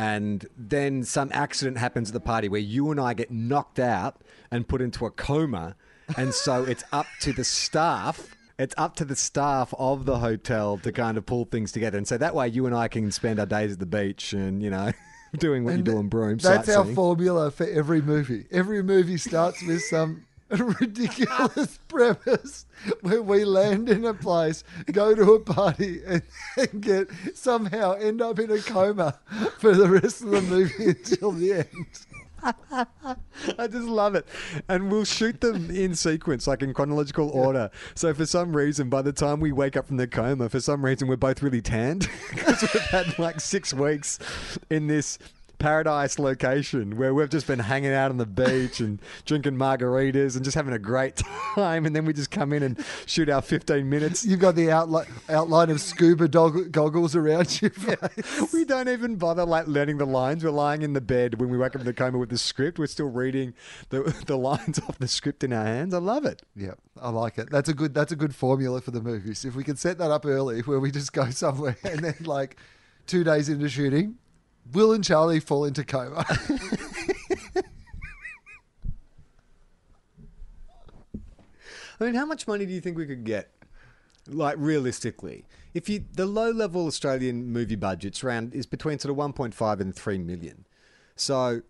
And 0.00 0.46
then 0.56 1.04
some 1.04 1.28
accident 1.34 1.76
happens 1.76 2.08
at 2.08 2.14
the 2.14 2.20
party 2.20 2.48
where 2.48 2.58
you 2.58 2.90
and 2.90 2.98
I 2.98 3.12
get 3.12 3.30
knocked 3.30 3.78
out 3.78 4.22
and 4.50 4.66
put 4.66 4.80
into 4.80 5.04
a 5.04 5.10
coma. 5.10 5.76
And 6.16 6.32
so 6.32 6.64
it's 6.68 6.84
up 6.90 7.04
to 7.20 7.34
the 7.34 7.44
staff 7.44 8.34
it's 8.58 8.74
up 8.76 8.94
to 8.96 9.06
the 9.06 9.16
staff 9.16 9.72
of 9.78 10.04
the 10.04 10.18
hotel 10.18 10.76
to 10.78 10.92
kind 10.92 11.16
of 11.16 11.24
pull 11.24 11.46
things 11.46 11.72
together. 11.72 11.96
And 11.96 12.06
so 12.06 12.18
that 12.18 12.34
way 12.34 12.46
you 12.48 12.66
and 12.66 12.74
I 12.74 12.88
can 12.88 13.10
spend 13.10 13.40
our 13.40 13.46
days 13.46 13.72
at 13.72 13.78
the 13.78 13.86
beach 13.86 14.34
and, 14.34 14.62
you 14.62 14.68
know, 14.68 14.92
doing 15.38 15.64
what 15.64 15.78
you 15.78 15.82
do 15.82 15.98
in 15.98 16.08
Broome. 16.08 16.36
That's 16.36 16.68
our 16.68 16.84
formula 16.84 17.50
for 17.50 17.66
every 17.66 18.02
movie. 18.02 18.44
Every 18.50 18.82
movie 18.82 19.16
starts 19.16 19.62
with 19.62 19.80
some 19.84 20.26
ridiculous 20.80 21.78
premise 21.88 22.66
where 23.02 23.22
we 23.22 23.44
land 23.44 23.88
in 23.88 24.04
a 24.04 24.14
place, 24.14 24.64
go 24.90 25.14
to 25.14 25.34
a 25.34 25.40
party, 25.40 26.00
and, 26.04 26.22
and 26.56 26.82
get 26.82 27.08
somehow 27.34 27.92
end 27.92 28.20
up 28.20 28.38
in 28.38 28.50
a 28.50 28.58
coma 28.58 29.18
for 29.58 29.74
the 29.74 29.88
rest 29.88 30.22
of 30.22 30.30
the 30.30 30.42
movie 30.42 30.90
until 30.90 31.32
the 31.32 31.52
end. 31.52 31.86
I 32.42 33.66
just 33.66 33.86
love 33.86 34.14
it. 34.14 34.26
And 34.68 34.90
we'll 34.90 35.04
shoot 35.04 35.40
them 35.40 35.70
in 35.70 35.94
sequence, 35.94 36.46
like 36.46 36.62
in 36.62 36.72
chronological 36.72 37.28
order. 37.30 37.70
So 37.94 38.14
for 38.14 38.24
some 38.24 38.56
reason, 38.56 38.88
by 38.88 39.02
the 39.02 39.12
time 39.12 39.40
we 39.40 39.52
wake 39.52 39.76
up 39.76 39.86
from 39.86 39.98
the 39.98 40.06
coma, 40.06 40.48
for 40.48 40.60
some 40.60 40.82
reason, 40.82 41.06
we're 41.06 41.16
both 41.16 41.42
really 41.42 41.60
tanned 41.60 42.08
because 42.30 42.62
we've 42.62 42.82
had 42.84 43.18
like 43.18 43.40
six 43.40 43.74
weeks 43.74 44.18
in 44.70 44.86
this 44.86 45.18
paradise 45.60 46.18
location 46.18 46.96
where 46.96 47.14
we've 47.14 47.30
just 47.30 47.46
been 47.46 47.60
hanging 47.60 47.92
out 47.92 48.10
on 48.10 48.16
the 48.16 48.26
beach 48.26 48.80
and 48.80 49.00
drinking 49.24 49.54
margaritas 49.54 50.34
and 50.34 50.44
just 50.44 50.56
having 50.56 50.72
a 50.72 50.78
great 50.78 51.16
time. 51.54 51.86
And 51.86 51.94
then 51.94 52.04
we 52.04 52.12
just 52.12 52.32
come 52.32 52.52
in 52.52 52.64
and 52.64 52.84
shoot 53.06 53.28
our 53.28 53.42
15 53.42 53.88
minutes. 53.88 54.24
You've 54.24 54.40
got 54.40 54.56
the 54.56 54.70
outline, 54.72 55.06
outline 55.28 55.70
of 55.70 55.80
scuba 55.80 56.26
dog- 56.26 56.72
goggles 56.72 57.14
around 57.14 57.62
you. 57.62 57.70
We 58.52 58.64
don't 58.64 58.88
even 58.88 59.16
bother 59.16 59.44
like 59.44 59.66
learning 59.66 59.98
the 59.98 60.06
lines. 60.06 60.42
We're 60.42 60.50
lying 60.50 60.82
in 60.82 60.94
the 60.94 61.00
bed 61.00 61.40
when 61.40 61.50
we 61.50 61.58
wake 61.58 61.74
up 61.74 61.80
in 61.80 61.86
the 61.86 61.92
coma 61.92 62.18
with 62.18 62.30
the 62.30 62.38
script. 62.38 62.78
We're 62.78 62.86
still 62.86 63.08
reading 63.08 63.54
the 63.90 64.02
the 64.26 64.36
lines 64.36 64.78
off 64.80 64.98
the 64.98 65.08
script 65.08 65.44
in 65.44 65.52
our 65.52 65.64
hands. 65.64 65.94
I 65.94 65.98
love 65.98 66.24
it. 66.24 66.42
Yeah, 66.56 66.74
I 67.00 67.10
like 67.10 67.38
it. 67.38 67.50
That's 67.50 67.68
a 67.68 67.74
good. 67.74 67.94
That's 67.94 68.12
a 68.12 68.16
good 68.16 68.34
formula 68.34 68.80
for 68.80 68.90
the 68.90 69.00
movies. 69.00 69.44
If 69.44 69.54
we 69.54 69.64
can 69.64 69.76
set 69.76 69.98
that 69.98 70.10
up 70.10 70.26
early, 70.26 70.60
where 70.62 70.80
we 70.80 70.90
just 70.90 71.12
go 71.12 71.30
somewhere 71.30 71.76
and 71.84 72.00
then 72.00 72.16
like 72.24 72.56
two 73.06 73.24
days 73.24 73.48
into 73.48 73.68
shooting, 73.68 74.16
Will 74.72 74.92
and 74.92 75.02
Charlie 75.04 75.40
fall 75.40 75.64
into 75.64 75.84
coma. 75.84 76.24
I 82.00 82.04
mean, 82.04 82.14
how 82.14 82.24
much 82.24 82.48
money 82.48 82.64
do 82.64 82.72
you 82.72 82.80
think 82.80 82.96
we 82.96 83.06
could 83.06 83.24
get? 83.24 83.50
Like 84.26 84.56
realistically, 84.58 85.44
if 85.74 85.88
you 85.88 86.04
the 86.12 86.26
low 86.26 86.50
level 86.50 86.86
Australian 86.86 87.46
movie 87.52 87.76
budgets 87.76 88.22
around 88.22 88.54
is 88.54 88.66
between 88.66 88.98
sort 88.98 89.10
of 89.10 89.16
1.5 89.34 89.80
and 89.80 89.94
3 89.94 90.18
million. 90.18 90.66
So, 91.16 91.62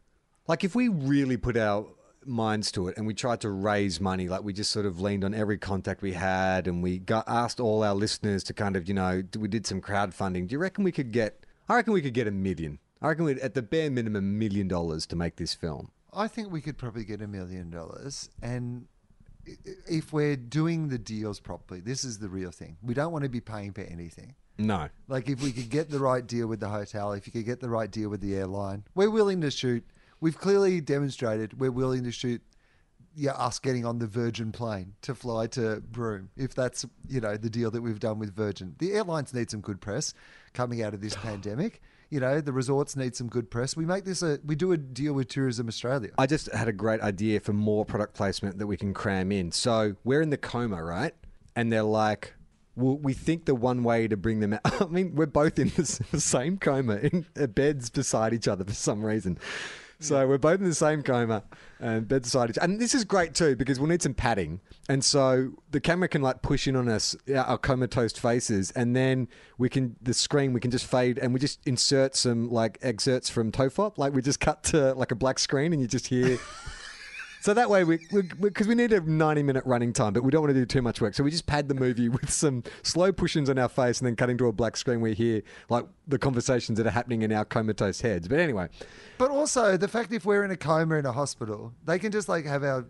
like 0.46 0.62
if 0.62 0.74
we 0.74 0.88
really 0.88 1.36
put 1.36 1.56
our 1.56 1.86
minds 2.24 2.70
to 2.72 2.88
it 2.88 2.96
and 2.96 3.06
we 3.06 3.14
tried 3.14 3.40
to 3.40 3.50
raise 3.50 4.00
money, 4.00 4.28
like 4.28 4.42
we 4.42 4.52
just 4.52 4.70
sort 4.70 4.86
of 4.86 5.00
leaned 5.00 5.24
on 5.24 5.34
every 5.34 5.58
contact 5.58 6.02
we 6.02 6.12
had 6.12 6.68
and 6.68 6.82
we 6.82 6.98
got 6.98 7.24
asked 7.26 7.60
all 7.60 7.82
our 7.82 7.94
listeners 7.94 8.44
to 8.44 8.52
kind 8.52 8.76
of, 8.76 8.88
you 8.88 8.94
know, 8.94 9.22
we 9.38 9.48
did 9.48 9.66
some 9.66 9.80
crowdfunding. 9.80 10.48
Do 10.48 10.52
you 10.52 10.58
reckon 10.58 10.84
we 10.84 10.92
could 10.92 11.12
get 11.12 11.46
I 11.70 11.76
reckon 11.76 11.92
we 11.92 12.02
could 12.02 12.14
get 12.14 12.26
a 12.26 12.32
million. 12.32 12.80
I 13.00 13.06
reckon 13.06 13.26
we'd 13.26 13.38
at 13.38 13.54
the 13.54 13.62
bare 13.62 13.92
minimum 13.92 14.24
a 14.24 14.26
million 14.26 14.66
dollars 14.66 15.06
to 15.06 15.14
make 15.14 15.36
this 15.36 15.54
film. 15.54 15.92
I 16.12 16.26
think 16.26 16.50
we 16.50 16.60
could 16.60 16.76
probably 16.76 17.04
get 17.04 17.22
a 17.22 17.28
million 17.28 17.70
dollars, 17.70 18.28
and 18.42 18.88
if 19.86 20.12
we're 20.12 20.34
doing 20.34 20.88
the 20.88 20.98
deals 20.98 21.38
properly, 21.38 21.80
this 21.80 22.02
is 22.02 22.18
the 22.18 22.28
real 22.28 22.50
thing. 22.50 22.76
We 22.82 22.92
don't 22.92 23.12
want 23.12 23.22
to 23.22 23.30
be 23.30 23.40
paying 23.40 23.72
for 23.72 23.82
anything. 23.82 24.34
No. 24.58 24.88
Like 25.06 25.28
if 25.28 25.44
we 25.44 25.52
could 25.52 25.70
get 25.70 25.90
the 25.90 26.00
right 26.00 26.26
deal 26.26 26.48
with 26.48 26.58
the 26.58 26.68
hotel, 26.68 27.12
if 27.12 27.28
you 27.28 27.32
could 27.32 27.46
get 27.46 27.60
the 27.60 27.70
right 27.70 27.88
deal 27.88 28.08
with 28.08 28.20
the 28.20 28.34
airline, 28.34 28.82
we're 28.96 29.08
willing 29.08 29.40
to 29.42 29.50
shoot. 29.52 29.84
We've 30.20 30.36
clearly 30.36 30.80
demonstrated 30.80 31.60
we're 31.60 31.70
willing 31.70 32.02
to 32.02 32.10
shoot. 32.10 32.42
Yeah, 33.14 33.32
us 33.32 33.58
getting 33.58 33.84
on 33.84 33.98
the 33.98 34.06
Virgin 34.06 34.52
plane 34.52 34.94
to 35.02 35.14
fly 35.14 35.48
to 35.48 35.82
Broome, 35.90 36.30
if 36.36 36.54
that's 36.54 36.86
you 37.08 37.20
know 37.20 37.36
the 37.36 37.50
deal 37.50 37.70
that 37.70 37.82
we've 37.82 37.98
done 37.98 38.18
with 38.18 38.34
Virgin. 38.34 38.76
The 38.78 38.92
airlines 38.92 39.34
need 39.34 39.50
some 39.50 39.60
good 39.60 39.80
press 39.80 40.14
coming 40.52 40.82
out 40.82 40.94
of 40.94 41.00
this 41.00 41.16
pandemic. 41.22 41.82
You 42.10 42.18
know, 42.18 42.40
the 42.40 42.52
resorts 42.52 42.96
need 42.96 43.14
some 43.14 43.28
good 43.28 43.50
press. 43.50 43.76
We 43.76 43.84
make 43.84 44.04
this 44.04 44.22
a 44.22 44.38
we 44.44 44.56
do 44.56 44.72
a 44.72 44.76
deal 44.76 45.12
with 45.12 45.28
Tourism 45.28 45.68
Australia. 45.68 46.10
I 46.18 46.26
just 46.26 46.52
had 46.52 46.68
a 46.68 46.72
great 46.72 47.00
idea 47.00 47.40
for 47.40 47.52
more 47.52 47.84
product 47.84 48.14
placement 48.14 48.58
that 48.58 48.66
we 48.66 48.76
can 48.76 48.94
cram 48.94 49.30
in. 49.32 49.52
So 49.52 49.96
we're 50.04 50.22
in 50.22 50.30
the 50.30 50.36
coma, 50.36 50.82
right? 50.82 51.14
And 51.54 51.72
they're 51.72 51.82
like, 51.82 52.34
well, 52.76 52.96
we 52.96 53.12
think 53.12 53.44
the 53.44 53.54
one 53.54 53.82
way 53.82 54.08
to 54.08 54.16
bring 54.16 54.40
them 54.40 54.54
out. 54.54 54.60
I 54.82 54.86
mean, 54.86 55.14
we're 55.14 55.26
both 55.26 55.58
in 55.58 55.68
the 55.76 56.20
same 56.20 56.58
coma 56.58 56.96
in 56.96 57.26
uh, 57.38 57.46
beds 57.46 57.90
beside 57.90 58.34
each 58.34 58.48
other 58.48 58.64
for 58.64 58.74
some 58.74 59.04
reason. 59.04 59.38
So 60.00 60.26
we're 60.26 60.38
both 60.38 60.60
in 60.60 60.68
the 60.68 60.74
same 60.74 61.02
coma 61.02 61.44
and 61.78 62.08
bed 62.08 62.22
beside 62.22 62.50
each 62.50 62.58
And 62.60 62.80
this 62.80 62.94
is 62.94 63.04
great 63.04 63.34
too 63.34 63.54
because 63.54 63.78
we'll 63.78 63.90
need 63.90 64.02
some 64.02 64.14
padding. 64.14 64.60
And 64.88 65.04
so 65.04 65.52
the 65.70 65.80
camera 65.80 66.08
can 66.08 66.22
like 66.22 66.42
push 66.42 66.66
in 66.66 66.74
on 66.74 66.88
us, 66.88 67.14
our 67.28 67.44
our 67.44 67.58
comatose 67.58 68.12
faces, 68.12 68.70
and 68.72 68.96
then 68.96 69.28
we 69.58 69.68
can, 69.68 69.96
the 70.00 70.14
screen, 70.14 70.52
we 70.52 70.60
can 70.60 70.70
just 70.70 70.86
fade 70.86 71.18
and 71.18 71.34
we 71.34 71.40
just 71.40 71.60
insert 71.66 72.16
some 72.16 72.50
like 72.50 72.78
excerpts 72.82 73.28
from 73.28 73.52
Tofop. 73.52 73.98
Like 73.98 74.14
we 74.14 74.22
just 74.22 74.40
cut 74.40 74.64
to 74.64 74.94
like 74.94 75.12
a 75.12 75.16
black 75.16 75.38
screen 75.38 75.72
and 75.72 75.82
you 75.82 75.88
just 75.88 76.06
hear. 76.06 76.38
So 77.40 77.54
that 77.54 77.70
way, 77.70 77.84
we 77.84 77.98
because 78.40 78.66
we, 78.66 78.74
need 78.74 78.92
a 78.92 79.00
ninety 79.00 79.42
minute 79.42 79.64
running 79.64 79.92
time, 79.94 80.12
but 80.12 80.22
we 80.22 80.30
don't 80.30 80.42
want 80.42 80.52
to 80.54 80.60
do 80.60 80.66
too 80.66 80.82
much 80.82 81.00
work. 81.00 81.14
So 81.14 81.24
we 81.24 81.30
just 81.30 81.46
pad 81.46 81.68
the 81.68 81.74
movie 81.74 82.08
with 82.20 82.30
some 82.30 82.62
slow 82.82 83.12
push-ins 83.12 83.48
on 83.48 83.58
our 83.58 83.68
face, 83.68 83.98
and 83.98 84.06
then 84.06 84.14
cutting 84.14 84.36
to 84.38 84.46
a 84.46 84.52
black 84.52 84.76
screen. 84.76 85.00
We 85.00 85.14
hear 85.14 85.42
like 85.70 85.86
the 86.06 86.18
conversations 86.18 86.76
that 86.76 86.86
are 86.86 86.90
happening 86.90 87.22
in 87.22 87.32
our 87.32 87.46
comatose 87.46 88.02
heads. 88.02 88.28
But 88.28 88.40
anyway, 88.40 88.68
But 89.16 89.30
also 89.30 89.76
the 89.78 89.88
fact 89.88 90.12
if 90.12 90.26
we're 90.26 90.44
in 90.44 90.50
a 90.50 90.56
coma 90.56 90.96
in 90.96 91.06
a 91.06 91.12
hospital, 91.12 91.72
they 91.86 91.98
can 91.98 92.12
just 92.12 92.28
like 92.28 92.44
have 92.44 92.62
our 92.62 92.84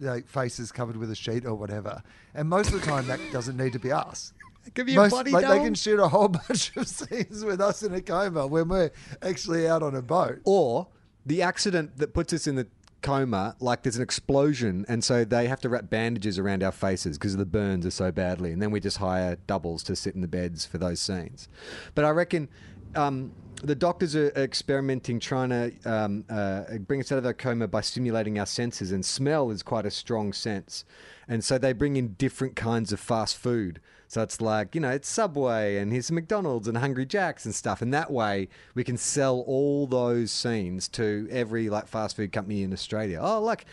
like 0.00 0.28
faces 0.28 0.70
covered 0.70 0.96
with 0.98 1.10
a 1.10 1.14
sheet 1.16 1.46
or 1.46 1.54
whatever, 1.54 2.02
and 2.34 2.48
most 2.48 2.72
of 2.72 2.80
the 2.80 2.86
time 2.86 3.06
that 3.06 3.20
doesn't 3.32 3.56
need 3.56 3.72
to 3.72 3.78
be 3.78 3.90
us. 3.90 4.34
give 4.74 4.86
you 4.88 5.00
a 5.00 5.04
Most, 5.04 5.12
body 5.12 5.30
like 5.30 5.48
they 5.48 5.58
can 5.58 5.74
shoot 5.74 5.98
a 5.98 6.08
whole 6.08 6.28
bunch 6.48 6.76
of 6.76 6.86
scenes 6.88 7.42
with 7.42 7.60
us 7.60 7.82
in 7.82 7.94
a 7.94 8.02
coma 8.02 8.46
when 8.46 8.68
we're 8.68 8.90
actually 9.22 9.66
out 9.66 9.82
on 9.82 9.94
a 9.94 10.02
boat. 10.02 10.40
or 10.44 10.88
the 11.26 11.40
accident 11.40 11.96
that 11.96 12.12
puts 12.12 12.34
us 12.34 12.46
in 12.46 12.54
the 12.56 12.66
coma, 13.04 13.54
like 13.60 13.82
there's 13.82 13.96
an 13.96 14.02
explosion, 14.02 14.84
and 14.88 15.04
so 15.04 15.24
they 15.24 15.46
have 15.46 15.60
to 15.60 15.68
wrap 15.68 15.90
bandages 15.90 16.38
around 16.38 16.62
our 16.62 16.72
faces 16.72 17.18
because 17.18 17.36
the 17.36 17.44
burns 17.44 17.86
are 17.86 17.90
so 17.90 18.10
badly, 18.10 18.50
and 18.50 18.60
then 18.60 18.70
we 18.70 18.80
just 18.80 18.96
hire 18.96 19.36
doubles 19.46 19.82
to 19.84 19.94
sit 19.94 20.14
in 20.14 20.22
the 20.22 20.28
beds 20.28 20.64
for 20.64 20.78
those 20.78 21.00
scenes. 21.00 21.48
But 21.94 22.04
I 22.04 22.10
reckon 22.10 22.48
um, 22.96 23.32
the 23.64 23.74
doctors 23.74 24.14
are 24.14 24.28
experimenting, 24.36 25.20
trying 25.20 25.50
to 25.50 25.72
um, 25.84 26.24
uh, 26.28 26.78
bring 26.78 27.00
us 27.00 27.10
out 27.10 27.18
of 27.18 27.26
our 27.26 27.34
coma 27.34 27.66
by 27.68 27.80
stimulating 27.80 28.38
our 28.38 28.46
senses, 28.46 28.92
and 28.92 29.04
smell 29.04 29.50
is 29.50 29.62
quite 29.62 29.86
a 29.86 29.90
strong 29.90 30.32
sense. 30.32 30.84
And 31.28 31.42
so 31.42 31.58
they 31.58 31.72
bring 31.72 31.96
in 31.96 32.14
different 32.14 32.56
kinds 32.56 32.92
of 32.92 33.00
fast 33.00 33.36
food. 33.36 33.80
So 34.14 34.22
it's 34.22 34.40
like, 34.40 34.74
you 34.74 34.80
know, 34.80 34.90
it's 34.90 35.08
Subway 35.08 35.78
and 35.78 35.90
here's 35.90 36.06
some 36.06 36.14
McDonald's 36.14 36.68
and 36.68 36.76
Hungry 36.78 37.06
Jacks 37.06 37.44
and 37.46 37.54
stuff. 37.54 37.82
And 37.82 37.92
that 37.92 38.10
way 38.12 38.48
we 38.74 38.84
can 38.84 38.96
sell 38.96 39.40
all 39.40 39.88
those 39.88 40.30
scenes 40.30 40.88
to 40.90 41.26
every 41.32 41.68
like 41.68 41.88
fast 41.88 42.14
food 42.14 42.30
company 42.30 42.62
in 42.62 42.72
Australia. 42.72 43.18
Oh, 43.20 43.42
look, 43.42 43.64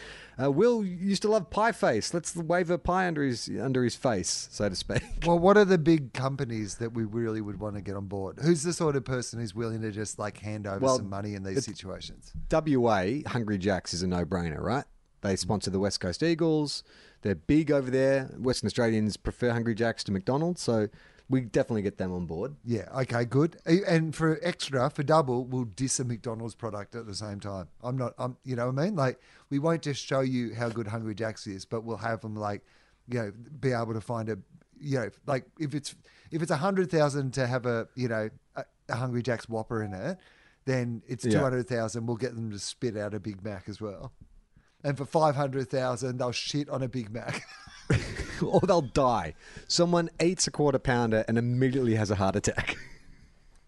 uh, 0.41 0.49
Will 0.49 0.83
used 0.83 1.21
to 1.23 1.27
love 1.27 1.51
pie 1.51 1.73
face. 1.73 2.13
Let's 2.13 2.35
wave 2.35 2.71
a 2.71 2.79
pie 2.79 3.05
under 3.05 3.23
his 3.23 3.51
under 3.61 3.83
his 3.83 3.95
face, 3.95 4.47
so 4.51 4.67
to 4.67 4.75
speak. 4.75 5.03
Well, 5.27 5.37
what 5.37 5.57
are 5.57 5.65
the 5.65 5.77
big 5.77 6.13
companies 6.13 6.75
that 6.75 6.93
we 6.93 7.03
really 7.03 7.41
would 7.41 7.59
want 7.59 7.75
to 7.75 7.81
get 7.81 7.95
on 7.95 8.07
board? 8.07 8.39
Who's 8.41 8.63
the 8.63 8.73
sort 8.73 8.95
of 8.95 9.05
person 9.05 9.39
who's 9.39 9.53
willing 9.53 9.80
to 9.81 9.91
just 9.91 10.19
like 10.19 10.39
hand 10.39 10.67
over 10.67 10.79
Well, 10.79 10.97
some 10.97 11.09
money 11.09 11.35
in 11.35 11.43
these 11.43 11.65
situations? 11.65 12.33
WA, 12.51 13.05
Hungry 13.27 13.57
Jacks 13.57 13.93
is 13.93 14.03
a 14.03 14.07
no 14.07 14.25
brainer, 14.25 14.59
right? 14.59 14.85
They 15.21 15.35
sponsor 15.35 15.69
the 15.69 15.79
West 15.79 15.99
Coast 15.99 16.23
Eagles. 16.23 16.83
They're 17.21 17.35
big 17.35 17.71
over 17.71 17.91
there. 17.91 18.25
Western 18.39 18.67
Australians 18.67 19.17
prefer 19.17 19.51
Hungry 19.51 19.75
Jacks 19.75 20.03
to 20.05 20.11
McDonald's, 20.11 20.61
so 20.61 20.87
we 21.29 21.41
definitely 21.41 21.83
get 21.83 21.97
them 21.97 22.11
on 22.11 22.25
board. 22.25 22.55
Yeah, 22.65 22.87
okay, 23.01 23.25
good. 23.25 23.57
And 23.65 24.15
for 24.15 24.39
extra, 24.41 24.89
for 24.89 25.03
double, 25.03 25.45
we'll 25.45 25.65
diss 25.65 25.99
a 25.99 26.03
McDonald's 26.03 26.55
product 26.55 26.95
at 26.95 27.05
the 27.05 27.15
same 27.15 27.39
time. 27.39 27.67
I'm 27.83 27.97
not, 27.97 28.13
I'm, 28.17 28.37
you 28.43 28.55
know 28.55 28.69
what 28.69 28.81
I 28.81 28.85
mean? 28.85 28.95
Like, 28.95 29.19
we 29.49 29.59
won't 29.59 29.81
just 29.81 30.05
show 30.05 30.21
you 30.21 30.53
how 30.55 30.69
good 30.69 30.87
Hungry 30.87 31.15
Jack's 31.15 31.47
is, 31.47 31.63
but 31.65 31.83
we'll 31.83 31.97
have 31.97 32.21
them 32.21 32.35
like, 32.35 32.61
you 33.07 33.19
know, 33.19 33.31
be 33.59 33.71
able 33.71 33.93
to 33.93 34.01
find 34.01 34.29
a, 34.29 34.37
you 34.79 34.97
know, 34.97 35.09
like 35.27 35.45
if 35.59 35.75
it's 35.75 35.95
if 36.31 36.41
it's 36.41 36.51
a 36.51 36.57
hundred 36.57 36.89
thousand 36.89 37.33
to 37.35 37.45
have 37.45 37.65
a, 37.65 37.87
you 37.95 38.07
know, 38.07 38.29
a, 38.55 38.65
a 38.91 38.95
Hungry 38.95 39.21
Jack's 39.23 39.49
Whopper 39.49 39.81
in 39.83 39.93
it, 39.93 40.17
then 40.65 41.01
it's 41.07 41.25
Yeah. 41.25 41.31
two 41.31 41.39
hundred 41.39 41.67
thousand. 41.67 42.05
We'll 42.05 42.17
get 42.17 42.35
them 42.35 42.51
to 42.51 42.59
spit 42.59 42.95
out 42.97 43.13
a 43.13 43.19
Big 43.19 43.43
Mac 43.43 43.67
as 43.67 43.81
well. 43.81 44.11
And 44.83 44.97
for 44.97 45.05
five 45.05 45.35
hundred 45.35 45.69
thousand, 45.69 46.17
they'll 46.17 46.31
shit 46.31 46.69
on 46.69 46.81
a 46.83 46.87
Big 46.87 47.11
Mac. 47.11 47.43
or 48.41 48.61
they'll 48.61 48.81
die. 48.81 49.33
Someone 49.67 50.09
eats 50.21 50.47
a 50.47 50.51
quarter 50.51 50.79
pounder 50.79 51.25
and 51.27 51.37
immediately 51.37 51.95
has 51.95 52.09
a 52.09 52.15
heart 52.15 52.35
attack. 52.35 52.77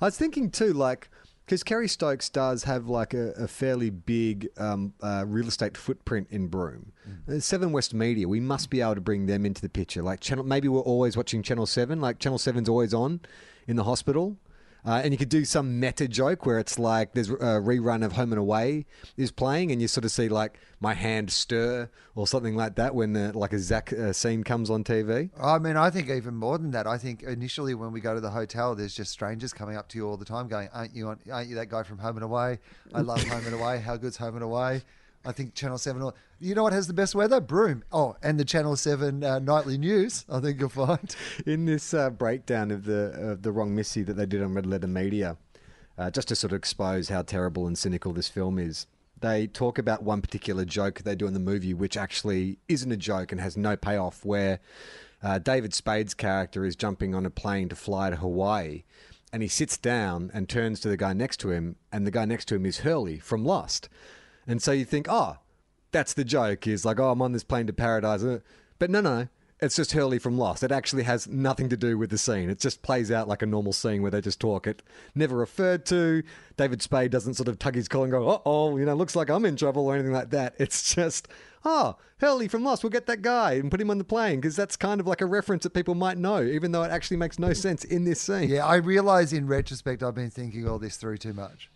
I 0.00 0.06
was 0.06 0.18
thinking 0.18 0.50
too, 0.50 0.72
like, 0.72 1.08
because 1.52 1.64
Kerry 1.64 1.86
Stokes 1.86 2.30
does 2.30 2.64
have 2.64 2.88
like 2.88 3.12
a, 3.12 3.32
a 3.32 3.46
fairly 3.46 3.90
big 3.90 4.48
um, 4.56 4.94
uh, 5.02 5.24
real 5.26 5.48
estate 5.48 5.76
footprint 5.76 6.28
in 6.30 6.46
Broome. 6.48 6.92
Uh, 7.28 7.40
Seven 7.40 7.72
West 7.72 7.92
Media, 7.92 8.26
we 8.26 8.40
must 8.40 8.70
be 8.70 8.80
able 8.80 8.94
to 8.94 9.02
bring 9.02 9.26
them 9.26 9.44
into 9.44 9.60
the 9.60 9.68
picture. 9.68 10.02
Like, 10.02 10.20
channel, 10.20 10.44
maybe 10.44 10.68
we're 10.68 10.80
always 10.80 11.14
watching 11.14 11.42
Channel 11.42 11.66
Seven. 11.66 12.00
Like, 12.00 12.18
Channel 12.18 12.38
7's 12.38 12.70
always 12.70 12.94
on 12.94 13.20
in 13.66 13.76
the 13.76 13.84
hospital. 13.84 14.38
Uh, 14.84 15.00
and 15.04 15.12
you 15.12 15.18
could 15.18 15.28
do 15.28 15.44
some 15.44 15.78
meta 15.78 16.08
joke 16.08 16.44
where 16.44 16.58
it's 16.58 16.76
like 16.78 17.12
there's 17.14 17.30
a 17.30 17.60
rerun 17.60 18.04
of 18.04 18.12
Home 18.12 18.32
and 18.32 18.38
Away 18.38 18.84
is 19.16 19.30
playing, 19.30 19.70
and 19.70 19.80
you 19.80 19.86
sort 19.86 20.04
of 20.04 20.10
see 20.10 20.28
like 20.28 20.58
my 20.80 20.94
hand 20.94 21.30
stir 21.30 21.88
or 22.16 22.26
something 22.26 22.56
like 22.56 22.74
that 22.74 22.94
when 22.94 23.16
uh, 23.16 23.30
like 23.34 23.52
a 23.52 23.58
Zach 23.60 23.92
uh, 23.92 24.12
scene 24.12 24.42
comes 24.42 24.70
on 24.70 24.82
TV. 24.82 25.30
I 25.40 25.58
mean, 25.60 25.76
I 25.76 25.90
think 25.90 26.10
even 26.10 26.34
more 26.34 26.58
than 26.58 26.72
that. 26.72 26.88
I 26.88 26.98
think 26.98 27.22
initially 27.22 27.74
when 27.74 27.92
we 27.92 28.00
go 28.00 28.14
to 28.14 28.20
the 28.20 28.30
hotel, 28.30 28.74
there's 28.74 28.94
just 28.94 29.12
strangers 29.12 29.52
coming 29.52 29.76
up 29.76 29.88
to 29.90 29.98
you 29.98 30.08
all 30.08 30.16
the 30.16 30.24
time, 30.24 30.48
going, 30.48 30.68
"Aren't 30.74 30.96
you? 30.96 31.08
On, 31.08 31.18
aren't 31.30 31.48
you 31.48 31.54
that 31.56 31.68
guy 31.68 31.84
from 31.84 31.98
Home 31.98 32.16
and 32.16 32.24
Away? 32.24 32.58
I 32.92 33.02
love 33.02 33.22
Home 33.22 33.46
and 33.46 33.54
Away. 33.54 33.78
How 33.80 33.96
good's 33.96 34.16
Home 34.16 34.34
and 34.34 34.44
Away?" 34.44 34.82
I 35.24 35.32
think 35.32 35.54
Channel 35.54 35.78
Seven. 35.78 36.10
You 36.40 36.54
know 36.54 36.64
what 36.64 36.72
has 36.72 36.86
the 36.86 36.94
best 36.94 37.14
weather? 37.14 37.40
Broome. 37.40 37.84
Oh, 37.92 38.16
and 38.22 38.38
the 38.38 38.44
Channel 38.44 38.76
Seven 38.76 39.22
uh, 39.22 39.38
nightly 39.38 39.78
news. 39.78 40.24
I 40.28 40.40
think 40.40 40.58
you'll 40.58 40.68
find. 40.68 41.14
In 41.46 41.64
this 41.64 41.94
uh, 41.94 42.10
breakdown 42.10 42.70
of 42.70 42.84
the 42.84 43.12
of 43.12 43.42
the 43.42 43.52
Wrong 43.52 43.74
Missy 43.74 44.02
that 44.02 44.14
they 44.14 44.26
did 44.26 44.42
on 44.42 44.54
Red 44.54 44.66
Letter 44.66 44.88
Media, 44.88 45.36
uh, 45.96 46.10
just 46.10 46.28
to 46.28 46.34
sort 46.34 46.52
of 46.52 46.58
expose 46.58 47.08
how 47.08 47.22
terrible 47.22 47.66
and 47.66 47.78
cynical 47.78 48.12
this 48.12 48.28
film 48.28 48.58
is. 48.58 48.86
They 49.20 49.46
talk 49.46 49.78
about 49.78 50.02
one 50.02 50.20
particular 50.20 50.64
joke 50.64 51.02
they 51.02 51.14
do 51.14 51.28
in 51.28 51.34
the 51.34 51.40
movie, 51.40 51.74
which 51.74 51.96
actually 51.96 52.58
isn't 52.68 52.90
a 52.90 52.96
joke 52.96 53.30
and 53.30 53.40
has 53.40 53.56
no 53.56 53.76
payoff. 53.76 54.24
Where 54.24 54.58
uh, 55.22 55.38
David 55.38 55.72
Spade's 55.72 56.14
character 56.14 56.64
is 56.64 56.74
jumping 56.74 57.14
on 57.14 57.24
a 57.24 57.30
plane 57.30 57.68
to 57.68 57.76
fly 57.76 58.10
to 58.10 58.16
Hawaii, 58.16 58.82
and 59.32 59.40
he 59.42 59.48
sits 59.48 59.76
down 59.76 60.32
and 60.34 60.48
turns 60.48 60.80
to 60.80 60.88
the 60.88 60.96
guy 60.96 61.12
next 61.12 61.36
to 61.38 61.50
him, 61.50 61.76
and 61.92 62.04
the 62.04 62.10
guy 62.10 62.24
next 62.24 62.46
to 62.46 62.56
him 62.56 62.66
is 62.66 62.78
Hurley 62.78 63.20
from 63.20 63.44
Lost. 63.44 63.88
And 64.46 64.62
so 64.62 64.72
you 64.72 64.84
think, 64.84 65.06
oh, 65.08 65.36
that's 65.92 66.14
the 66.14 66.24
joke. 66.24 66.66
Is 66.66 66.84
like, 66.84 66.98
oh, 66.98 67.10
I'm 67.10 67.22
on 67.22 67.32
this 67.32 67.44
plane 67.44 67.66
to 67.66 67.72
paradise. 67.72 68.22
Uh, 68.22 68.40
But 68.78 68.90
no, 68.90 69.00
no, 69.00 69.28
it's 69.60 69.76
just 69.76 69.92
Hurley 69.92 70.18
from 70.18 70.36
Lost. 70.36 70.64
It 70.64 70.72
actually 70.72 71.04
has 71.04 71.28
nothing 71.28 71.68
to 71.68 71.76
do 71.76 71.96
with 71.96 72.10
the 72.10 72.18
scene. 72.18 72.50
It 72.50 72.58
just 72.58 72.82
plays 72.82 73.12
out 73.12 73.28
like 73.28 73.42
a 73.42 73.46
normal 73.46 73.72
scene 73.72 74.02
where 74.02 74.10
they 74.10 74.20
just 74.20 74.40
talk. 74.40 74.66
It 74.66 74.82
never 75.14 75.36
referred 75.36 75.86
to. 75.86 76.24
David 76.56 76.82
Spade 76.82 77.12
doesn't 77.12 77.34
sort 77.34 77.48
of 77.48 77.60
tug 77.60 77.76
his 77.76 77.86
collar 77.86 78.04
and 78.06 78.12
go, 78.12 78.28
oh, 78.28 78.42
oh, 78.44 78.76
you 78.76 78.84
know, 78.84 78.94
looks 78.94 79.14
like 79.14 79.30
I'm 79.30 79.44
in 79.44 79.54
trouble 79.54 79.86
or 79.86 79.94
anything 79.94 80.12
like 80.12 80.30
that. 80.30 80.54
It's 80.58 80.94
just, 80.94 81.28
oh, 81.64 81.96
Hurley 82.18 82.48
from 82.48 82.64
Lost, 82.64 82.82
we'll 82.82 82.90
get 82.90 83.06
that 83.06 83.22
guy 83.22 83.52
and 83.52 83.70
put 83.70 83.80
him 83.80 83.90
on 83.90 83.98
the 83.98 84.04
plane 84.04 84.40
because 84.40 84.56
that's 84.56 84.76
kind 84.76 85.00
of 85.00 85.06
like 85.06 85.20
a 85.20 85.26
reference 85.26 85.62
that 85.62 85.74
people 85.74 85.94
might 85.94 86.18
know, 86.18 86.42
even 86.42 86.72
though 86.72 86.82
it 86.82 86.90
actually 86.90 87.18
makes 87.18 87.38
no 87.38 87.52
sense 87.52 87.84
in 87.84 88.04
this 88.04 88.20
scene. 88.20 88.48
Yeah, 88.48 88.66
I 88.66 88.76
realize 88.76 89.32
in 89.32 89.46
retrospect, 89.46 90.02
I've 90.02 90.16
been 90.16 90.30
thinking 90.30 90.66
all 90.66 90.80
this 90.80 90.96
through 90.96 91.18
too 91.18 91.32
much. 91.32 91.70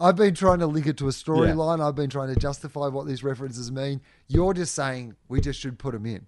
I've 0.00 0.16
been 0.16 0.34
trying 0.34 0.60
to 0.60 0.66
link 0.66 0.86
it 0.86 0.96
to 0.98 1.08
a 1.08 1.10
storyline. 1.10 1.86
I've 1.86 1.94
been 1.94 2.10
trying 2.10 2.32
to 2.32 2.38
justify 2.40 2.86
what 2.88 3.06
these 3.06 3.22
references 3.24 3.70
mean. 3.72 4.00
You're 4.28 4.54
just 4.54 4.74
saying 4.74 5.16
we 5.28 5.40
just 5.40 5.60
should 5.60 5.78
put 5.78 5.92
them 5.92 6.06
in. 6.06 6.26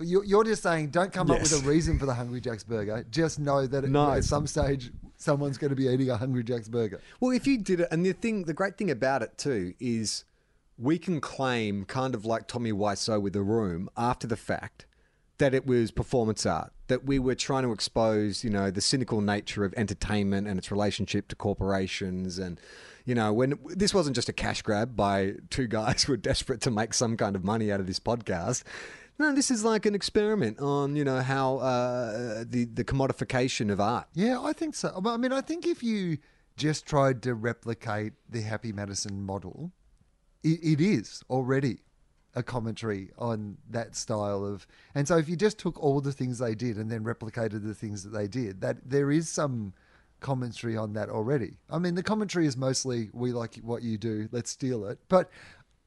You're 0.00 0.24
you're 0.24 0.44
just 0.44 0.62
saying 0.62 0.88
don't 0.90 1.12
come 1.12 1.30
up 1.30 1.40
with 1.40 1.52
a 1.52 1.68
reason 1.68 1.98
for 1.98 2.06
the 2.06 2.14
Hungry 2.14 2.40
Jack's 2.40 2.62
burger. 2.64 3.04
Just 3.10 3.38
know 3.40 3.66
that 3.66 3.84
it, 3.84 3.90
No. 3.90 4.12
at 4.12 4.24
some 4.24 4.46
stage 4.46 4.92
someone's 5.16 5.58
going 5.58 5.70
to 5.70 5.76
be 5.76 5.88
eating 5.88 6.08
a 6.10 6.16
Hungry 6.16 6.44
Jack's 6.44 6.68
burger. 6.68 7.00
Well, 7.20 7.32
if 7.32 7.46
you 7.46 7.58
did 7.58 7.80
it, 7.80 7.88
and 7.90 8.06
the 8.06 8.12
thing, 8.12 8.44
the 8.44 8.54
great 8.54 8.78
thing 8.78 8.90
about 8.90 9.22
it 9.22 9.36
too 9.36 9.74
is 9.80 10.24
we 10.78 10.96
can 10.98 11.20
claim, 11.20 11.84
kind 11.84 12.14
of 12.14 12.24
like 12.24 12.46
Tommy 12.46 12.70
Wiseau 12.72 13.20
with 13.20 13.32
the 13.32 13.42
room, 13.42 13.90
after 13.96 14.28
the 14.28 14.36
fact, 14.36 14.86
that 15.38 15.52
it 15.54 15.66
was 15.66 15.90
performance 15.90 16.46
art. 16.46 16.72
That 16.88 17.04
we 17.04 17.18
were 17.18 17.34
trying 17.34 17.62
to 17.62 17.72
expose, 17.72 18.42
you 18.42 18.50
know, 18.50 18.70
the 18.70 18.80
cynical 18.80 19.20
nature 19.20 19.64
of 19.64 19.72
entertainment 19.76 20.48
and 20.48 20.58
its 20.58 20.70
relationship 20.70 21.28
to 21.28 21.36
corporations, 21.36 22.38
and 22.38 22.60
you 23.04 23.14
know, 23.14 23.32
when 23.32 23.58
this 23.64 23.94
wasn't 23.94 24.16
just 24.16 24.28
a 24.28 24.32
cash 24.32 24.62
grab 24.62 24.96
by 24.96 25.34
two 25.50 25.66
guys 25.66 26.02
who 26.04 26.12
were 26.12 26.18
desperate 26.18 26.60
to 26.62 26.70
make 26.70 26.92
some 26.92 27.16
kind 27.16 27.36
of 27.36 27.44
money 27.44 27.72
out 27.72 27.80
of 27.80 27.86
this 27.86 28.00
podcast. 28.00 28.64
No, 29.18 29.34
this 29.34 29.50
is 29.50 29.64
like 29.64 29.84
an 29.84 29.96
experiment 29.96 30.60
on, 30.60 30.94
you 30.94 31.04
know, 31.04 31.20
how 31.20 31.58
uh, 31.58 32.44
the 32.46 32.66
the 32.66 32.84
commodification 32.84 33.72
of 33.72 33.80
art. 33.80 34.06
Yeah, 34.14 34.40
I 34.40 34.52
think 34.52 34.74
so. 34.74 35.00
I 35.04 35.16
mean, 35.16 35.32
I 35.32 35.40
think 35.40 35.66
if 35.66 35.82
you 35.82 36.18
just 36.56 36.86
tried 36.86 37.22
to 37.22 37.34
replicate 37.34 38.12
the 38.28 38.42
Happy 38.42 38.72
Madison 38.72 39.22
model, 39.22 39.72
it, 40.44 40.60
it 40.62 40.80
is 40.80 41.22
already 41.30 41.80
a 42.34 42.42
commentary 42.42 43.10
on 43.18 43.56
that 43.70 43.96
style 43.96 44.44
of. 44.44 44.66
And 44.94 45.08
so, 45.08 45.16
if 45.16 45.28
you 45.28 45.36
just 45.36 45.58
took 45.58 45.82
all 45.82 46.00
the 46.00 46.12
things 46.12 46.38
they 46.38 46.54
did 46.54 46.76
and 46.76 46.90
then 46.90 47.04
replicated 47.04 47.64
the 47.64 47.74
things 47.74 48.04
that 48.04 48.10
they 48.10 48.28
did, 48.28 48.60
that 48.60 48.88
there 48.88 49.10
is 49.10 49.28
some 49.28 49.72
commentary 50.20 50.76
on 50.76 50.94
that 50.94 51.08
already. 51.08 51.58
I 51.70 51.78
mean, 51.78 51.94
the 51.94 52.02
commentary 52.02 52.46
is 52.46 52.56
mostly 52.56 53.10
"we 53.12 53.32
like 53.32 53.56
what 53.56 53.82
you 53.82 53.98
do, 53.98 54.28
let's 54.32 54.50
steal 54.50 54.86
it," 54.86 54.98
but 55.08 55.30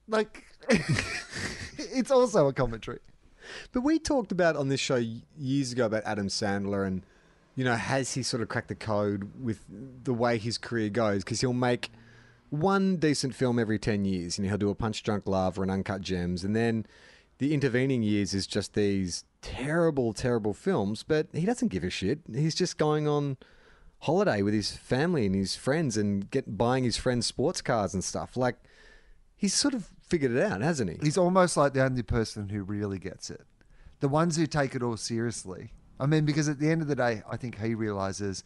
like, 0.07 0.45
it's 1.77 2.11
also 2.11 2.47
a 2.47 2.53
commentary. 2.53 2.99
But 3.71 3.81
we 3.81 3.99
talked 3.99 4.31
about 4.31 4.55
on 4.55 4.69
this 4.69 4.79
show 4.79 5.03
years 5.37 5.71
ago 5.71 5.85
about 5.85 6.03
Adam 6.05 6.27
Sandler 6.27 6.85
and, 6.85 7.03
you 7.55 7.63
know, 7.63 7.75
has 7.75 8.13
he 8.13 8.23
sort 8.23 8.41
of 8.43 8.49
cracked 8.49 8.67
the 8.67 8.75
code 8.75 9.31
with 9.41 9.65
the 10.03 10.13
way 10.13 10.37
his 10.37 10.57
career 10.57 10.89
goes? 10.89 11.23
Because 11.23 11.41
he'll 11.41 11.53
make 11.53 11.91
one 12.51 12.97
decent 12.97 13.33
film 13.33 13.57
every 13.57 13.79
10 13.79 14.05
years. 14.05 14.37
You 14.37 14.43
know, 14.43 14.49
he'll 14.49 14.57
do 14.57 14.69
a 14.69 14.75
Punch 14.75 15.01
Drunk 15.01 15.27
Love 15.27 15.57
or 15.57 15.63
an 15.63 15.69
Uncut 15.69 16.01
Gems. 16.01 16.43
And 16.43 16.55
then 16.55 16.85
the 17.39 17.53
intervening 17.53 18.03
years 18.03 18.33
is 18.33 18.45
just 18.45 18.75
these 18.75 19.23
terrible, 19.41 20.13
terrible 20.13 20.53
films. 20.53 21.03
But 21.03 21.27
he 21.33 21.45
doesn't 21.45 21.69
give 21.69 21.83
a 21.83 21.89
shit. 21.89 22.19
He's 22.31 22.53
just 22.53 22.77
going 22.77 23.07
on 23.07 23.37
holiday 23.99 24.41
with 24.41 24.53
his 24.53 24.75
family 24.75 25.25
and 25.25 25.33
his 25.33 25.55
friends 25.55 25.95
and 25.95 26.29
get 26.29 26.57
buying 26.57 26.83
his 26.83 26.97
friends 26.97 27.25
sports 27.25 27.61
cars 27.61 27.93
and 27.93 28.03
stuff. 28.03 28.35
Like, 28.35 28.57
he's 29.37 29.53
sort 29.53 29.73
of 29.73 29.89
figured 30.07 30.31
it 30.31 30.43
out, 30.43 30.61
hasn't 30.61 30.89
he? 30.89 30.97
He's 31.01 31.17
almost 31.17 31.55
like 31.55 31.73
the 31.73 31.83
only 31.83 32.03
person 32.03 32.49
who 32.49 32.63
really 32.63 32.99
gets 32.99 33.29
it. 33.29 33.41
The 34.01 34.09
ones 34.09 34.35
who 34.35 34.45
take 34.45 34.75
it 34.75 34.83
all 34.83 34.97
seriously. 34.97 35.71
I 35.99 36.05
mean, 36.05 36.25
because 36.25 36.49
at 36.49 36.59
the 36.59 36.69
end 36.69 36.81
of 36.81 36.87
the 36.87 36.95
day, 36.95 37.21
I 37.29 37.37
think 37.37 37.59
he 37.59 37.75
realizes 37.75 38.43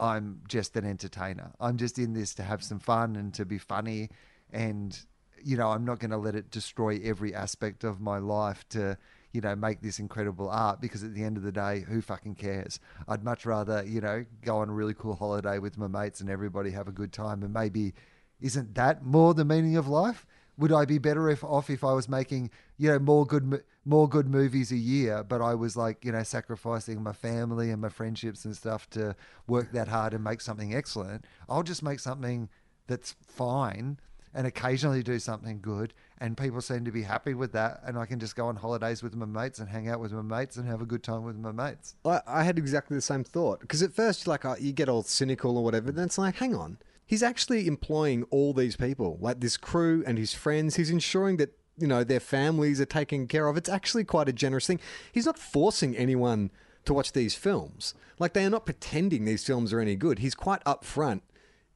I'm 0.00 0.40
just 0.48 0.76
an 0.76 0.84
entertainer. 0.84 1.52
I'm 1.60 1.76
just 1.76 1.98
in 1.98 2.12
this 2.12 2.34
to 2.34 2.42
have 2.42 2.62
some 2.62 2.78
fun 2.78 3.16
and 3.16 3.32
to 3.34 3.44
be 3.44 3.58
funny. 3.58 4.10
And, 4.52 4.98
you 5.42 5.56
know, 5.56 5.70
I'm 5.70 5.84
not 5.84 5.98
going 5.98 6.10
to 6.10 6.16
let 6.16 6.34
it 6.34 6.50
destroy 6.50 7.00
every 7.02 7.34
aspect 7.34 7.84
of 7.84 8.00
my 8.00 8.18
life 8.18 8.68
to, 8.70 8.98
you 9.32 9.40
know, 9.40 9.54
make 9.54 9.80
this 9.80 9.98
incredible 9.98 10.48
art 10.50 10.80
because 10.80 11.02
at 11.04 11.14
the 11.14 11.24
end 11.24 11.36
of 11.36 11.42
the 11.42 11.52
day, 11.52 11.84
who 11.88 12.00
fucking 12.00 12.34
cares? 12.34 12.80
I'd 13.08 13.22
much 13.24 13.46
rather, 13.46 13.84
you 13.84 14.00
know, 14.00 14.24
go 14.42 14.58
on 14.58 14.68
a 14.68 14.72
really 14.72 14.94
cool 14.94 15.14
holiday 15.14 15.58
with 15.58 15.78
my 15.78 15.88
mates 15.88 16.20
and 16.20 16.28
everybody 16.28 16.70
have 16.70 16.88
a 16.88 16.92
good 16.92 17.12
time. 17.12 17.42
And 17.42 17.52
maybe 17.52 17.94
isn't 18.40 18.74
that 18.74 19.04
more 19.04 19.34
the 19.34 19.44
meaning 19.44 19.76
of 19.76 19.88
life? 19.88 20.26
Would 20.62 20.72
I 20.72 20.84
be 20.84 20.98
better 20.98 21.28
if 21.28 21.42
off 21.42 21.68
if 21.70 21.82
I 21.82 21.92
was 21.92 22.08
making 22.08 22.50
you 22.78 22.88
know 22.88 23.00
more 23.00 23.26
good 23.26 23.62
more 23.84 24.08
good 24.08 24.28
movies 24.28 24.70
a 24.70 24.76
year, 24.76 25.24
but 25.24 25.42
I 25.42 25.54
was 25.54 25.76
like 25.76 26.04
you 26.04 26.12
know 26.12 26.22
sacrificing 26.22 27.02
my 27.02 27.12
family 27.12 27.70
and 27.72 27.82
my 27.82 27.88
friendships 27.88 28.44
and 28.44 28.56
stuff 28.56 28.88
to 28.90 29.16
work 29.48 29.72
that 29.72 29.88
hard 29.88 30.14
and 30.14 30.22
make 30.22 30.40
something 30.40 30.72
excellent? 30.72 31.24
I'll 31.48 31.64
just 31.64 31.82
make 31.82 31.98
something 31.98 32.48
that's 32.86 33.16
fine 33.26 33.98
and 34.34 34.46
occasionally 34.46 35.02
do 35.02 35.18
something 35.18 35.60
good 35.60 35.92
and 36.18 36.36
people 36.36 36.60
seem 36.60 36.84
to 36.84 36.92
be 36.92 37.02
happy 37.02 37.34
with 37.34 37.52
that 37.52 37.80
and 37.84 37.98
I 37.98 38.06
can 38.06 38.20
just 38.20 38.36
go 38.36 38.46
on 38.46 38.56
holidays 38.56 39.02
with 39.02 39.14
my 39.16 39.26
mates 39.26 39.58
and 39.58 39.68
hang 39.68 39.88
out 39.88 40.00
with 40.00 40.12
my 40.12 40.22
mates 40.22 40.56
and 40.56 40.66
have 40.68 40.80
a 40.80 40.86
good 40.86 41.02
time 41.02 41.24
with 41.24 41.36
my 41.36 41.52
mates. 41.52 41.96
I, 42.04 42.20
I 42.26 42.44
had 42.44 42.56
exactly 42.56 42.96
the 42.96 43.02
same 43.02 43.24
thought 43.24 43.60
because 43.60 43.82
at 43.82 43.92
first, 43.92 44.26
like, 44.26 44.44
you 44.60 44.72
get 44.72 44.88
all 44.88 45.02
cynical 45.02 45.58
or 45.58 45.64
whatever. 45.64 45.92
Then 45.92 46.06
it's 46.06 46.18
like, 46.18 46.36
hang 46.36 46.54
on, 46.54 46.78
he's 47.06 47.22
actually 47.22 47.66
employing 47.66 48.24
all 48.24 48.52
these 48.52 48.76
people, 48.76 49.18
like 49.20 49.40
this 49.40 49.56
crew 49.56 50.02
and 50.06 50.18
his 50.18 50.34
friends. 50.34 50.76
He's 50.76 50.90
ensuring 50.90 51.36
that 51.38 51.56
you 51.78 51.86
know 51.86 52.04
their 52.04 52.20
families 52.20 52.80
are 52.80 52.86
taken 52.86 53.26
care 53.26 53.48
of. 53.48 53.56
It's 53.56 53.68
actually 53.68 54.04
quite 54.04 54.28
a 54.28 54.32
generous 54.32 54.66
thing. 54.66 54.80
He's 55.12 55.26
not 55.26 55.38
forcing 55.38 55.96
anyone 55.96 56.50
to 56.84 56.94
watch 56.94 57.12
these 57.12 57.34
films. 57.34 57.94
Like 58.18 58.32
they 58.32 58.44
are 58.44 58.50
not 58.50 58.66
pretending 58.66 59.24
these 59.24 59.44
films 59.44 59.72
are 59.72 59.80
any 59.80 59.96
good. 59.96 60.18
He's 60.18 60.34
quite 60.34 60.62
upfront 60.64 61.20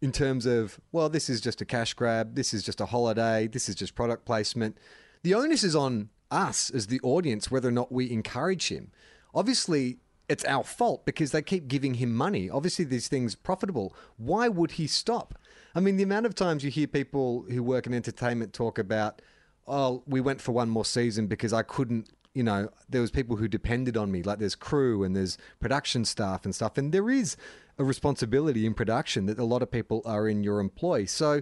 in 0.03 0.13
terms 0.13 0.47
of, 0.47 0.79
well, 0.93 1.09
this 1.09 1.29
is 1.29 1.41
just 1.41 1.61
a 1.61 1.65
cash 1.65 1.95
grab, 1.95 2.35
this 2.35 2.53
is 2.53 2.63
just 2.63 2.81
a 2.81 2.87
holiday, 2.87 3.47
this 3.47 3.69
is 3.69 3.75
just 3.75 3.95
product 3.95 4.25
placement. 4.25 4.77
The 5.23 5.35
onus 5.35 5.65
is 5.65 5.75
on 5.75 6.11
us 6.31 6.71
as 6.71 6.89
the 6.89 7.01
audience 7.03 7.51
whether 7.51 7.69
or 7.69 7.73
not 7.73 7.93
we 7.93 8.11
encourage 8.11 8.69
him. 8.69 8.91
Obviously, 9.35 9.99
it's 10.29 10.45
our 10.45 10.65
fault 10.65 11.05
because 11.05 11.33
they 11.33 11.43
keep 11.43 11.69
giving 11.69 11.95
him 11.95 12.15
money. 12.15 12.51
Obviously, 12.51 12.85
these 12.85 13.09
things 13.09 13.35
profitable. 13.35 13.95
Why 14.17 14.49
would 14.49 14.73
he 14.73 14.87
stop? 14.87 15.39
I 15.75 15.81
mean, 15.81 15.97
the 15.97 16.03
amount 16.03 16.27
of 16.27 16.35
times 16.35 16.65
you 16.65 16.71
hear 16.71 16.87
people 16.87 17.45
who 17.49 17.63
work 17.63 17.87
in 17.87 17.95
entertainment 17.95 18.53
talk 18.53 18.79
about, 18.79 19.23
oh, 19.67 20.03
we 20.07 20.21
went 20.21 20.41
for 20.41 20.53
one 20.53 20.69
more 20.69 20.85
season 20.85 21.27
because 21.27 21.53
I 21.53 21.63
couldn't 21.63 22.11
you 22.37 22.43
know, 22.43 22.69
there 22.87 23.01
was 23.01 23.11
people 23.11 23.37
who 23.37 23.49
depended 23.49 23.97
on 23.97 24.13
me. 24.13 24.23
Like 24.23 24.39
there's 24.39 24.55
crew 24.55 25.05
and 25.05 25.17
there's 25.17 25.39
production 25.59 26.05
staff 26.05 26.45
and 26.45 26.55
stuff, 26.55 26.77
and 26.77 26.93
there 26.93 27.09
is 27.09 27.35
a 27.79 27.85
responsibility 27.85 28.67
in 28.67 28.75
production 28.75 29.25
that 29.25 29.39
a 29.39 29.45
lot 29.45 29.63
of 29.63 29.71
people 29.71 30.03
are 30.05 30.29
in 30.29 30.45
your 30.45 30.61
employ. 30.61 31.07
So, 31.07 31.41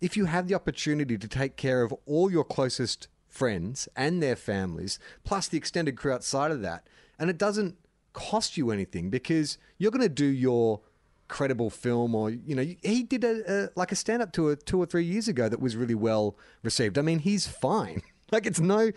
if 0.00 0.16
you 0.16 0.26
have 0.26 0.46
the 0.46 0.54
opportunity 0.54 1.18
to 1.18 1.26
take 1.26 1.56
care 1.56 1.82
of 1.82 1.92
all 2.06 2.30
your 2.30 2.44
closest 2.44 3.08
friends 3.26 3.88
and 3.96 4.22
their 4.22 4.36
families, 4.36 5.00
plus 5.24 5.48
the 5.48 5.58
extended 5.58 5.96
crew 5.96 6.12
outside 6.12 6.52
of 6.52 6.62
that, 6.62 6.86
and 7.18 7.28
it 7.28 7.36
doesn't 7.36 7.76
cost 8.12 8.56
you 8.56 8.70
anything 8.70 9.10
because 9.10 9.58
you're 9.78 9.90
going 9.90 10.02
to 10.02 10.08
do 10.08 10.26
your 10.26 10.80
credible 11.28 11.70
film 11.70 12.12
or 12.14 12.28
you 12.30 12.56
know 12.56 12.66
he 12.82 13.04
did 13.04 13.22
a, 13.22 13.42
a 13.46 13.68
like 13.76 13.92
a 13.92 13.94
stand 13.94 14.20
up 14.20 14.32
tour 14.32 14.56
two 14.56 14.82
or 14.82 14.84
three 14.84 15.04
years 15.04 15.28
ago 15.28 15.48
that 15.48 15.60
was 15.60 15.76
really 15.76 15.94
well 15.94 16.36
received 16.64 16.98
i 16.98 17.02
mean 17.02 17.20
he's 17.20 17.46
fine 17.46 18.02
like 18.32 18.46
it's 18.46 18.58
no 18.58 18.90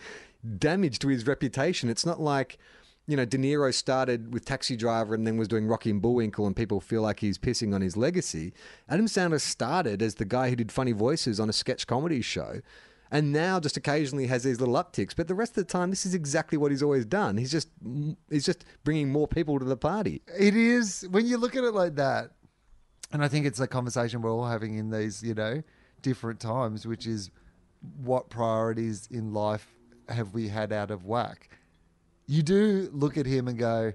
damage 0.58 0.98
to 1.00 1.08
his 1.08 1.26
reputation. 1.26 1.88
It's 1.88 2.06
not 2.06 2.20
like, 2.20 2.58
you 3.06 3.16
know, 3.16 3.24
De 3.24 3.36
Niro 3.36 3.72
started 3.72 4.32
with 4.32 4.44
Taxi 4.44 4.76
Driver 4.76 5.14
and 5.14 5.26
then 5.26 5.36
was 5.36 5.48
doing 5.48 5.66
Rocky 5.66 5.90
and 5.90 6.00
Bullwinkle 6.00 6.46
and 6.46 6.56
people 6.56 6.80
feel 6.80 7.02
like 7.02 7.20
he's 7.20 7.38
pissing 7.38 7.74
on 7.74 7.80
his 7.80 7.96
legacy. 7.96 8.52
Adam 8.88 9.06
Sandler 9.06 9.40
started 9.40 10.02
as 10.02 10.16
the 10.16 10.24
guy 10.24 10.50
who 10.50 10.56
did 10.56 10.72
funny 10.72 10.92
voices 10.92 11.40
on 11.40 11.48
a 11.48 11.52
sketch 11.52 11.86
comedy 11.86 12.22
show 12.22 12.60
and 13.14 13.30
now 13.32 13.60
just 13.60 13.76
occasionally 13.76 14.26
has 14.26 14.42
these 14.42 14.58
little 14.58 14.74
upticks. 14.74 15.14
But 15.16 15.28
the 15.28 15.36
rest 15.36 15.52
of 15.52 15.66
the 15.66 15.72
time, 15.72 15.90
this 15.90 16.04
is 16.04 16.14
exactly 16.14 16.58
what 16.58 16.72
he's 16.72 16.82
always 16.82 17.06
done. 17.06 17.36
He's 17.36 17.52
just 17.52 17.68
he's 18.28 18.44
just 18.44 18.64
bringing 18.82 19.10
more 19.10 19.28
people 19.28 19.60
to 19.60 19.64
the 19.64 19.76
party. 19.76 20.20
It 20.36 20.56
is 20.56 21.06
when 21.08 21.24
you 21.24 21.38
look 21.38 21.54
at 21.54 21.62
it 21.62 21.74
like 21.74 21.94
that, 21.94 22.32
and 23.12 23.24
I 23.24 23.28
think 23.28 23.46
it's 23.46 23.60
a 23.60 23.68
conversation 23.68 24.20
we're 24.20 24.32
all 24.32 24.46
having 24.46 24.76
in 24.76 24.90
these, 24.90 25.22
you 25.22 25.32
know, 25.32 25.62
different 26.02 26.40
times, 26.40 26.88
which 26.88 27.06
is 27.06 27.30
what 28.02 28.30
priorities 28.30 29.06
in 29.12 29.32
life 29.32 29.68
have 30.08 30.34
we 30.34 30.48
had 30.48 30.72
out 30.72 30.90
of 30.90 31.04
whack? 31.04 31.50
You 32.26 32.42
do 32.42 32.90
look 32.92 33.16
at 33.16 33.26
him 33.26 33.46
and 33.46 33.56
go, 33.56 33.92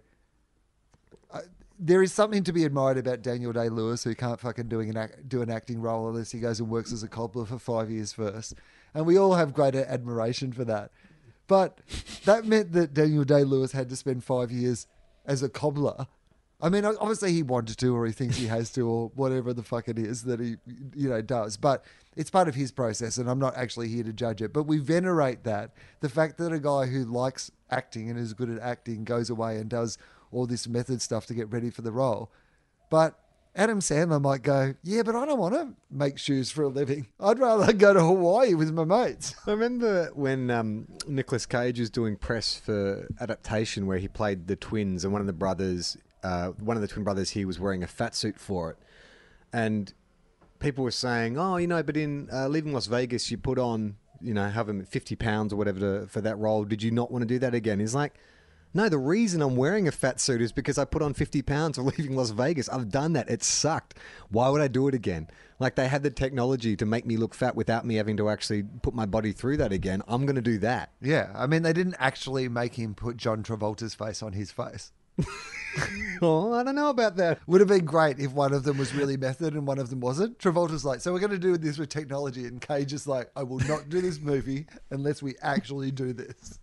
there 1.78 2.01
is 2.03 2.13
something 2.13 2.43
to 2.43 2.53
be 2.53 2.63
admired 2.63 2.97
about 2.97 3.22
Daniel 3.22 3.51
Day 3.51 3.67
Lewis, 3.67 4.03
who 4.03 4.15
can't 4.15 4.39
fucking 4.39 4.70
doing 4.70 4.89
an 4.89 4.97
act, 4.97 5.28
do 5.28 5.41
an 5.41 5.49
acting 5.49 5.82
role 5.82 6.09
unless 6.09 6.32
he 6.32 6.39
goes 6.39 6.59
and 6.59 6.70
works 6.70 6.93
as 6.93 7.03
a 7.03 7.07
cobbler 7.07 7.45
for 7.45 7.59
five 7.59 7.89
years 7.91 8.13
first. 8.13 8.53
And 8.93 9.05
we 9.05 9.17
all 9.17 9.35
have 9.35 9.53
greater 9.53 9.85
admiration 9.85 10.51
for 10.51 10.65
that. 10.65 10.91
But 11.47 11.79
that 12.25 12.45
meant 12.45 12.73
that 12.73 12.93
Daniel 12.93 13.23
Day 13.23 13.43
Lewis 13.43 13.71
had 13.71 13.89
to 13.89 13.95
spend 13.95 14.23
five 14.23 14.51
years 14.51 14.87
as 15.25 15.41
a 15.43 15.49
cobbler. 15.49 16.07
I 16.61 16.69
mean, 16.69 16.83
obviously 16.83 17.31
he 17.31 17.41
wanted 17.41 17.77
to, 17.77 17.95
or 17.95 18.05
he 18.05 18.11
thinks 18.11 18.35
he 18.35 18.47
has 18.47 18.71
to, 18.73 18.87
or 18.87 19.11
whatever 19.15 19.53
the 19.53 19.63
fuck 19.63 19.87
it 19.87 19.97
is 19.97 20.23
that 20.23 20.41
he, 20.41 20.57
you 20.93 21.09
know, 21.09 21.21
does. 21.21 21.55
But 21.55 21.85
it's 22.17 22.29
part 22.29 22.49
of 22.49 22.55
his 22.55 22.71
process, 22.71 23.17
and 23.17 23.29
I'm 23.29 23.39
not 23.39 23.55
actually 23.55 23.87
here 23.87 24.03
to 24.03 24.11
judge 24.11 24.41
it. 24.41 24.51
But 24.51 24.63
we 24.63 24.77
venerate 24.77 25.45
that 25.45 25.71
the 26.01 26.09
fact 26.09 26.37
that 26.37 26.51
a 26.51 26.59
guy 26.59 26.87
who 26.87 27.05
likes 27.05 27.49
acting 27.71 28.09
and 28.09 28.19
is 28.19 28.33
good 28.33 28.49
at 28.49 28.59
acting 28.59 29.05
goes 29.05 29.29
away 29.29 29.57
and 29.57 29.69
does 29.69 29.97
all 30.31 30.45
this 30.45 30.67
method 30.67 31.01
stuff 31.01 31.25
to 31.27 31.33
get 31.33 31.49
ready 31.51 31.69
for 31.69 31.81
the 31.81 31.93
role. 31.93 32.29
But 32.89 33.17
Adam 33.60 33.82
Sandler 33.82 34.22
might 34.22 34.41
go, 34.41 34.74
yeah, 34.84 35.03
but 35.03 35.18
I 35.18 35.26
don't 35.26 35.38
want 35.38 35.53
to 35.53 35.74
make 35.91 36.18
shoes 36.18 36.49
for 36.49 36.64
a 36.64 36.70
living. 36.70 37.07
I'd 37.20 37.39
rather 37.39 37.74
go 37.74 37.93
to 37.93 37.99
Hawaii 37.99 38.53
with 38.53 38.72
my 38.72 38.86
mates. 38.86 39.36
I 39.47 39.51
remember 39.51 40.12
when 40.14 40.49
um, 40.49 40.88
Nicolas 41.05 41.45
Cage 41.45 41.78
was 41.78 41.89
doing 41.89 42.16
press 42.16 42.57
for 42.57 43.10
adaptation, 43.20 43.86
where 43.86 43.97
he 43.97 44.07
played 44.07 44.47
the 44.47 44.55
twins, 44.55 45.03
and 45.03 45.12
one 45.12 45.20
of 45.20 45.28
the 45.28 45.34
brothers, 45.34 45.97
uh, 46.24 46.51
one 46.51 46.78
of 46.78 46.82
the 46.82 46.88
twin 46.88 47.03
brothers, 47.03 47.32
he 47.32 47.43
was 47.43 47.60
wearing 47.60 47.84
a 47.84 47.88
fat 47.88 48.16
suit 48.16 48.39
for 48.39 48.72
it, 48.72 48.78
and 49.51 49.93
people 50.60 50.86
were 50.86 50.89
saying, 50.89 51.38
oh, 51.38 51.57
you 51.57 51.68
know, 51.68 51.84
but 51.84 51.97
in 51.97 52.30
uh, 52.32 52.47
Leaving 52.47 52.72
Las 52.72 52.86
Vegas, 52.86 53.30
you 53.30 53.38
put 53.38 53.60
on, 53.60 53.97
you 54.22 54.34
know, 54.34 54.47
have 54.47 54.70
him 54.70 54.86
50 54.86 55.18
pounds 55.18 55.51
or 55.51 55.57
whatever 55.57 55.80
to, 55.80 56.07
for 56.07 56.22
that 56.22 56.38
role. 56.38 56.64
Did 56.64 56.82
you 56.82 56.91
not 56.91 57.12
want 57.12 57.24
to 57.24 57.28
do 57.28 57.39
that 57.39 57.53
again? 57.53 57.82
He's 57.82 57.93
like, 57.93 58.14
no, 58.74 58.88
the 58.88 58.97
reason 58.97 59.41
I'm 59.41 59.55
wearing 59.55 59.88
a 59.88 59.91
fat 59.91 60.20
suit 60.20 60.41
is 60.41 60.51
because 60.51 60.78
I 60.78 60.86
put 60.86 61.01
on 61.01 61.13
50 61.13 61.41
pounds 61.41 61.78
for 61.78 61.84
leaving 61.84 62.15
Las 62.15 62.30
Vegas. 62.30 62.70
I've 62.70 62.89
done 62.89 63.13
that. 63.13 63.30
It 63.30 63.43
sucked. 63.43 63.95
Why 64.30 64.49
would 64.49 64.61
I 64.61 64.67
do 64.67 64.88
it 64.88 64.93
again? 64.93 65.28
Like 65.59 65.76
they 65.76 65.88
had 65.88 66.03
the 66.03 66.09
technology 66.09 66.76
to 66.76 66.86
make 66.86 67.05
me 67.05 67.17
look 67.17 67.34
fat 67.34 67.55
without 67.55 67.86
me 67.86 67.95
having 67.95 68.17
to 68.17 68.30
actually 68.30 68.63
put 68.63 68.93
my 68.93 69.05
body 69.05 69.32
through 69.32 69.57
that 69.57 69.74
again. 69.74 70.01
I'm 70.07 70.26
going 70.26 70.36
to 70.36 70.41
do 70.41 70.57
that. 70.59 70.91
Yeah. 71.01 71.32
I 71.36 71.47
mean, 71.47 71.63
they 71.63 71.74
didn't 71.74 71.95
actually 71.99 72.47
make 72.47 72.76
him 72.76 72.95
put 72.95 73.17
John 73.17 73.43
Travolta's 73.43 73.95
face 73.95 74.24
on 74.24 74.34
his 74.34 74.51
face. 74.51 74.91
oh, 76.22 76.53
I 76.53 76.63
don't 76.63 76.76
know 76.76 76.89
about 76.89 77.17
that. 77.17 77.39
Would 77.47 77.61
have 77.61 77.67
been 77.67 77.86
great 77.86 78.20
if 78.20 78.32
one 78.32 78.53
of 78.53 78.63
them 78.63 78.78
was 78.78 78.93
really 78.93 79.17
method 79.17 79.53
and 79.53 79.67
one 79.67 79.80
of 79.80 79.89
them 79.89 79.99
wasn't. 79.99 80.39
Travolta's 80.39 80.86
like, 80.86 81.01
so 81.01 81.11
we're 81.11 81.20
going 81.20 81.32
to 81.32 81.38
do 81.38 81.57
this 81.57 81.78
with 81.78 81.89
technology, 81.89 82.45
and 82.45 82.61
Cage 82.61 82.93
is 82.93 83.07
like, 83.07 83.30
I 83.36 83.43
will 83.43 83.59
not 83.59 83.89
do 83.89 84.01
this 84.01 84.20
movie 84.20 84.65
unless 84.91 85.22
we 85.22 85.36
actually 85.41 85.91
do 85.91 86.13
this. 86.13 86.59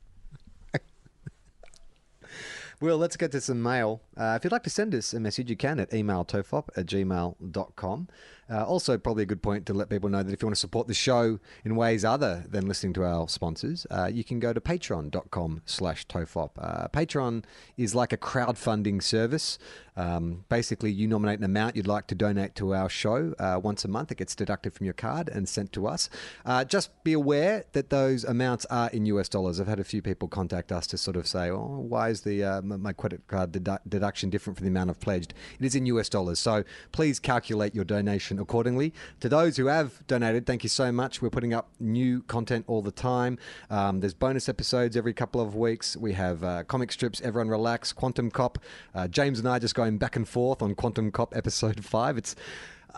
Well, 2.79 2.99
let's 2.99 3.17
get 3.17 3.33
to 3.33 3.41
some 3.41 3.63
mail. 3.63 4.03
Uh, 4.19 4.35
if 4.37 4.45
you'd 4.45 4.53
like 4.53 4.65
to 4.65 4.71
send 4.71 4.95
us 4.95 5.15
a 5.15 5.21
message, 5.21 5.49
you 5.49 5.57
can 5.57 5.81
at 5.81 5.91
emailtofop 5.93 6.69
at 6.77 6.85
gmail.com. 6.85 8.09
Uh, 8.51 8.65
also, 8.65 8.99
probably 8.99 9.23
a 9.23 9.27
good 9.27 9.43
point 9.43 9.65
to 9.67 9.73
let 9.73 9.89
people 9.89 10.11
know 10.11 10.23
that 10.23 10.31
if 10.31 10.43
you 10.43 10.47
want 10.47 10.55
to 10.55 10.61
support 10.61 10.87
the 10.87 10.93
show 10.93 11.41
in 11.65 11.75
ways 11.75 12.05
other 12.05 12.45
than 12.47 12.69
listening 12.69 12.93
to 12.93 13.03
our 13.03 13.29
sponsors, 13.29 13.87
uh, 13.91 14.11
you 14.13 14.23
can 14.23 14.39
go 14.39 14.53
to 14.53 14.61
patreon.com 14.61 15.63
slash 15.65 16.07
tofop. 16.07 16.51
Uh, 16.59 16.87
Patreon 16.89 17.45
is 17.79 17.95
like 17.95 18.13
a 18.13 18.19
crowdfunding 18.19 19.03
service. 19.03 19.59
Um, 19.97 20.45
basically, 20.49 20.91
you 20.91 21.07
nominate 21.09 21.39
an 21.39 21.45
amount 21.45 21.77
you'd 21.77 21.87
like 21.87 22.07
to 22.09 22.15
donate 22.15 22.55
to 22.57 22.75
our 22.75 22.89
show 22.89 23.35
uh, 23.39 23.61
once 23.63 23.85
a 23.85 23.89
month. 23.89 24.13
It 24.13 24.19
gets 24.19 24.35
deducted 24.35 24.75
from 24.75 24.85
your 24.85 24.95
card 24.95 25.29
and 25.29 25.49
sent 25.49 25.73
to 25.73 25.87
us. 25.87 26.11
Uh, 26.45 26.65
just 26.65 26.91
be 27.05 27.13
aware 27.13 27.65
that 27.73 27.91
those 27.91 28.25
amounts 28.25 28.65
are 28.67 28.91
in 28.91 29.07
US 29.07 29.29
dollars. 29.29 29.61
I've 29.61 29.67
had 29.67 29.81
a 29.81 29.85
few 29.85 30.03
people 30.03 30.29
contact 30.29 30.73
us 30.73 30.87
to 30.89 30.99
sort 30.99 31.17
of 31.17 31.27
say, 31.27 31.51
oh, 31.51 31.85
why 31.89 32.11
is 32.11 32.23
the 32.23 32.45
uh, 32.45 32.63
my 32.63 32.93
credit 32.93 33.27
card 33.27 33.53
dedu- 33.53 33.81
deduction 33.89 34.31
different 34.31 34.59
from 34.59 34.65
the 34.65 34.71
amount 34.71 34.91
I've 34.91 35.01
pledged? 35.01 35.35
It 35.59 35.65
is 35.65 35.75
in 35.75 35.87
US 35.87 36.09
dollars. 36.09 36.39
So 36.39 36.65
please 36.93 37.19
calculate 37.19 37.75
your 37.75 37.85
donation 37.85 38.39
accordingly. 38.39 38.93
To 39.21 39.29
those 39.29 39.57
who 39.57 39.67
have 39.67 40.07
donated, 40.07 40.47
thank 40.47 40.63
you 40.63 40.69
so 40.69 40.93
much. 40.93 41.23
We're 41.23 41.31
putting 41.31 41.55
up 41.55 41.71
new 41.81 42.23
content 42.23 42.65
all 42.69 42.83
the 42.83 42.93
time. 42.93 43.39
Um, 43.71 44.01
there's 44.01 44.15
bonus 44.15 44.49
episodes 44.49 44.97
every 44.97 45.15
couple 45.15 45.41
of 45.41 45.55
weeks. 45.55 45.97
We 45.97 46.13
have 46.15 46.43
uh, 46.45 46.65
comic 46.65 46.93
strips, 46.93 47.21
Everyone 47.21 47.49
Relax, 47.49 47.93
Quantum 47.93 48.31
Cop. 48.31 48.59
Uh, 48.95 49.09
James 49.09 49.39
and 49.39 49.49
I 49.49 49.59
just 49.59 49.75
going 49.87 49.99
back 49.99 50.17
and 50.17 50.29
forth 50.29 50.63
on 50.63 50.75
Quantum 50.75 51.13
Cop 51.13 51.37
episode 51.37 51.85
five. 51.95 52.19
It's 52.19 52.35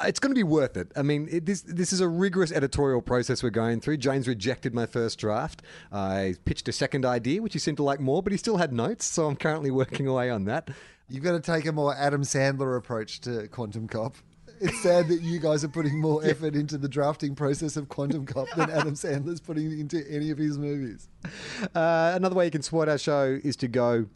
it's 0.05 0.20
going 0.20 0.30
to 0.30 0.39
be 0.39 0.45
worth 0.45 0.76
it. 0.76 0.93
I 0.97 1.03
mean, 1.03 1.28
it, 1.30 1.45
this 1.45 1.62
this 1.62 1.93
is 1.93 2.01
a 2.01 2.09
rigorous 2.09 2.53
editorial 2.53 3.03
process 3.03 3.43
we're 3.43 3.51
going 3.51 3.80
through. 3.80 3.99
James 3.99 4.26
rejected 4.26 4.72
my 4.72 4.86
first 4.86 5.18
draft. 5.18 5.61
I 5.93 6.36
pitched 6.45 6.68
a 6.68 6.72
second 6.72 7.05
idea, 7.05 7.43
which 7.43 7.53
he 7.53 7.59
seemed 7.59 7.76
to 7.78 7.82
like 7.82 8.01
more, 8.01 8.22
but 8.22 8.32
he 8.32 8.39
still 8.39 8.57
had 8.57 8.72
notes, 8.72 9.05
so 9.05 9.26
I'm 9.26 9.36
currently 9.36 9.70
working 9.70 10.07
away 10.07 10.30
on 10.30 10.45
that. 10.45 10.70
You've 11.11 11.24
got 11.24 11.32
to 11.32 11.41
take 11.41 11.66
a 11.66 11.72
more 11.72 11.95
Adam 11.95 12.22
Sandler 12.22 12.76
approach 12.76 13.20
to 13.22 13.49
Quantum 13.49 13.89
Cop. 13.89 14.14
It's 14.61 14.80
sad 14.82 15.09
that 15.09 15.20
you 15.22 15.39
guys 15.39 15.62
are 15.64 15.68
putting 15.68 16.01
more 16.01 16.24
effort 16.24 16.55
into 16.55 16.78
the 16.78 16.89
drafting 16.89 17.34
process 17.34 17.76
of 17.76 17.89
Quantum 17.89 18.24
Cop 18.24 18.49
than 18.57 18.70
Adam 18.70 18.95
Sandler's 18.95 19.41
putting 19.41 19.78
into 19.78 20.05
any 20.11 20.30
of 20.30 20.39
his 20.39 20.59
movies. 20.59 21.09
Uh, 21.74 22.12
another 22.14 22.34
way 22.34 22.47
you 22.47 22.51
can 22.51 22.62
support 22.62 22.89
our 22.89 22.99
show 22.99 23.39
is 23.43 23.57
to 23.57 23.68
go 23.68 24.07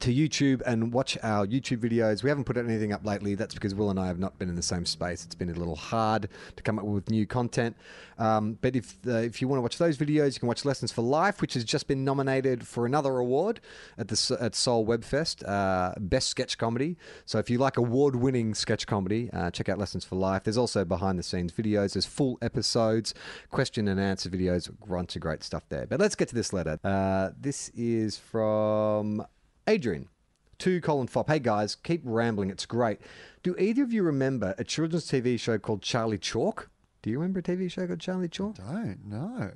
to 0.00 0.12
YouTube 0.12 0.62
and 0.66 0.92
watch 0.92 1.16
our 1.22 1.46
YouTube 1.46 1.78
videos. 1.78 2.22
We 2.22 2.28
haven't 2.28 2.44
put 2.44 2.56
anything 2.56 2.92
up 2.92 3.04
lately. 3.04 3.34
That's 3.34 3.54
because 3.54 3.74
Will 3.74 3.90
and 3.90 3.98
I 3.98 4.06
have 4.06 4.18
not 4.18 4.38
been 4.38 4.48
in 4.48 4.56
the 4.56 4.62
same 4.62 4.86
space. 4.86 5.24
It's 5.24 5.34
been 5.34 5.50
a 5.50 5.54
little 5.54 5.76
hard 5.76 6.28
to 6.56 6.62
come 6.62 6.78
up 6.78 6.84
with 6.84 7.10
new 7.10 7.26
content. 7.26 7.76
Um, 8.18 8.58
but 8.60 8.76
if 8.76 8.96
uh, 9.06 9.16
if 9.18 9.40
you 9.40 9.48
want 9.48 9.58
to 9.58 9.62
watch 9.62 9.78
those 9.78 9.96
videos, 9.96 10.34
you 10.34 10.40
can 10.40 10.48
watch 10.48 10.64
Lessons 10.64 10.92
for 10.92 11.02
Life, 11.02 11.40
which 11.40 11.54
has 11.54 11.64
just 11.64 11.88
been 11.88 12.04
nominated 12.04 12.66
for 12.66 12.86
another 12.86 13.18
award 13.18 13.60
at 13.98 14.08
the 14.08 14.38
at 14.40 14.54
Seoul 14.54 14.86
Webfest, 14.86 15.46
uh, 15.48 15.94
Best 15.98 16.28
Sketch 16.28 16.56
Comedy. 16.58 16.96
So 17.24 17.38
if 17.38 17.50
you 17.50 17.58
like 17.58 17.76
award-winning 17.76 18.54
sketch 18.54 18.86
comedy, 18.86 19.30
uh, 19.32 19.50
check 19.50 19.68
out 19.68 19.78
Lessons 19.78 20.04
for 20.04 20.16
Life. 20.16 20.44
There's 20.44 20.58
also 20.58 20.84
behind-the-scenes 20.84 21.52
videos. 21.52 21.94
There's 21.94 22.06
full 22.06 22.38
episodes, 22.40 23.14
question 23.50 23.88
and 23.88 23.98
answer 23.98 24.30
videos. 24.30 24.70
Bunch 24.86 25.16
of 25.16 25.22
great 25.22 25.42
stuff 25.42 25.64
there. 25.68 25.86
But 25.86 26.00
let's 26.00 26.14
get 26.14 26.28
to 26.28 26.34
this 26.34 26.52
letter. 26.52 26.78
Uh, 26.84 27.30
this 27.40 27.70
is 27.74 28.16
from 28.16 29.26
Adrian 29.66 30.08
to 30.58 30.80
Colin 30.80 31.08
Fopp. 31.08 31.28
Hey 31.28 31.38
guys, 31.38 31.74
keep 31.74 32.02
rambling. 32.04 32.50
It's 32.50 32.66
great. 32.66 32.98
Do 33.42 33.54
either 33.58 33.82
of 33.82 33.92
you 33.92 34.02
remember 34.02 34.54
a 34.58 34.64
children's 34.64 35.06
TV 35.06 35.38
show 35.38 35.58
called 35.58 35.82
Charlie 35.82 36.18
Chalk? 36.18 36.70
Do 37.02 37.10
you 37.10 37.18
remember 37.18 37.40
a 37.40 37.42
TV 37.42 37.70
show 37.70 37.86
called 37.86 38.00
Charlie 38.00 38.28
Chalk? 38.28 38.56
I 38.66 38.72
don't 38.72 39.06
know. 39.06 39.50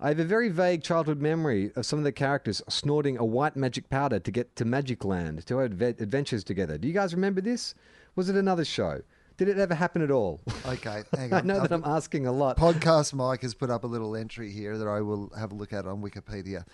I 0.00 0.08
have 0.08 0.18
a 0.18 0.24
very 0.24 0.48
vague 0.48 0.82
childhood 0.82 1.20
memory 1.20 1.70
of 1.76 1.86
some 1.86 1.98
of 2.00 2.04
the 2.04 2.12
characters 2.12 2.60
snorting 2.68 3.16
a 3.16 3.24
white 3.24 3.56
magic 3.56 3.88
powder 3.88 4.18
to 4.18 4.30
get 4.30 4.54
to 4.56 4.64
Magic 4.64 5.04
Land 5.04 5.46
to 5.46 5.58
have 5.58 5.70
adve- 5.70 6.00
adventures 6.00 6.42
together. 6.44 6.76
Do 6.76 6.88
you 6.88 6.94
guys 6.94 7.14
remember 7.14 7.40
this? 7.40 7.74
Was 8.16 8.28
it 8.28 8.36
another 8.36 8.64
show? 8.64 9.02
Did 9.36 9.48
it 9.48 9.58
ever 9.58 9.74
happen 9.74 10.02
at 10.02 10.10
all? 10.10 10.40
Okay, 10.66 11.02
hang 11.16 11.32
I 11.32 11.38
on. 11.40 11.46
know 11.46 11.60
that 11.60 11.72
I'm 11.72 11.84
asking 11.84 12.26
a 12.26 12.32
lot. 12.32 12.56
Podcast 12.56 13.14
Mike 13.14 13.42
has 13.42 13.54
put 13.54 13.70
up 13.70 13.84
a 13.84 13.86
little 13.86 14.14
entry 14.16 14.50
here 14.50 14.76
that 14.78 14.86
I 14.88 15.00
will 15.00 15.32
have 15.38 15.52
a 15.52 15.54
look 15.54 15.72
at 15.72 15.86
on 15.86 16.02
Wikipedia. 16.02 16.64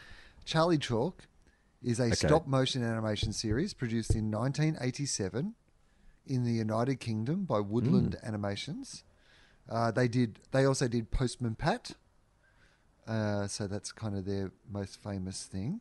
Charlie 0.45 0.79
Chalk 0.79 1.27
is 1.83 1.99
a 1.99 2.05
stop 2.15 2.47
motion 2.47 2.83
animation 2.85 3.33
series 3.33 3.73
produced 3.75 4.15
in 4.15 4.31
1987 4.31 5.55
in 6.27 6.45
the 6.45 6.53
United 6.53 7.01
Kingdom 7.01 7.45
by 7.45 7.59
Woodland 7.61 8.17
Animations. 8.23 9.03
Uh, 9.69 9.91
they 9.91 10.09
did. 10.09 10.39
They 10.53 10.65
also 10.65 10.89
did 10.89 11.11
Postman 11.11 11.55
Pat. 11.55 11.93
Uh, 13.07 13.47
so 13.47 13.67
that's 13.67 13.93
kind 13.93 14.17
of 14.17 14.25
their 14.25 14.53
most 14.71 15.03
famous 15.03 15.45
thing. 15.45 15.81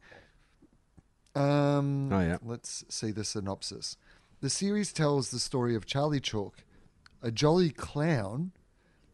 Um, 1.35 2.11
Oh, 2.11 2.19
yeah. 2.19 2.37
Let's 2.43 2.83
see 2.89 3.11
the 3.11 3.23
synopsis. 3.23 3.97
The 4.41 4.49
series 4.49 4.93
tells 4.93 5.29
the 5.31 5.39
story 5.39 5.75
of 5.75 5.85
Charlie 5.85 6.19
Chalk, 6.21 6.63
a 7.21 7.29
jolly 7.31 7.69
clown 7.71 8.51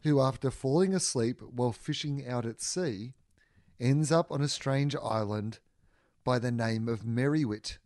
who, 0.04 0.22
after 0.22 0.52
falling 0.52 0.94
asleep 0.94 1.42
while 1.42 1.72
fishing 1.72 2.28
out 2.28 2.46
at 2.46 2.62
sea, 2.62 3.14
ends 3.80 4.12
up 4.12 4.32
on 4.32 4.42
a 4.42 4.48
strange 4.48 4.96
island 5.04 5.60
by 6.26 6.40
the 6.40 6.52
name 6.52 6.90
of 6.90 7.06
Merrywit. 7.06 7.78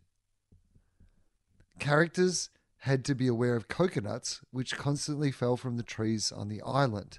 Characters 1.78 2.48
had 2.78 3.04
to 3.04 3.14
be 3.14 3.26
aware 3.26 3.54
of 3.54 3.68
coconuts 3.68 4.40
which 4.50 4.78
constantly 4.78 5.30
fell 5.30 5.58
from 5.58 5.76
the 5.76 5.82
trees 5.82 6.32
on 6.32 6.48
the 6.48 6.62
island. 6.62 7.18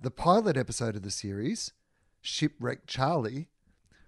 The 0.00 0.10
pilot 0.10 0.56
episode 0.56 0.96
of 0.96 1.02
the 1.02 1.12
series, 1.12 1.72
Shipwreck 2.20 2.88
Charlie, 2.88 3.48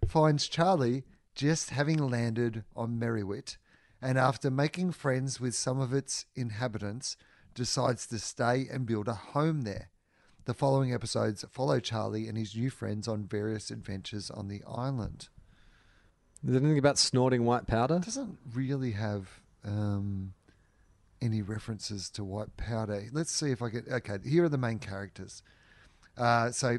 finds 0.09 0.49
Charlie 0.49 1.05
just 1.37 1.71
having 1.71 1.99
landed 1.99 2.65
on 2.75 2.99
Merrywit 2.99 3.57
and 4.03 4.19
after 4.19 4.51
making 4.51 4.93
friends 4.93 5.41
with 5.41 5.55
some 5.55 5.81
of 5.81 5.93
its 5.93 6.27
inhabitants, 6.35 7.17
decides 7.55 8.09
to 8.09 8.19
stay 8.19 8.67
and 8.69 8.87
build 8.87 9.07
a 9.07 9.15
home 9.15 9.63
there. 9.63 9.91
The 10.47 10.55
following 10.55 10.93
episodes 10.93 11.45
follow 11.49 11.79
Charlie 11.79 12.27
and 12.27 12.37
his 12.37 12.57
new 12.57 12.71
friends 12.71 13.07
on 13.07 13.25
various 13.25 13.71
adventures 13.71 14.31
on 14.31 14.49
the 14.49 14.63
island. 14.67 15.29
Is 16.45 16.53
there 16.53 16.61
anything 16.61 16.79
about 16.79 16.99
snorting 16.99 17.45
white 17.45 17.67
powder? 17.67 17.97
It 17.97 18.05
doesn't 18.05 18.39
really 18.55 18.93
have 18.93 19.29
um, 19.65 20.35
any 21.21 21.43
references 21.43 22.09
to 22.11 22.25
white 22.25 22.57
powder. 22.57 23.05
Let's 23.13 23.33
see 23.33 23.51
if 23.51 23.61
I 23.61 23.71
get. 23.71 23.89
Okay, 23.89 24.19
here 24.25 24.45
are 24.45 24.49
the 24.49 24.59
main 24.59 24.79
characters. 24.79 25.43
Uh, 26.17 26.51
so, 26.53 26.79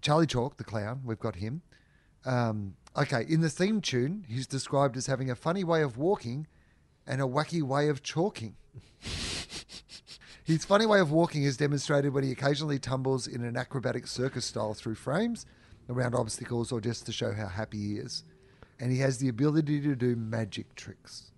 Charlie 0.00 0.26
Chalk, 0.26 0.56
the 0.56 0.64
clown, 0.64 1.02
we've 1.04 1.18
got 1.18 1.36
him. 1.36 1.62
Um, 2.24 2.74
okay, 2.96 3.24
in 3.28 3.40
the 3.40 3.48
theme 3.48 3.80
tune, 3.80 4.24
he's 4.28 4.46
described 4.46 4.96
as 4.96 5.06
having 5.06 5.30
a 5.30 5.36
funny 5.36 5.62
way 5.62 5.82
of 5.82 5.96
walking 5.96 6.48
and 7.06 7.20
a 7.20 7.24
wacky 7.24 7.62
way 7.62 7.88
of 7.88 8.02
chalking. 8.02 8.56
His 10.44 10.64
funny 10.64 10.86
way 10.86 10.98
of 10.98 11.12
walking 11.12 11.44
is 11.44 11.56
demonstrated 11.56 12.12
when 12.12 12.24
he 12.24 12.32
occasionally 12.32 12.78
tumbles 12.78 13.26
in 13.26 13.44
an 13.44 13.56
acrobatic 13.56 14.06
circus 14.06 14.46
style 14.46 14.74
through 14.74 14.94
frames, 14.96 15.46
around 15.88 16.14
obstacles, 16.14 16.72
or 16.72 16.80
just 16.80 17.06
to 17.06 17.12
show 17.12 17.32
how 17.32 17.48
happy 17.48 17.78
he 17.78 17.94
is. 17.96 18.24
And 18.80 18.92
he 18.92 18.98
has 18.98 19.18
the 19.18 19.28
ability 19.28 19.80
to 19.80 19.96
do 19.96 20.14
magic 20.14 20.74
tricks. 20.74 21.32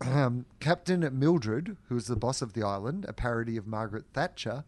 Um, 0.00 0.46
Captain 0.60 1.08
Mildred, 1.18 1.76
who 1.88 1.96
is 1.96 2.06
the 2.06 2.16
boss 2.16 2.42
of 2.42 2.52
the 2.52 2.62
island, 2.64 3.06
a 3.08 3.12
parody 3.12 3.56
of 3.56 3.66
Margaret 3.66 4.04
Thatcher. 4.12 4.64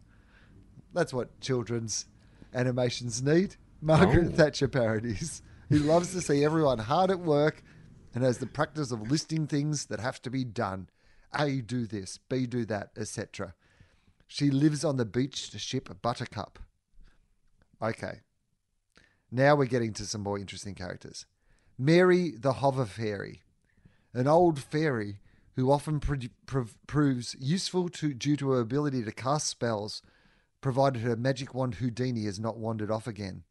That's 0.93 1.13
what 1.13 1.39
children's 1.41 2.05
animations 2.53 3.21
need. 3.21 3.57
Margaret 3.81 4.29
Oh. 4.33 4.35
Thatcher 4.35 4.67
parodies. 4.67 5.41
He 5.69 5.79
loves 5.79 6.13
to 6.13 6.21
see 6.21 6.45
everyone 6.45 6.79
hard 6.79 7.11
at 7.11 7.19
work 7.19 7.61
and 8.15 8.23
has 8.23 8.37
the 8.37 8.47
practice 8.47 8.89
of 8.91 9.11
listing 9.11 9.47
things 9.47 9.87
that 9.87 9.99
have 9.99 10.21
to 10.21 10.29
be 10.29 10.45
done. 10.45 10.87
A, 11.37 11.59
do 11.59 11.85
this. 11.85 12.19
B, 12.29 12.45
do 12.47 12.63
that, 12.67 12.91
etc. 12.95 13.53
She 14.27 14.49
lives 14.49 14.85
on 14.85 14.95
the 14.95 15.03
beach 15.03 15.49
to 15.49 15.59
ship 15.59 15.89
Buttercup. 16.01 16.59
Okay. 17.81 18.21
Now 19.29 19.55
we're 19.55 19.65
getting 19.65 19.91
to 19.95 20.05
some 20.05 20.21
more 20.21 20.39
interesting 20.39 20.73
characters. 20.73 21.25
Mary 21.77 22.31
the 22.37 22.53
Hover 22.53 22.85
Fairy, 22.85 23.41
an 24.13 24.27
old 24.27 24.59
fairy 24.59 25.19
who 25.55 25.71
often 25.71 25.99
pro- 25.99 26.17
prov- 26.45 26.77
proves 26.87 27.35
useful 27.39 27.89
to, 27.89 28.13
due 28.13 28.35
to 28.37 28.51
her 28.51 28.59
ability 28.59 29.03
to 29.03 29.11
cast 29.11 29.47
spells, 29.47 30.01
provided 30.61 31.01
her 31.01 31.15
magic 31.15 31.53
wand 31.53 31.75
Houdini 31.75 32.25
has 32.25 32.39
not 32.39 32.57
wandered 32.57 32.91
off 32.91 33.07
again. 33.07 33.43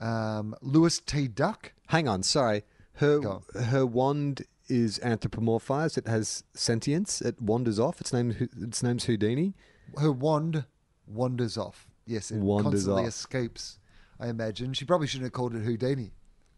Um, 0.00 0.54
Lewis 0.60 0.98
T. 0.98 1.28
Duck, 1.28 1.72
Hang 1.88 2.08
on, 2.08 2.22
sorry. 2.22 2.64
Her 2.94 3.18
Go 3.20 3.42
her 3.68 3.84
wand 3.86 4.42
is 4.68 4.98
anthropomorphized. 5.00 5.98
It 5.98 6.06
has 6.06 6.44
sentience. 6.54 7.20
It 7.20 7.40
wanders 7.40 7.78
off. 7.78 8.00
Its 8.00 8.12
name 8.12 8.34
its 8.60 8.82
name's 8.82 9.04
Houdini. 9.04 9.54
her 9.98 10.12
wand 10.12 10.64
wanders 11.06 11.56
off. 11.58 11.86
Yes, 12.06 12.30
it 12.30 12.38
Wanders 12.38 12.72
constantly 12.72 13.02
off. 13.02 13.08
escapes. 13.08 13.78
I 14.20 14.28
imagine 14.28 14.72
she 14.74 14.84
probably 14.84 15.06
shouldn't 15.06 15.26
have 15.26 15.32
called 15.32 15.54
it 15.54 15.62
Houdini. 15.64 16.12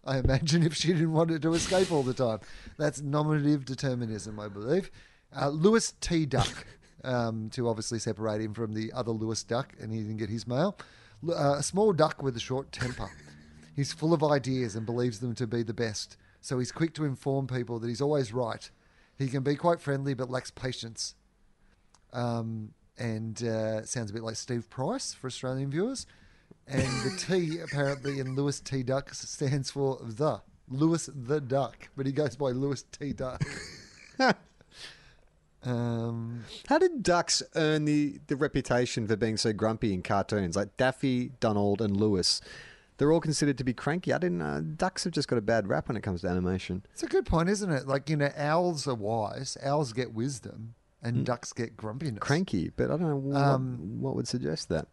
I 0.06 0.18
imagine 0.18 0.62
if 0.62 0.74
she 0.74 0.88
didn't 0.88 1.12
want 1.12 1.30
it 1.30 1.42
to 1.42 1.54
escape 1.54 1.90
all 1.90 2.02
the 2.02 2.14
time. 2.14 2.40
That's 2.78 3.02
nominative 3.02 3.64
determinism, 3.64 4.38
I 4.38 4.48
believe. 4.48 4.90
Uh, 5.34 5.48
Lewis 5.48 5.94
T. 6.00 6.24
Duck, 6.26 6.66
um, 7.04 7.50
to 7.50 7.68
obviously 7.68 7.98
separate 7.98 8.40
him 8.40 8.54
from 8.54 8.72
the 8.72 8.92
other 8.92 9.12
Lewis 9.12 9.42
Duck, 9.42 9.74
and 9.80 9.92
he 9.92 9.98
didn't 9.98 10.18
get 10.18 10.30
his 10.30 10.46
mail. 10.46 10.78
Uh, 11.28 11.56
a 11.58 11.62
small 11.62 11.92
duck 11.92 12.22
with 12.22 12.36
a 12.36 12.40
short 12.40 12.72
temper. 12.72 13.10
He's 13.74 13.92
full 13.92 14.14
of 14.14 14.22
ideas 14.22 14.74
and 14.74 14.86
believes 14.86 15.20
them 15.20 15.34
to 15.34 15.46
be 15.46 15.62
the 15.62 15.74
best, 15.74 16.16
so 16.40 16.58
he's 16.58 16.72
quick 16.72 16.94
to 16.94 17.04
inform 17.04 17.46
people 17.46 17.78
that 17.78 17.88
he's 17.88 18.00
always 18.00 18.32
right. 18.32 18.70
He 19.18 19.28
can 19.28 19.42
be 19.42 19.56
quite 19.56 19.80
friendly 19.80 20.14
but 20.14 20.30
lacks 20.30 20.50
patience 20.50 21.14
um, 22.12 22.72
and 22.98 23.42
uh, 23.42 23.84
sounds 23.84 24.10
a 24.10 24.14
bit 24.14 24.22
like 24.22 24.36
Steve 24.36 24.68
Price 24.70 25.12
for 25.12 25.26
Australian 25.26 25.70
viewers. 25.70 26.06
And 26.68 26.82
the 26.82 27.16
T 27.16 27.60
apparently 27.60 28.18
in 28.18 28.34
Lewis 28.34 28.60
T 28.60 28.82
Duck 28.82 29.14
stands 29.14 29.70
for 29.70 29.98
the 30.02 30.40
Lewis 30.68 31.08
the 31.14 31.40
Duck, 31.40 31.88
but 31.96 32.06
he 32.06 32.12
goes 32.12 32.34
by 32.36 32.46
Lewis 32.50 32.82
T 32.90 33.12
Duck. 33.12 33.40
um, 35.64 36.44
How 36.68 36.78
did 36.78 37.02
ducks 37.02 37.42
earn 37.54 37.84
the, 37.84 38.18
the 38.26 38.36
reputation 38.36 39.06
for 39.06 39.16
being 39.16 39.36
so 39.36 39.52
grumpy 39.52 39.92
in 39.94 40.02
cartoons? 40.02 40.56
Like 40.56 40.76
Daffy, 40.76 41.32
Donald, 41.40 41.80
and 41.80 41.96
Lewis. 41.96 42.40
They're 42.98 43.12
all 43.12 43.20
considered 43.20 43.58
to 43.58 43.64
be 43.64 43.74
cranky. 43.74 44.12
I 44.12 44.18
didn't 44.18 44.38
know. 44.38 44.60
Ducks 44.62 45.04
have 45.04 45.12
just 45.12 45.28
got 45.28 45.36
a 45.38 45.42
bad 45.42 45.68
rap 45.68 45.88
when 45.88 45.96
it 45.96 46.02
comes 46.02 46.22
to 46.22 46.28
animation. 46.28 46.82
it's 46.92 47.02
a 47.02 47.06
good 47.06 47.26
point, 47.26 47.48
isn't 47.50 47.70
it? 47.70 47.86
Like 47.86 48.08
you 48.08 48.16
know, 48.16 48.30
owls 48.36 48.86
are 48.88 48.94
wise, 48.94 49.56
owls 49.62 49.92
get 49.92 50.14
wisdom, 50.14 50.74
and 51.02 51.24
ducks 51.26 51.52
get 51.52 51.76
grumpiness. 51.76 52.20
Cranky, 52.20 52.70
but 52.74 52.84
I 52.86 52.96
don't 52.96 53.02
know 53.02 53.16
what, 53.16 53.36
Um, 53.36 54.00
what 54.00 54.16
would 54.16 54.26
suggest 54.26 54.68
that. 54.70 54.88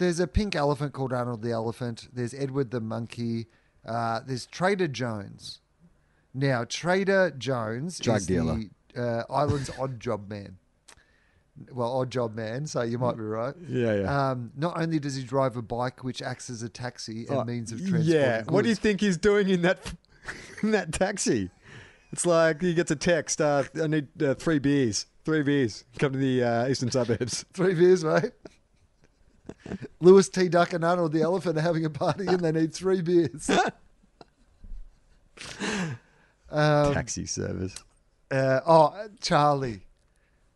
There's 0.00 0.18
a 0.18 0.26
pink 0.26 0.56
elephant 0.56 0.92
called 0.94 1.12
Arnold 1.12 1.42
the 1.42 1.52
elephant. 1.52 2.08
There's 2.12 2.32
Edward 2.34 2.70
the 2.70 2.80
monkey. 2.80 3.46
Uh, 3.86 4.20
there's 4.26 4.46
Trader 4.46 4.88
Jones. 4.88 5.60
Now, 6.32 6.64
Trader 6.64 7.30
Jones 7.36 7.98
Drug 7.98 8.16
is 8.18 8.26
dealer. 8.26 8.60
the 8.94 9.02
uh, 9.02 9.24
island's 9.30 9.70
odd 9.78 10.00
job 10.00 10.28
man. 10.30 10.56
Well, 11.70 11.92
odd 11.98 12.10
job 12.10 12.34
man, 12.34 12.66
so 12.66 12.80
you 12.80 12.98
might 12.98 13.16
be 13.18 13.22
right. 13.22 13.54
Yeah, 13.68 13.94
yeah. 13.94 14.30
Um, 14.30 14.50
not 14.56 14.80
only 14.80 14.98
does 14.98 15.16
he 15.16 15.22
drive 15.22 15.56
a 15.58 15.62
bike, 15.62 16.02
which 16.02 16.22
acts 16.22 16.48
as 16.48 16.62
a 16.62 16.70
taxi 16.70 17.26
and 17.26 17.36
Oh, 17.36 17.44
means 17.44 17.70
of 17.70 17.80
transport. 17.80 18.04
Yeah. 18.04 18.44
What 18.48 18.62
do 18.62 18.70
you 18.70 18.74
think 18.74 19.02
he's 19.02 19.18
doing 19.18 19.50
in 19.50 19.60
that 19.62 19.92
in 20.62 20.70
that 20.70 20.92
taxi? 20.94 21.50
It's 22.12 22.24
like 22.24 22.62
he 22.62 22.72
gets 22.72 22.90
a 22.90 22.96
text. 22.96 23.42
Uh, 23.42 23.64
I 23.80 23.86
need 23.86 24.22
uh, 24.22 24.32
three 24.34 24.58
beers. 24.58 25.04
Three 25.26 25.42
beers. 25.42 25.84
Come 25.98 26.12
to 26.12 26.18
the 26.18 26.42
uh, 26.42 26.68
eastern 26.68 26.90
suburbs. 26.90 27.44
Three 27.52 27.74
beers, 27.74 28.02
mate. 28.02 28.32
Lewis 30.00 30.28
T. 30.28 30.48
Duck 30.48 30.72
and 30.72 30.84
Arnold 30.84 31.12
the 31.12 31.22
elephant 31.22 31.58
are 31.58 31.62
having 31.62 31.84
a 31.84 31.90
party 31.90 32.26
and 32.26 32.40
they 32.40 32.52
need 32.52 32.74
three 32.74 33.02
beers. 33.02 33.50
Um, 36.52 36.94
Taxi 36.94 37.26
service. 37.26 37.76
Uh, 38.28 38.58
oh, 38.66 39.06
Charlie. 39.20 39.82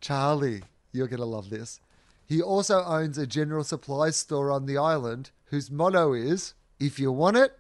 Charlie, 0.01 0.65
you're 0.91 1.07
going 1.07 1.21
to 1.21 1.25
love 1.25 1.51
this. 1.51 1.79
He 2.27 2.43
also 2.43 2.83
owns 2.83 3.17
a 3.17 3.29
general 3.29 3.63
supplies 3.63 4.17
store 4.17 4.51
on 4.51 4.67
the 4.67 4.77
island 4.77 5.31
whose 5.45 5.71
motto 5.71 6.13
is 6.13 6.55
if 6.81 6.99
you 6.99 7.13
want 7.13 7.37
it, 7.37 7.57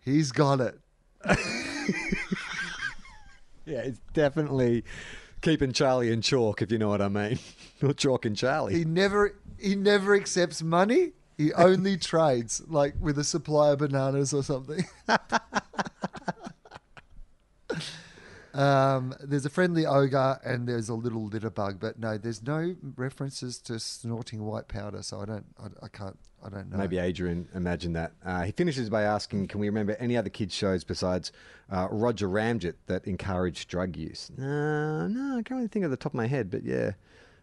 he's 0.00 0.30
got 0.30 0.60
it. 0.60 0.78
Yeah, 3.64 3.78
it's 3.80 4.00
definitely 4.12 4.84
keeping 5.40 5.72
Charlie 5.72 6.12
in 6.12 6.20
chalk, 6.20 6.62
if 6.62 6.72
you 6.72 6.78
know 6.78 6.88
what 6.88 7.00
I 7.00 7.08
mean. 7.08 7.38
Not 7.80 7.96
chalk 7.96 8.24
and 8.24 8.36
Charlie. 8.36 8.74
He 8.74 8.84
never 8.84 9.36
he 9.62 9.74
never 9.74 10.14
accepts 10.14 10.62
money. 10.62 11.12
He 11.38 11.52
only 11.54 11.96
trades 12.10 12.62
like 12.66 12.94
with 13.00 13.18
a 13.18 13.24
supply 13.24 13.70
of 13.70 13.78
bananas 13.78 14.34
or 14.34 14.42
something. 14.42 14.84
um, 18.54 19.14
there's 19.22 19.46
a 19.46 19.50
friendly 19.50 19.86
ogre 19.86 20.40
and 20.44 20.68
there's 20.68 20.88
a 20.88 20.94
little 20.94 21.26
litter 21.26 21.50
bug, 21.50 21.78
but 21.80 21.98
no, 21.98 22.18
there's 22.18 22.42
no 22.42 22.74
references 22.96 23.58
to 23.58 23.78
snorting 23.78 24.44
white 24.44 24.68
powder, 24.68 25.02
so 25.02 25.20
I 25.20 25.24
don't, 25.24 25.46
I, 25.58 25.66
I 25.84 25.88
can't, 25.88 26.18
I 26.44 26.48
don't 26.48 26.70
know. 26.70 26.76
Maybe 26.76 26.98
Adrian 26.98 27.48
imagined 27.54 27.96
that. 27.96 28.12
Uh, 28.24 28.42
he 28.42 28.52
finishes 28.52 28.90
by 28.90 29.02
asking, 29.02 29.46
"Can 29.46 29.60
we 29.60 29.68
remember 29.68 29.96
any 30.00 30.16
other 30.16 30.30
kids 30.30 30.54
shows 30.54 30.82
besides 30.82 31.30
uh, 31.70 31.86
Roger 31.90 32.28
Ramjet 32.28 32.74
that 32.86 33.06
encouraged 33.06 33.68
drug 33.68 33.96
use?" 33.96 34.28
Uh, 34.36 35.06
no, 35.06 35.38
I 35.38 35.42
can't 35.42 35.50
really 35.52 35.68
think 35.68 35.84
of 35.84 35.92
the 35.92 35.96
top 35.96 36.12
of 36.12 36.16
my 36.16 36.26
head, 36.26 36.50
but 36.50 36.64
yeah, 36.64 36.92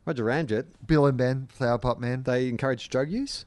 Roger 0.10 0.24
Ramjet. 0.26 0.66
Bill 0.88 1.06
and 1.06 1.18
Ben, 1.18 1.48
Flower 1.52 1.78
Pot 1.78 2.02
Man. 2.02 2.24
They 2.24 2.50
encourage 2.50 2.90
drug 2.90 3.12
use. 3.12 3.46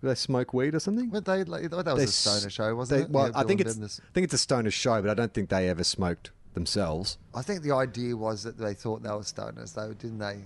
Do 0.00 0.06
they 0.08 0.14
smoke 0.14 0.54
weed 0.54 0.74
or 0.74 0.78
something? 0.80 1.10
But 1.10 1.24
they, 1.24 1.42
like, 1.44 1.68
that 1.68 1.84
was 1.84 1.96
They 1.96 2.04
a 2.04 2.06
stoner 2.06 2.48
show, 2.48 2.74
wasn't 2.76 3.00
they- 3.00 3.04
it? 3.06 3.10
Well, 3.10 3.26
Yeah, 3.26 3.32
I 3.38 3.42
think 3.44 3.60
it's 3.60 3.74
this- 3.74 4.00
I 4.00 4.12
think 4.14 4.24
it's 4.24 4.34
a 4.34 4.38
stoner 4.38 4.70
show, 4.70 5.02
but 5.02 5.10
I 5.10 5.14
don't 5.14 5.34
think 5.34 5.48
they 5.50 5.68
ever 5.68 5.82
smoked 5.82 6.30
themselves. 6.54 7.18
I 7.34 7.42
think 7.42 7.62
the 7.62 7.72
idea 7.72 8.16
was 8.16 8.44
that 8.44 8.56
they 8.56 8.72
thought 8.72 9.02
they 9.02 9.10
were 9.10 9.18
stoners, 9.18 9.74
though, 9.74 9.92
didn't 9.92 10.18
they? 10.18 10.44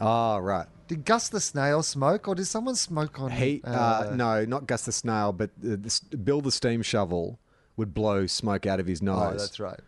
Ah, 0.00 0.38
right. 0.38 0.66
Did 0.88 1.04
Gus 1.04 1.28
the 1.28 1.40
Snail 1.40 1.82
smoke, 1.82 2.26
or 2.26 2.34
did 2.34 2.46
someone 2.46 2.74
smoke 2.74 3.20
on? 3.20 3.30
He 3.32 3.60
uh, 3.64 4.12
no, 4.14 4.44
not 4.46 4.66
Gus 4.66 4.86
the 4.86 4.92
Snail, 4.92 5.32
but 5.32 5.50
uh, 5.62 5.76
the, 5.76 6.16
Bill 6.16 6.40
the 6.40 6.50
Steam 6.52 6.80
Shovel 6.82 7.38
would 7.76 7.92
blow 7.92 8.26
smoke 8.26 8.64
out 8.66 8.80
of 8.80 8.86
his 8.86 9.02
nose. 9.02 9.32
Oh, 9.34 9.38
that's 9.38 9.60
right. 9.60 9.80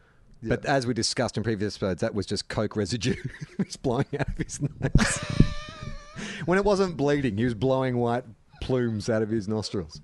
Yeah. 0.42 0.50
But 0.50 0.66
as 0.66 0.86
we 0.86 0.94
discussed 0.94 1.36
in 1.36 1.42
previous 1.42 1.76
episodes, 1.76 2.00
that 2.00 2.14
was 2.14 2.26
just 2.26 2.48
coke 2.48 2.76
residue. 2.76 3.14
he 3.56 3.62
was 3.64 3.76
blowing 3.76 4.06
out 4.18 4.28
of 4.28 4.38
his 4.38 4.60
nose. 4.60 5.18
when 6.44 6.58
it 6.58 6.64
wasn't 6.64 6.96
bleeding, 6.96 7.36
he 7.36 7.44
was 7.44 7.54
blowing 7.54 7.96
white 7.98 8.24
plumes 8.60 9.08
out 9.08 9.22
of 9.22 9.30
his 9.30 9.48
nostrils. 9.48 10.00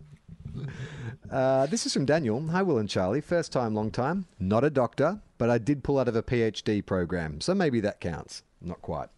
Uh, 1.30 1.66
this 1.66 1.86
is 1.86 1.92
from 1.92 2.04
Daniel. 2.04 2.46
Hi, 2.48 2.62
Will 2.62 2.78
and 2.78 2.88
Charlie. 2.88 3.20
First 3.20 3.52
time, 3.52 3.74
long 3.74 3.90
time. 3.90 4.26
Not 4.38 4.64
a 4.64 4.70
doctor, 4.70 5.20
but 5.38 5.50
I 5.50 5.58
did 5.58 5.82
pull 5.82 5.98
out 5.98 6.08
of 6.08 6.16
a 6.16 6.22
PhD 6.22 6.84
program, 6.84 7.40
so 7.40 7.54
maybe 7.54 7.80
that 7.80 8.00
counts. 8.00 8.42
Not 8.60 8.82
quite. 8.82 9.08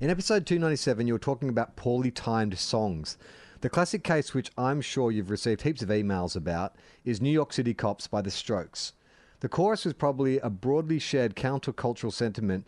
In 0.00 0.08
episode 0.08 0.46
297, 0.46 1.06
you 1.06 1.12
were 1.12 1.18
talking 1.18 1.48
about 1.48 1.76
poorly 1.76 2.10
timed 2.10 2.58
songs. 2.58 3.18
The 3.60 3.68
classic 3.68 4.02
case, 4.02 4.32
which 4.32 4.50
I'm 4.56 4.80
sure 4.80 5.10
you've 5.10 5.30
received 5.30 5.62
heaps 5.62 5.82
of 5.82 5.90
emails 5.90 6.34
about, 6.34 6.76
is 7.04 7.20
New 7.20 7.30
York 7.30 7.52
City 7.52 7.74
Cops 7.74 8.06
by 8.06 8.22
The 8.22 8.30
Strokes. 8.30 8.92
The 9.40 9.48
chorus 9.48 9.86
was 9.86 9.94
probably 9.94 10.38
a 10.38 10.50
broadly 10.50 10.98
shared 10.98 11.34
countercultural 11.34 12.12
sentiment 12.12 12.66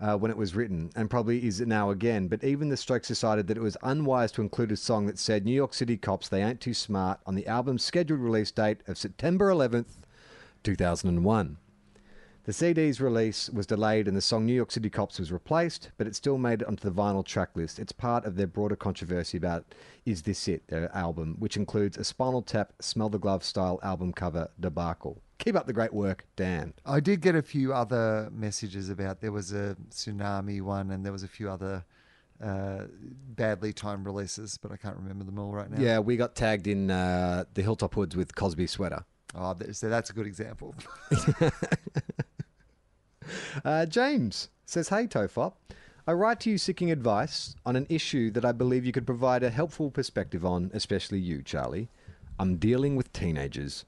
uh, 0.00 0.16
when 0.16 0.30
it 0.30 0.36
was 0.36 0.54
written, 0.54 0.90
and 0.96 1.10
probably 1.10 1.44
is 1.44 1.60
now 1.60 1.90
again, 1.90 2.28
but 2.28 2.42
even 2.42 2.68
The 2.68 2.76
Strokes 2.76 3.08
decided 3.08 3.46
that 3.46 3.56
it 3.56 3.62
was 3.62 3.76
unwise 3.82 4.32
to 4.32 4.40
include 4.40 4.72
a 4.72 4.76
song 4.76 5.06
that 5.06 5.18
said 5.18 5.44
New 5.44 5.54
York 5.54 5.74
City 5.74 5.96
Cops, 5.96 6.28
They 6.28 6.42
Ain't 6.42 6.60
Too 6.60 6.74
Smart 6.74 7.20
on 7.26 7.34
the 7.34 7.46
album's 7.46 7.84
scheduled 7.84 8.20
release 8.20 8.50
date 8.50 8.78
of 8.88 8.98
September 8.98 9.48
11th, 9.48 9.98
2001. 10.64 11.56
The 12.44 12.52
CD's 12.52 13.00
release 13.00 13.48
was 13.50 13.68
delayed 13.68 14.08
and 14.08 14.16
the 14.16 14.20
song 14.20 14.46
New 14.46 14.54
York 14.54 14.72
City 14.72 14.90
Cops 14.90 15.20
was 15.20 15.30
replaced, 15.30 15.90
but 15.96 16.08
it 16.08 16.16
still 16.16 16.38
made 16.38 16.62
it 16.62 16.68
onto 16.68 16.88
the 16.88 16.94
vinyl 16.94 17.24
track 17.24 17.50
list. 17.54 17.78
It's 17.78 17.92
part 17.92 18.24
of 18.24 18.34
their 18.34 18.48
broader 18.48 18.74
controversy 18.74 19.38
about 19.38 19.72
Is 20.04 20.22
This 20.22 20.48
It, 20.48 20.66
their 20.66 20.90
album, 20.92 21.36
which 21.38 21.56
includes 21.56 21.96
a 21.96 22.02
Spinal 22.02 22.42
Tap 22.42 22.72
Smell 22.80 23.08
the 23.08 23.18
Glove 23.18 23.44
style 23.44 23.78
album 23.84 24.12
cover 24.12 24.48
debacle. 24.58 25.20
Keep 25.42 25.56
up 25.56 25.66
the 25.66 25.72
great 25.72 25.92
work, 25.92 26.24
Dan. 26.36 26.72
I 26.86 27.00
did 27.00 27.20
get 27.20 27.34
a 27.34 27.42
few 27.42 27.74
other 27.74 28.30
messages 28.32 28.90
about 28.90 29.20
there 29.20 29.32
was 29.32 29.52
a 29.52 29.76
tsunami 29.90 30.62
one 30.62 30.92
and 30.92 31.04
there 31.04 31.12
was 31.12 31.24
a 31.24 31.28
few 31.28 31.50
other 31.50 31.84
uh, 32.40 32.82
badly 33.34 33.72
timed 33.72 34.06
releases, 34.06 34.56
but 34.56 34.70
I 34.70 34.76
can't 34.76 34.96
remember 34.96 35.24
them 35.24 35.40
all 35.40 35.52
right 35.52 35.68
now. 35.68 35.82
Yeah, 35.82 35.98
we 35.98 36.16
got 36.16 36.36
tagged 36.36 36.68
in 36.68 36.92
uh, 36.92 37.44
the 37.54 37.62
Hilltop 37.62 37.94
Hoods 37.94 38.14
with 38.14 38.36
Cosby 38.36 38.68
Sweater. 38.68 39.04
Oh, 39.34 39.56
so 39.72 39.88
that's 39.88 40.10
a 40.10 40.12
good 40.12 40.26
example. 40.26 40.74
Uh, 43.64 43.86
James 43.86 44.48
says, 44.64 44.88
Hey, 44.88 45.06
Tofop. 45.06 45.54
I 46.06 46.12
write 46.12 46.40
to 46.40 46.50
you 46.50 46.58
seeking 46.58 46.90
advice 46.90 47.54
on 47.64 47.76
an 47.76 47.86
issue 47.88 48.30
that 48.32 48.44
I 48.44 48.50
believe 48.50 48.84
you 48.84 48.92
could 48.92 49.06
provide 49.06 49.44
a 49.44 49.50
helpful 49.50 49.90
perspective 49.90 50.44
on, 50.44 50.70
especially 50.74 51.20
you, 51.20 51.42
Charlie. 51.42 51.88
I'm 52.40 52.56
dealing 52.56 52.96
with 52.96 53.12
teenagers. 53.12 53.84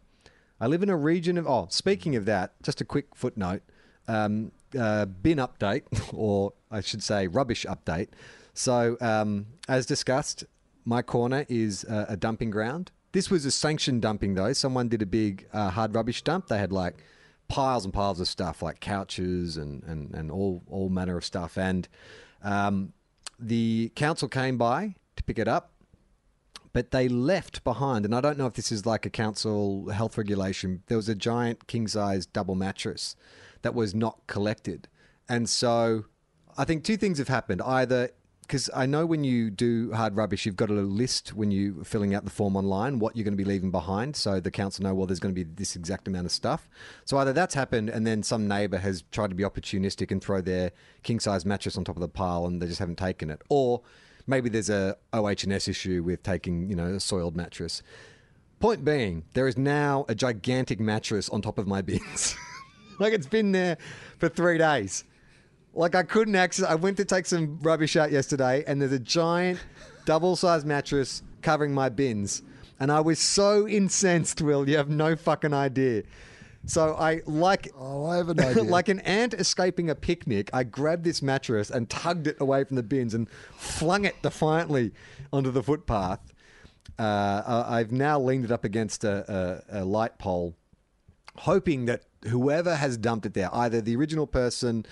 I 0.65 0.67
live 0.67 0.83
in 0.83 0.89
a 0.89 0.97
region 0.97 1.37
of. 1.37 1.47
Oh, 1.47 1.67
speaking 1.69 2.17
of 2.17 2.25
that, 2.25 2.55
just 2.63 2.81
a 2.81 2.87
quick 2.87 3.15
footnote 3.15 3.61
um, 4.09 4.51
uh, 4.79 5.05
bin 5.05 5.37
update, 5.37 5.83
or 6.15 6.55
I 6.71 6.81
should 6.81 7.03
say 7.03 7.27
rubbish 7.27 7.67
update. 7.69 8.09
So, 8.55 8.97
um, 9.03 9.45
as 9.69 9.85
discussed, 9.85 10.45
my 10.87 11.03
corner 11.03 11.45
is 11.51 11.85
uh, 11.85 12.07
a 12.09 12.17
dumping 12.17 12.49
ground. 12.49 12.93
This 13.13 13.31
was 13.31 13.45
a 13.45 13.51
sanctioned 13.51 14.01
dumping, 14.01 14.37
though. 14.37 14.55
Someone 14.55 14.89
did 14.89 15.03
a 15.03 15.07
big 15.07 15.47
uh, 15.53 15.69
hard 15.69 15.95
rubbish 15.95 16.23
dump. 16.23 16.49
They 16.49 16.57
had 16.57 16.73
like 16.73 16.95
piles 17.47 17.85
and 17.85 17.93
piles 17.93 18.19
of 18.19 18.27
stuff, 18.27 18.63
like 18.63 18.81
couches 18.81 19.59
and, 19.59 19.83
and, 19.83 20.15
and 20.15 20.31
all, 20.31 20.63
all 20.71 20.89
manner 20.89 21.19
of 21.19 21.27
stuff. 21.27 21.59
And 21.59 21.87
um, 22.43 22.95
the 23.39 23.93
council 23.97 24.29
came 24.29 24.57
by 24.57 24.95
to 25.17 25.23
pick 25.25 25.39
it 25.39 25.47
up 25.47 25.74
but 26.75 26.91
they 26.91 27.09
left 27.09 27.63
behind, 27.63 28.05
and 28.05 28.15
I 28.15 28.21
don't 28.21 28.37
know 28.37 28.47
if 28.47 28.55
this 28.55 28.71
is 28.73 28.85
like 28.85 29.07
a 29.07 29.11
council 29.11 29.89
health 29.91 30.19
regulation. 30.19 30.83
There 30.89 30.99
was 30.99 31.09
a 31.09 31.15
giant 31.15 31.69
king 31.69 31.87
size 31.87 32.27
double 32.27 32.57
mattress 32.57 33.15
that 33.63 33.75
was 33.75 33.95
not 33.95 34.19
collected. 34.27 34.89
And 35.29 35.49
so 35.49 36.05
I 36.59 36.65
think 36.65 36.83
two 36.83 36.97
things 36.97 37.19
have 37.19 37.29
happened. 37.29 37.63
Either 37.63 38.11
because 38.41 38.69
I 38.75 38.87
know 38.87 39.07
when 39.07 39.23
you 39.23 39.51
do 39.51 39.93
hard 39.93 40.17
rubbish, 40.17 40.45
you've 40.45 40.57
got 40.57 40.69
a 40.69 40.75
list 40.75 41.33
when 41.33 41.53
you're 41.53 41.85
filling 41.85 42.13
out 42.13 42.25
the 42.25 42.31
form 42.31 42.57
online 42.57 42.99
what 42.99 43.17
you're 43.17 43.25
going 43.25 43.37
to 43.37 43.43
be 43.43 43.49
leaving 43.49 43.71
behind. 43.71 44.17
So 44.17 44.41
the 44.41 44.51
council 44.51 44.83
know, 44.83 44.95
well, 44.95 45.07
there's 45.07 45.21
going 45.21 45.35
to 45.35 45.45
be 45.45 45.49
this 45.49 45.77
exact 45.77 46.09
amount 46.09 46.27
of 46.27 46.33
stuff. 46.33 46.69
So 47.05 47.17
either 47.19 47.33
that's 47.33 47.55
happened, 47.55 47.89
and 47.89 48.05
then 48.05 48.25
some 48.25 48.49
neighbour 48.49 48.79
has 48.79 49.03
tried 49.13 49.29
to 49.29 49.37
be 49.37 49.45
opportunistic 49.45 50.11
and 50.11 50.23
throw 50.23 50.41
their 50.41 50.73
king 51.05 51.21
size 51.21 51.47
mattress 51.47 51.79
on 51.79 51.85
top 51.85 51.97
of 51.97 52.03
the 52.03 52.09
pile, 52.09 52.47
and 52.47 52.61
they 52.61 52.67
just 52.67 52.81
haven't 52.81 52.99
taken 52.99 53.31
it. 53.31 53.41
Or 53.49 53.83
maybe 54.27 54.49
there's 54.49 54.71
a 54.71 54.97
OH&S 55.13 55.69
issue 55.69 56.03
with 56.03 56.23
taking, 56.23 56.69
you 56.69 56.77
know, 56.77 56.95
a 56.95 57.01
soiled 57.01 57.37
mattress. 57.37 57.83
Point 58.61 58.85
being, 58.85 59.25
there 59.35 59.47
is 59.47 59.59
now 59.59 60.05
a 60.09 60.15
gigantic 60.15 60.81
mattress 60.81 61.29
on 61.29 61.43
top 61.43 61.59
of 61.59 61.67
my 61.67 61.83
bins. 61.83 62.37
like 62.99 63.13
it's 63.13 63.27
been 63.27 63.53
there 63.53 63.77
for 64.19 64.29
three 64.29 64.59
days. 64.59 65.05
Like 65.75 65.95
I 65.95 66.03
couldn't 66.03 66.37
access. 66.37 66.65
I 66.65 66.77
went 66.77 66.97
to 66.99 67.05
take 67.05 67.27
some 67.27 67.59
rubbish 67.61 67.97
out 67.97 68.13
yesterday, 68.13 68.65
and 68.67 68.81
there's 68.81 68.93
a 68.93 68.99
giant 68.99 69.59
double-sized 70.05 70.67
mattress 70.67 71.23
covering 71.43 71.75
my 71.75 71.89
bins, 71.89 72.43
and 72.79 72.93
I 72.93 73.01
was 73.01 73.19
so 73.19 73.67
incensed. 73.67 74.41
Will 74.41 74.69
you 74.69 74.77
have 74.77 74.89
no 74.89 75.17
fucking 75.17 75.53
idea? 75.53 76.05
So 76.67 76.95
I 76.95 77.21
like 77.27 77.71
oh, 77.79 78.07
I 78.07 78.17
have 78.17 78.29
an 78.29 78.41
idea. 78.41 78.63
like 78.65 78.89
an 78.89 79.01
ant 79.01 79.35
escaping 79.35 79.91
a 79.91 79.95
picnic, 79.95 80.51
I 80.53 80.65
grabbed 80.65 81.05
this 81.05 81.23
mattress 81.23 81.71
and 81.71 81.89
tugged 81.89 82.27
it 82.27 82.37
away 82.41 82.65
from 82.65 82.77
the 82.77 82.83
bins 82.83 83.15
and 83.15 83.29
flung 83.57 84.05
it 84.05 84.21
defiantly 84.23 84.93
onto 85.33 85.51
the 85.51 85.63
footpath. 85.63 86.33
Uh, 86.99 87.65
I've 87.67 87.93
now 87.93 88.21
leaned 88.21 88.45
it 88.45 88.53
up 88.53 88.65
against 88.65 89.05
a, 89.05 89.63
a, 89.71 89.81
a 89.81 89.85
light 89.85 90.19
pole, 90.19 90.55
hoping 91.39 91.87
that 91.87 92.05
whoever 92.29 92.77
has 92.77 92.97
dumped 92.97 93.27
it 93.27 93.35
there, 93.35 93.51
either 93.53 93.81
the 93.81 93.97
original 93.97 94.27
person 94.27 94.87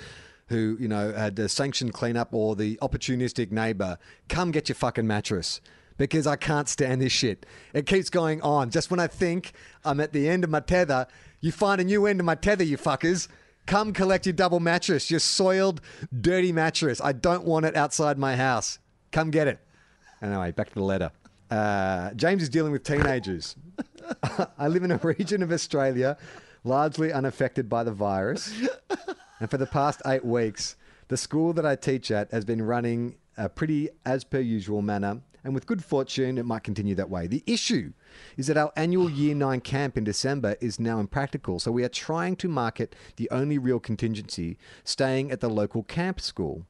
who 0.49 0.77
you 0.79 0.89
know 0.89 1.13
had 1.13 1.39
a 1.39 1.49
sanctioned 1.49 1.95
cleanup 1.95 2.35
or 2.35 2.55
the 2.57 2.79
opportunistic 2.83 3.51
neighbor, 3.51 3.99
come 4.29 4.51
get 4.51 4.69
your 4.69 4.77
fucking 4.77 5.07
mattress. 5.07 5.61
Because 5.99 6.27
I 6.27 6.37
can't 6.37 6.69
stand 6.69 7.03
this 7.03 7.13
shit. 7.13 7.45
It 7.75 7.87
keeps 7.87 8.09
going 8.09 8.41
on. 8.41 8.71
Just 8.71 8.91
when 8.91 8.99
I 8.99 9.07
think 9.07 9.53
I'm 9.85 10.01
at 10.01 10.13
the 10.13 10.27
end 10.27 10.43
of 10.43 10.49
my 10.49 10.61
tether, 10.61 11.07
you 11.43 11.53
find 11.53 11.81
a 11.81 11.85
new 11.85 12.07
end 12.07 12.21
of 12.21 12.27
my 12.27 12.35
tether, 12.35 12.65
you 12.65 12.79
fuckers. 12.79 13.29
Come 13.67 13.93
collect 13.93 14.25
your 14.27 14.33
double 14.33 14.61
mattress, 14.61 15.11
your 15.11 15.21
soiled, 15.21 15.81
dirty 16.21 16.53
mattress. 16.53 17.01
I 17.01 17.13
don't 17.13 17.45
want 17.45 17.67
it 17.67 17.77
outside 17.77 18.19
my 18.19 18.35
house. 18.35 18.79
Come 19.11 19.31
get 19.31 19.47
it. 19.47 19.59
Anyway, 20.23 20.53
back 20.53 20.69
to 20.69 20.75
the 20.75 20.83
letter. 20.83 21.11
Uh, 21.51 22.13
James 22.15 22.43
is 22.43 22.49
dealing 22.49 22.73
with 22.73 22.83
teenagers. 22.83 23.57
I 24.59 24.69
live 24.69 24.85
in 24.85 24.91
a 24.91 24.97
region 24.97 25.43
of 25.43 25.53
Australia 25.53 26.17
largely 26.65 27.13
unaffected 27.13 27.69
by 27.69 27.85
the 27.85 27.93
virus. 27.93 28.53
And 29.41 29.51
for 29.51 29.59
the 29.59 29.67
past 29.67 30.01
eight 30.07 30.25
weeks, 30.25 30.77
the 31.09 31.17
school 31.17 31.53
that 31.55 31.67
I 31.67 31.75
teach 31.77 32.11
at 32.11 32.31
has 32.31 32.45
been 32.45 32.63
running 32.63 33.17
a 33.37 33.49
pretty 33.49 33.89
as 34.07 34.25
per 34.25 34.39
usual 34.39 34.83
manner. 34.83 35.21
And 35.45 35.55
with 35.55 35.67
good 35.67 35.85
fortune, 35.85 36.39
it 36.39 36.47
might 36.47 36.63
continue 36.63 36.95
that 36.95 37.11
way. 37.11 37.27
The 37.27 37.43
issue 37.47 37.93
is 38.37 38.47
that 38.47 38.57
our 38.57 38.73
annual 38.77 39.11
Year 39.11 39.35
9 39.35 39.61
camp 39.61 39.97
in 39.97 40.05
December 40.05 40.57
is 40.61 40.81
now 40.81 40.99
impractical, 40.99 41.59
so 41.59 41.71
we 41.71 41.85
are 41.85 41.89
trying 41.89 42.37
to 42.37 42.49
market 42.49 42.95
the 43.17 43.31
only 43.31 43.59
real 43.59 43.81
contingency 43.81 44.57
staying 44.85 45.31
at 45.31 45.41
the 45.41 45.51
local 45.51 45.83
camp 45.83 46.21
school. 46.21 46.67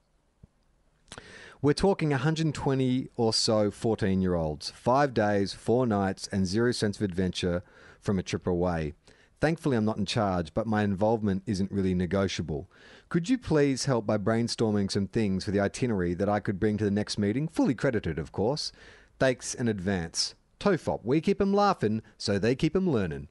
We're 1.61 1.74
talking 1.74 2.11
120 2.11 3.09
or 3.14 3.32
so 3.32 3.70
14 3.70 4.20
year 4.20 4.34
olds, 4.34 4.70
five 4.70 5.14
days, 5.14 5.53
four 5.53 5.86
nights, 5.86 6.28
and 6.32 6.45
zero 6.45 6.72
sense 6.72 6.97
of 6.97 7.03
adventure 7.03 7.62
from 8.01 8.18
a 8.18 8.22
trip 8.24 8.49
away. 8.49 8.95
Thankfully, 9.40 9.76
I'm 9.76 9.84
not 9.84 9.97
in 9.97 10.07
charge, 10.07 10.55
but 10.55 10.66
my 10.66 10.82
involvement 10.82 11.43
isn't 11.47 11.70
really 11.70 11.95
negotiable. 11.95 12.70
Could 13.09 13.28
you 13.28 13.38
please 13.38 13.84
help 13.84 14.07
by 14.07 14.18
brainstorming 14.18 14.90
some 14.90 15.07
things 15.07 15.45
for 15.45 15.51
the 15.51 15.61
itinerary 15.61 16.14
that 16.14 16.28
I 16.28 16.40
could 16.40 16.59
bring 16.59 16.78
to 16.78 16.84
the 16.84 16.90
next 16.90 17.18
meeting? 17.18 17.47
Fully 17.47 17.74
credited, 17.74 18.18
of 18.18 18.32
course. 18.32 18.72
Thanks 19.18 19.55
in 19.55 19.68
advance. 19.68 20.34
Tofop, 20.62 21.00
we 21.02 21.20
keep 21.20 21.38
them 21.38 21.52
laughing, 21.52 22.02
so 22.16 22.38
they 22.38 22.54
keep 22.54 22.72
them 22.72 22.88
learning. 22.88 23.26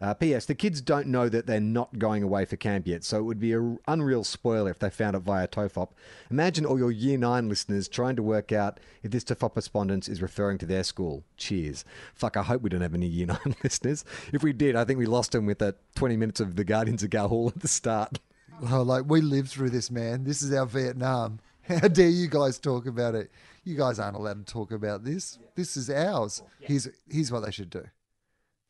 Uh, 0.00 0.14
P.S. 0.14 0.44
The 0.46 0.54
kids 0.54 0.80
don't 0.80 1.08
know 1.08 1.28
that 1.28 1.46
they're 1.46 1.58
not 1.58 1.98
going 1.98 2.22
away 2.22 2.44
for 2.44 2.54
camp 2.56 2.86
yet, 2.86 3.02
so 3.02 3.18
it 3.18 3.22
would 3.22 3.40
be 3.40 3.54
an 3.54 3.80
unreal 3.88 4.22
spoiler 4.22 4.70
if 4.70 4.78
they 4.78 4.90
found 4.90 5.16
it 5.16 5.20
via 5.20 5.48
Tofop. 5.48 5.88
Imagine 6.30 6.64
all 6.64 6.78
your 6.78 6.92
Year 6.92 7.18
9 7.18 7.48
listeners 7.48 7.88
trying 7.88 8.14
to 8.14 8.22
work 8.22 8.52
out 8.52 8.78
if 9.02 9.10
this 9.10 9.24
Tofop 9.24 9.56
respondence 9.56 10.06
is 10.06 10.22
referring 10.22 10.58
to 10.58 10.66
their 10.66 10.84
school. 10.84 11.24
Cheers. 11.36 11.84
Fuck, 12.14 12.36
I 12.36 12.44
hope 12.44 12.62
we 12.62 12.70
don't 12.70 12.82
have 12.82 12.94
any 12.94 13.06
Year 13.06 13.26
9 13.44 13.56
listeners. 13.64 14.04
If 14.32 14.44
we 14.44 14.52
did, 14.52 14.76
I 14.76 14.84
think 14.84 15.00
we 15.00 15.06
lost 15.06 15.32
them 15.32 15.44
with 15.44 15.58
that 15.58 15.78
20 15.96 16.16
minutes 16.16 16.38
of 16.38 16.54
the 16.54 16.64
Guardians 16.64 17.02
of 17.02 17.10
Ga'Hoole 17.10 17.48
at 17.56 17.62
the 17.62 17.68
start. 17.68 18.20
Oh, 18.70 18.80
like 18.80 19.04
we 19.06 19.20
lived 19.20 19.50
through 19.50 19.68
this, 19.68 19.90
man. 19.90 20.24
This 20.24 20.40
is 20.40 20.50
our 20.54 20.64
Vietnam. 20.64 21.40
How 21.68 21.88
dare 21.88 22.08
you 22.08 22.26
guys 22.26 22.58
talk 22.58 22.86
about 22.86 23.14
it? 23.14 23.30
You 23.66 23.76
guys 23.76 23.98
aren't 23.98 24.16
allowed 24.16 24.46
to 24.46 24.52
talk 24.52 24.70
about 24.70 25.02
this. 25.04 25.38
This 25.56 25.76
is 25.76 25.90
ours. 25.90 26.40
Here's 26.60 26.88
here's 27.10 27.32
what 27.32 27.44
they 27.44 27.50
should 27.50 27.68
do. 27.68 27.84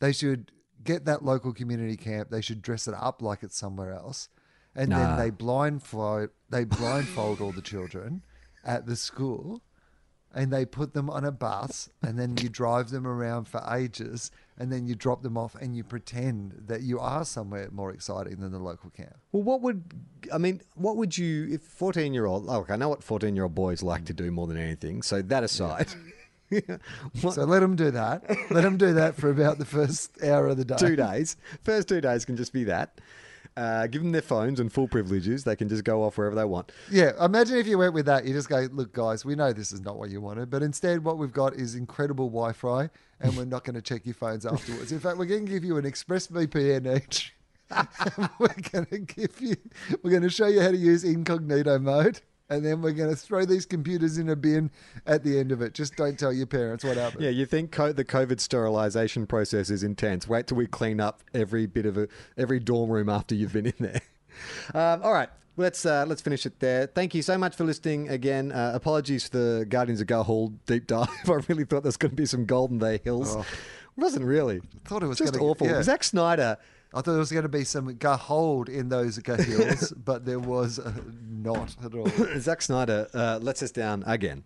They 0.01 0.13
should 0.13 0.51
get 0.83 1.05
that 1.05 1.23
local 1.23 1.53
community 1.53 1.97
camp. 1.99 2.31
They 2.31 2.41
should 2.41 2.63
dress 2.63 2.89
it 2.89 2.95
up 2.95 3.21
like 3.21 3.43
it's 3.43 3.59
somewhere 3.59 3.93
else, 3.93 4.29
and 4.75 4.89
Nah. 4.89 4.99
then 4.99 5.19
they 5.19 5.31
blindfold 5.31 6.31
they 6.49 6.65
blindfold 6.65 7.43
all 7.43 7.53
the 7.53 7.61
children 7.63 8.23
at 8.65 8.87
the 8.87 8.97
school, 8.97 9.63
and 10.37 10.53
they 10.53 10.67
put 10.67 10.93
them 10.93 11.09
on 11.09 11.25
a 11.25 11.33
bus, 11.33 11.89
and 12.03 12.19
then 12.19 12.37
you 12.37 12.51
drive 12.51 12.91
them 12.91 13.07
around 13.07 13.49
for 13.49 13.65
ages, 13.75 14.31
and 14.59 14.71
then 14.71 14.87
you 14.87 14.95
drop 14.95 15.23
them 15.23 15.39
off, 15.39 15.55
and 15.55 15.75
you 15.75 15.83
pretend 15.83 16.65
that 16.67 16.83
you 16.83 17.01
are 17.01 17.25
somewhere 17.25 17.71
more 17.73 17.91
exciting 17.91 18.37
than 18.41 18.53
the 18.53 18.59
local 18.59 18.91
camp. 18.91 19.17
Well, 19.33 19.43
what 19.43 19.63
would 19.63 19.95
I 20.31 20.37
mean? 20.37 20.61
What 20.75 20.99
would 20.99 21.17
you 21.17 21.49
if 21.51 21.63
fourteen 21.63 22.13
year 22.13 22.27
old? 22.27 22.45
Look, 22.45 22.67
oh, 22.69 22.73
I 22.73 22.77
know 22.77 22.91
what 22.91 23.03
fourteen 23.03 23.35
year 23.35 23.45
old 23.45 23.55
boys 23.55 23.83
like 23.83 24.05
to 24.05 24.13
do 24.13 24.31
more 24.31 24.47
than 24.47 24.59
anything. 24.59 25.01
So 25.01 25.23
that 25.23 25.43
aside, 25.43 25.89
what, 26.51 26.81
So 27.35 27.45
let 27.45 27.61
them 27.61 27.75
do 27.75 27.91
that. 27.93 28.23
Let 28.51 28.63
them 28.63 28.77
do 28.77 28.93
that 28.93 29.17
for 29.17 29.31
about 29.31 29.57
the 29.57 29.65
first 29.65 30.23
hour 30.23 30.49
of 30.49 30.59
the 30.59 30.67
day. 30.67 30.77
two 30.77 30.97
days. 30.97 31.39
First 31.65 31.89
two 31.89 32.03
days 32.03 32.27
can 32.27 32.37
just 32.37 32.53
be 32.53 32.65
that. 32.65 33.01
Uh, 33.57 33.87
give 33.87 34.03
them 34.03 34.13
their 34.13 34.23
phones 34.23 34.61
and 34.61 34.71
full 34.71 34.87
privileges. 34.87 35.45
They 35.45 35.57
can 35.57 35.69
just 35.69 35.83
go 35.83 36.03
off 36.03 36.19
wherever 36.19 36.37
they 36.37 36.45
want. 36.45 36.73
Yeah, 36.91 37.13
imagine 37.25 37.57
if 37.57 37.67
you 37.67 37.79
went 37.79 37.95
with 37.95 38.05
that. 38.05 38.27
You 38.27 38.35
just 38.35 38.51
go, 38.51 38.69
look, 38.71 38.93
guys, 38.93 39.25
we 39.25 39.35
know 39.35 39.53
this 39.53 39.73
is 39.73 39.81
not 39.81 39.99
what 39.99 40.11
you 40.11 40.21
wanted, 40.21 40.51
but 40.51 40.63
instead, 40.63 41.03
what 41.03 41.17
we've 41.17 41.33
got 41.33 41.55
is 41.55 41.75
incredible 41.75 42.27
Wi-Fi, 42.27 42.91
and 43.21 43.37
we're 43.37 43.47
not 43.47 43.65
going 43.65 43.75
to 43.75 43.81
check 43.81 44.05
your 44.05 44.15
phones 44.15 44.45
afterwards. 44.45 44.93
In 44.93 45.01
fact, 45.01 45.17
we're 45.17 45.25
going 45.25 45.47
to 45.47 45.53
give 45.53 45.65
you 45.65 45.79
an 45.79 45.87
Express 45.87 46.27
VPN 46.27 47.03
each. 47.03 47.33
we're 48.39 48.49
going 48.73 48.87
to 48.87 48.99
give 48.99 49.41
you. 49.41 49.57
We're 50.03 50.11
going 50.11 50.23
to 50.23 50.31
show 50.31 50.47
you 50.49 50.61
how 50.61 50.71
to 50.71 50.77
use 50.77 51.03
incognito 51.03 51.79
mode. 51.79 52.21
And 52.49 52.65
then 52.65 52.81
we're 52.81 52.93
going 52.93 53.11
to 53.11 53.17
throw 53.17 53.45
these 53.45 53.67
computers 53.67 54.19
in 54.19 54.29
a 54.29 54.37
bin 54.37 54.71
at 55.05 55.25
the 55.25 55.39
end 55.39 55.51
of 55.51 55.61
it. 55.63 55.75
Just 55.75 55.97
don't 55.97 56.17
tell 56.19 56.33
your 56.33 56.47
parents 56.47 56.85
what 56.85 56.97
happened. 56.97 57.23
Yeah, 57.25 57.31
you 57.31 57.45
think 57.45 57.73
co- 57.73 57.93
the 57.93 58.05
COVID 58.05 58.39
sterilization 58.41 59.27
process 59.27 59.69
is 59.69 59.83
intense. 59.83 60.29
Wait 60.29 60.47
till 60.47 60.57
we 60.57 60.67
clean 60.69 61.01
up 61.01 61.23
every 61.35 61.67
bit 61.67 61.87
of 61.87 61.97
a, 61.99 62.07
every 62.37 62.61
dorm 62.61 62.89
room 62.91 63.09
after 63.09 63.35
you've 63.35 63.53
been 63.53 63.67
in 63.67 63.75
there. 63.81 64.01
Um, 64.75 65.03
all 65.03 65.15
right. 65.15 65.31
Let's 65.57 65.87
uh, 65.87 66.05
let's 66.07 66.21
finish 66.21 66.45
it 66.45 66.61
there. 66.61 66.87
Thank 66.87 67.15
you 67.15 67.23
so 67.23 67.39
much 67.39 67.57
for 67.57 67.65
listening 67.65 68.11
again. 68.11 68.53
Uh, 68.53 68.73
apologies 68.75 69.27
for 69.27 69.39
the 69.39 69.67
Guardians 69.67 70.03
of 70.03 70.07
Ga'Hoole 70.07 70.53
deep 70.67 70.87
dive. 70.87 71.09
I 71.27 71.41
really 71.49 71.65
thought 71.65 71.83
there 71.85 71.89
was 71.89 71.97
going 71.97 72.11
to 72.11 72.17
be 72.17 72.27
some 72.27 72.45
Golden 72.45 72.77
Day 72.79 73.01
Hills. 73.03 73.35
Oh. 73.35 73.41
It 73.41 73.47
wasn't 73.97 74.27
really. 74.27 74.61
Thought 74.85 75.03
it 75.03 75.07
was 75.07 75.17
just 75.17 75.33
gonna- 75.33 75.45
awful. 75.47 75.67
yeah. 75.67 75.83
Zack 75.83 76.05
Snyder. 76.05 76.59
I 76.97 77.03
thought 77.03 77.13
there 77.13 77.19
was 77.19 77.31
going 77.31 77.43
to 77.43 77.49
be 77.51 77.65
some 77.65 77.95
gahold 77.97 78.71
in 78.71 78.89
those 78.89 79.19
hills, 79.19 79.93
but 80.05 80.25
there 80.25 80.39
was 80.39 80.79
uh, 80.79 80.95
not 81.29 81.77
at 81.85 81.95
all. 81.95 82.09
Zack 82.39 82.63
Snyder 82.63 83.07
uh, 83.13 83.39
lets 83.43 83.63
us 83.63 83.71
down 83.71 84.03
again. 84.07 84.45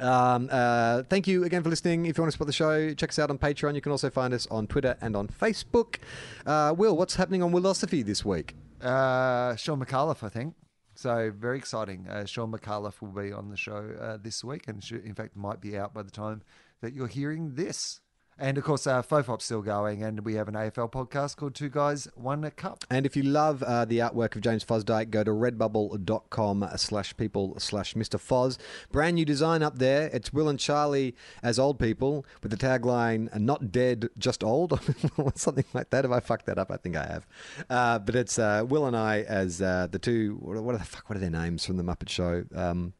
Um, 0.00 0.48
uh, 0.50 1.04
thank 1.04 1.28
you 1.28 1.44
again 1.44 1.62
for 1.62 1.68
listening. 1.68 2.06
If 2.06 2.18
you 2.18 2.22
want 2.22 2.28
to 2.28 2.32
support 2.32 2.48
the 2.48 2.52
show, 2.52 2.92
check 2.94 3.10
us 3.10 3.18
out 3.20 3.30
on 3.30 3.38
Patreon. 3.38 3.76
You 3.76 3.80
can 3.80 3.92
also 3.92 4.10
find 4.10 4.34
us 4.34 4.48
on 4.50 4.66
Twitter 4.66 4.96
and 5.00 5.14
on 5.14 5.28
Facebook. 5.28 5.98
Uh, 6.44 6.74
Will, 6.76 6.96
what's 6.96 7.14
happening 7.14 7.44
on 7.44 7.52
Wilosophy 7.52 8.04
this 8.04 8.24
week? 8.24 8.56
Uh, 8.80 9.54
Sean 9.54 9.78
McAuliffe, 9.78 10.24
I 10.24 10.30
think. 10.30 10.54
So 10.96 11.32
very 11.34 11.58
exciting. 11.58 12.08
Uh, 12.08 12.24
Sean 12.24 12.50
McAuliffe 12.50 13.00
will 13.00 13.22
be 13.22 13.32
on 13.32 13.50
the 13.50 13.56
show 13.56 13.94
uh, 14.00 14.18
this 14.20 14.42
week, 14.42 14.66
and 14.66 14.82
should, 14.82 15.04
in 15.04 15.14
fact 15.14 15.36
might 15.36 15.60
be 15.60 15.78
out 15.78 15.94
by 15.94 16.02
the 16.02 16.10
time 16.10 16.42
that 16.80 16.92
you're 16.92 17.06
hearing 17.06 17.54
this. 17.54 18.00
And 18.38 18.58
of 18.58 18.64
course, 18.64 18.86
uh, 18.86 19.02
Fofop's 19.02 19.44
still 19.44 19.62
going, 19.62 20.02
and 20.02 20.24
we 20.24 20.34
have 20.34 20.48
an 20.48 20.54
AFL 20.54 20.90
podcast 20.90 21.36
called 21.36 21.54
Two 21.54 21.68
Guys 21.68 22.08
One 22.14 22.50
Cup. 22.52 22.84
And 22.90 23.06
if 23.06 23.16
you 23.16 23.22
love 23.22 23.62
uh, 23.62 23.84
the 23.84 23.98
artwork 23.98 24.34
of 24.34 24.40
James 24.40 24.64
Fosdyke, 24.64 25.10
go 25.10 25.22
to 25.22 25.30
redbubble.com 25.30 26.68
slash 26.76 27.16
people 27.16 27.54
slash 27.58 27.94
Mr. 27.94 28.18
Foz. 28.18 28.58
Brand 28.90 29.16
new 29.16 29.24
design 29.24 29.62
up 29.62 29.78
there. 29.78 30.08
It's 30.12 30.32
Will 30.32 30.48
and 30.48 30.58
Charlie 30.58 31.14
as 31.42 31.58
old 31.58 31.78
people 31.78 32.24
with 32.42 32.50
the 32.50 32.56
tagline, 32.56 33.32
not 33.38 33.70
dead, 33.70 34.08
just 34.18 34.42
old. 34.42 34.80
Or 35.18 35.32
something 35.34 35.64
like 35.74 35.90
that. 35.90 36.04
If 36.04 36.10
I 36.10 36.20
fucked 36.20 36.46
that 36.46 36.58
up, 36.58 36.70
I 36.70 36.76
think 36.76 36.96
I 36.96 37.04
have. 37.06 37.26
Uh, 37.68 37.98
but 37.98 38.14
it's 38.14 38.38
uh, 38.38 38.64
Will 38.66 38.86
and 38.86 38.96
I 38.96 39.22
as 39.22 39.60
uh, 39.60 39.88
the 39.90 39.98
two, 39.98 40.38
what 40.40 40.60
what 40.62 40.74
are 40.74 40.78
the 40.78 40.84
fuck, 40.84 41.08
what 41.08 41.16
are 41.16 41.20
their 41.20 41.30
names 41.30 41.64
from 41.66 41.76
the 41.76 41.82
Muppet 41.82 42.08
Show? 42.08 42.44
Um, 42.54 42.94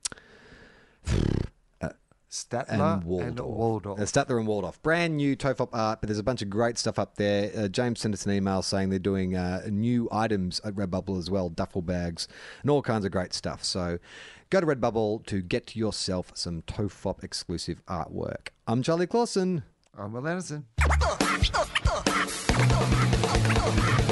Statler 2.32 2.94
and 2.94 3.04
Waldorf. 3.04 3.28
and 3.28 3.40
Waldorf. 3.40 4.00
Uh, 4.00 4.04
Statler 4.04 4.38
and 4.38 4.46
Waldorf. 4.46 4.82
Brand 4.82 5.18
new 5.18 5.36
Tofop 5.36 5.68
art, 5.74 6.00
but 6.00 6.08
there's 6.08 6.18
a 6.18 6.22
bunch 6.22 6.40
of 6.40 6.48
great 6.48 6.78
stuff 6.78 6.98
up 6.98 7.16
there. 7.16 7.50
Uh, 7.54 7.68
James 7.68 8.00
sent 8.00 8.14
us 8.14 8.24
an 8.24 8.32
email 8.32 8.62
saying 8.62 8.88
they're 8.88 8.98
doing 8.98 9.36
uh, 9.36 9.60
new 9.68 10.08
items 10.10 10.58
at 10.64 10.74
Redbubble 10.74 11.18
as 11.18 11.30
well, 11.30 11.50
duffel 11.50 11.82
bags 11.82 12.26
and 12.62 12.70
all 12.70 12.80
kinds 12.80 13.04
of 13.04 13.12
great 13.12 13.34
stuff. 13.34 13.62
So 13.62 13.98
go 14.48 14.62
to 14.62 14.66
Redbubble 14.66 15.26
to 15.26 15.42
get 15.42 15.76
yourself 15.76 16.32
some 16.34 16.62
Tofop 16.62 17.22
exclusive 17.22 17.84
artwork. 17.86 18.48
I'm 18.66 18.82
Charlie 18.82 19.06
Clausen. 19.06 19.64
I'm 19.96 20.14
Will 20.14 20.26
Anderson. 20.26 20.64